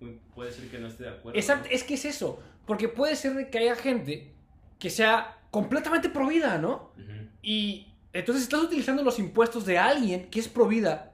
[0.00, 1.38] pu- puede ser que no esté de acuerdo.
[1.38, 1.74] Exacto, ¿no?
[1.74, 2.40] es que es eso.
[2.66, 4.32] Porque puede ser que haya gente
[4.78, 6.92] que sea completamente provida, ¿no?
[6.96, 7.28] Ujú.
[7.42, 11.12] Y entonces estás utilizando los impuestos de alguien que es provida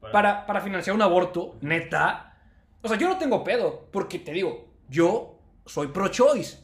[0.00, 2.34] para, para financiar un aborto, neta.
[2.82, 6.58] O sea, yo no tengo pedo, porque te digo, yo soy pro-choice.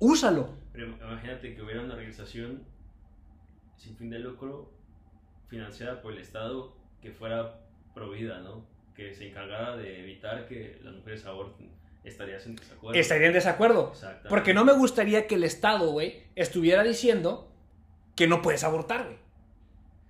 [0.00, 0.50] Úsalo.
[0.72, 2.64] Pero imagínate que hubiera una organización
[3.76, 4.72] sin fin de lucro
[5.48, 7.60] financiada por el Estado que fuera
[7.94, 8.66] provida, ¿no?
[8.94, 11.70] Que se encargara de evitar que las mujeres aborten.
[12.04, 13.00] Estarías en desacuerdo.
[13.00, 13.90] Estaría en desacuerdo.
[13.92, 14.28] Exactamente.
[14.28, 17.50] Porque no me gustaría que el Estado, güey, estuviera diciendo
[18.14, 19.18] que no puedes abortar, güey.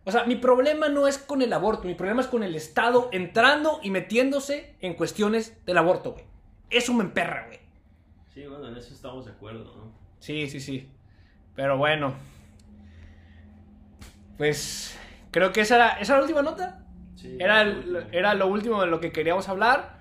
[0.07, 3.09] O sea, mi problema no es con el aborto, mi problema es con el Estado
[3.13, 6.25] entrando y metiéndose en cuestiones del aborto, güey.
[6.69, 7.61] Eso me emperra, güey.
[8.35, 9.93] Sí, bueno, en eso estamos de acuerdo, ¿no?
[10.19, 10.89] Sí, sí, sí.
[11.55, 12.15] Pero bueno.
[14.37, 14.99] Pues
[15.35, 16.87] creo que esa era, esa era la última nota.
[17.17, 20.01] Sí, Era, el- era lo último de lo que queríamos hablar.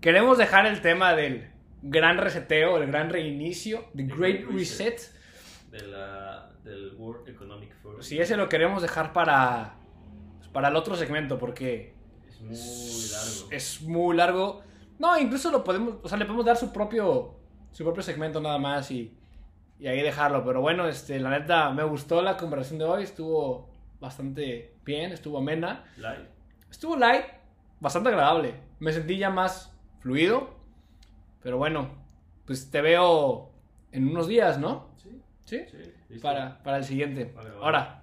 [0.00, 1.50] Queremos dejar el tema del
[1.82, 4.88] gran reseteo, el gran reinicio, The Great Reset.
[4.98, 5.12] Reset.
[5.70, 8.02] de la, del World Economic Forum.
[8.02, 9.76] Sí, ese lo queremos dejar para,
[10.52, 11.94] para el otro segmento porque
[12.28, 13.48] Es muy largo.
[13.52, 14.62] es muy largo.
[14.98, 17.36] No, incluso lo podemos, o sea, le podemos dar su propio,
[17.70, 19.16] su propio segmento nada más y,
[19.78, 20.44] y ahí dejarlo.
[20.44, 23.71] Pero bueno, este, la neta, me gustó la conversación de hoy, estuvo
[24.02, 25.84] bastante bien, estuvo amena.
[25.96, 26.28] Live.
[26.70, 27.24] Estuvo light,
[27.80, 28.54] bastante agradable.
[28.80, 30.54] Me sentí ya más fluido.
[31.42, 31.90] Pero bueno,
[32.44, 33.50] pues te veo
[33.92, 34.90] en unos días, ¿no?
[34.96, 35.60] Sí, Sí.
[36.10, 36.18] sí.
[36.20, 37.32] Para, para el siguiente.
[37.34, 37.64] Vale, vale.
[37.64, 38.01] Ahora,